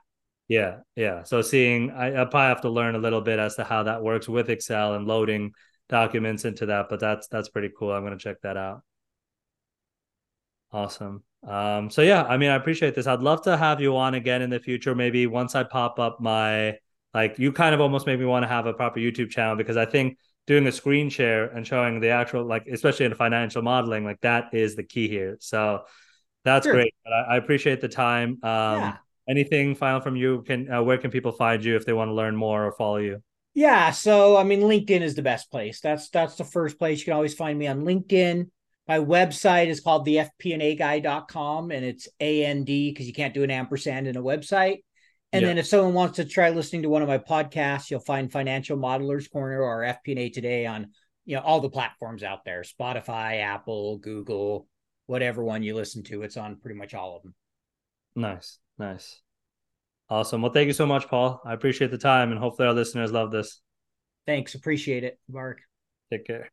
Yeah, 0.49 0.79
yeah. 0.97 1.23
So 1.23 1.43
seeing, 1.43 1.93
I, 1.93 2.09
I 2.09 2.25
probably 2.25 2.49
have 2.49 2.63
to 2.63 2.71
learn 2.71 2.97
a 2.97 2.99
little 2.99 3.21
bit 3.21 3.39
as 3.39 3.55
to 3.55 3.65
how 3.65 3.85
that 3.85 4.03
works 4.03 4.29
with 4.29 4.51
Excel 4.51 4.95
and 4.95 5.07
loading 5.07 5.53
documents 5.89 6.45
into 6.45 6.67
that, 6.67 6.87
but 6.91 6.99
that's 6.99 7.29
that's 7.29 7.49
pretty 7.49 7.71
cool. 7.77 7.93
I'm 7.93 8.03
gonna 8.03 8.19
check 8.19 8.41
that 8.43 8.57
out. 8.57 8.83
Awesome. 10.73 11.23
Um, 11.47 11.91
so 11.91 12.03
yeah, 12.03 12.25
I 12.25 12.37
mean, 12.37 12.51
I 12.51 12.55
appreciate 12.55 12.95
this. 12.95 13.07
I'd 13.07 13.21
love 13.21 13.43
to 13.43 13.57
have 13.57 13.81
you 13.81 13.97
on 13.97 14.15
again 14.15 14.43
in 14.43 14.51
the 14.51 14.61
future. 14.61 14.95
Maybe 14.95 15.27
once 15.27 15.55
I 15.55 15.65
pop 15.65 15.99
up 15.99 16.21
my 16.21 16.77
like, 17.15 17.39
you 17.39 17.53
kind 17.53 17.75
of 17.75 17.81
almost 17.81 18.07
made 18.07 18.19
me 18.19 18.27
want 18.27 18.45
to 18.45 18.49
have 18.49 18.67
a 18.67 18.73
proper 18.73 19.01
YouTube 19.01 19.31
channel 19.31 19.57
because 19.57 19.77
I 19.77 19.85
think 19.85 20.19
doing 20.47 20.67
a 20.67 20.73
screen 20.73 21.11
share 21.11 21.47
and 21.47 21.67
showing 21.67 22.01
the 22.01 22.11
actual 22.11 22.45
like, 22.45 22.67
especially 22.67 23.07
in 23.07 23.15
financial 23.15 23.63
modeling, 23.63 24.05
like 24.05 24.21
that 24.21 24.53
is 24.53 24.77
the 24.77 24.85
key 24.85 25.09
here. 25.09 25.37
So 25.41 25.83
that's 26.45 26.67
sure. 26.67 26.75
great. 26.75 26.95
But 27.05 27.13
I, 27.13 27.35
I, 27.35 27.37
appreciate 27.37 27.81
the 27.81 27.89
time. 27.89 28.39
Um, 28.43 28.79
yeah. 28.81 28.97
Anything 29.29 29.75
final 29.75 30.01
from 30.01 30.17
you? 30.17 30.43
Can 30.43 30.73
uh, 30.73 30.83
where 30.83 30.99
can 30.99 31.11
people 31.11 31.31
find 31.31 31.65
you 31.65 31.77
if 31.77 31.87
they 31.87 31.93
want 31.93 32.09
to 32.09 32.15
learn 32.15 32.35
more 32.35 32.67
or 32.67 32.73
follow 32.73 32.97
you? 32.97 33.23
Yeah, 33.55 33.91
so 33.91 34.37
I 34.37 34.45
mean, 34.45 34.61
LinkedIn 34.61 35.03
is 35.03 35.15
the 35.15 35.23
best 35.23 35.51
place. 35.51 35.81
That's 35.81 36.09
that's 36.09 36.37
the 36.37 36.45
first 36.45 36.79
place. 36.79 37.01
You 37.01 37.07
can 37.07 37.15
always 37.15 37.35
find 37.35 37.59
me 37.59 37.67
on 37.67 37.83
LinkedIn. 37.83 38.49
My 38.91 38.99
website 38.99 39.69
is 39.69 39.79
called 39.79 40.05
the 40.05 40.17
fpandaguy.com 40.17 41.71
and 41.71 41.85
it's 41.85 42.09
AND 42.19 42.67
because 42.67 43.07
you 43.07 43.13
can't 43.13 43.33
do 43.33 43.45
an 43.45 43.51
ampersand 43.53 44.09
in 44.09 44.17
a 44.17 44.21
website. 44.21 44.79
And 45.33 45.43
yeah. 45.43 45.47
then 45.47 45.59
if 45.59 45.69
someone 45.69 45.95
wants 45.95 46.17
to 46.17 46.25
try 46.25 46.51
listening 46.51 46.83
to 46.83 46.89
one 46.89 47.01
of 47.01 47.07
my 47.07 47.19
podcasts, 47.19 47.89
you'll 47.89 48.01
find 48.01 48.33
Financial 48.33 48.77
Modelers 48.77 49.31
Corner 49.31 49.63
or 49.63 49.83
FP&A 49.83 50.31
Today 50.31 50.67
on 50.67 50.89
you 51.25 51.37
know 51.37 51.43
all 51.43 51.61
the 51.61 51.71
platforms 51.71 52.25
out 52.25 52.45
there, 52.45 52.63
Spotify, 52.63 53.41
Apple, 53.41 53.99
Google, 53.99 54.67
whatever 55.07 55.45
one 55.45 55.63
you 55.63 55.77
listen 55.77 56.03
to, 56.03 56.25
it's 56.25 56.37
on 56.37 56.57
pretty 56.57 56.77
much 56.77 56.93
all 56.93 57.15
of 57.15 57.23
them. 57.23 57.37
Nice. 58.17 58.59
Nice. 58.77 59.21
Awesome. 60.09 60.43
Well, 60.43 60.51
thank 60.51 60.67
you 60.67 60.73
so 60.73 60.87
much, 60.87 61.07
Paul. 61.07 61.41
I 61.45 61.53
appreciate 61.53 61.93
the 61.93 61.99
time 61.99 62.33
and 62.33 62.41
hopefully 62.41 62.67
our 62.67 62.75
listeners 62.75 63.13
love 63.13 63.31
this. 63.31 63.61
Thanks. 64.27 64.57
Appreciate 64.57 65.05
it, 65.05 65.21
Mark. 65.29 65.61
Take 66.11 66.27
care. 66.27 66.51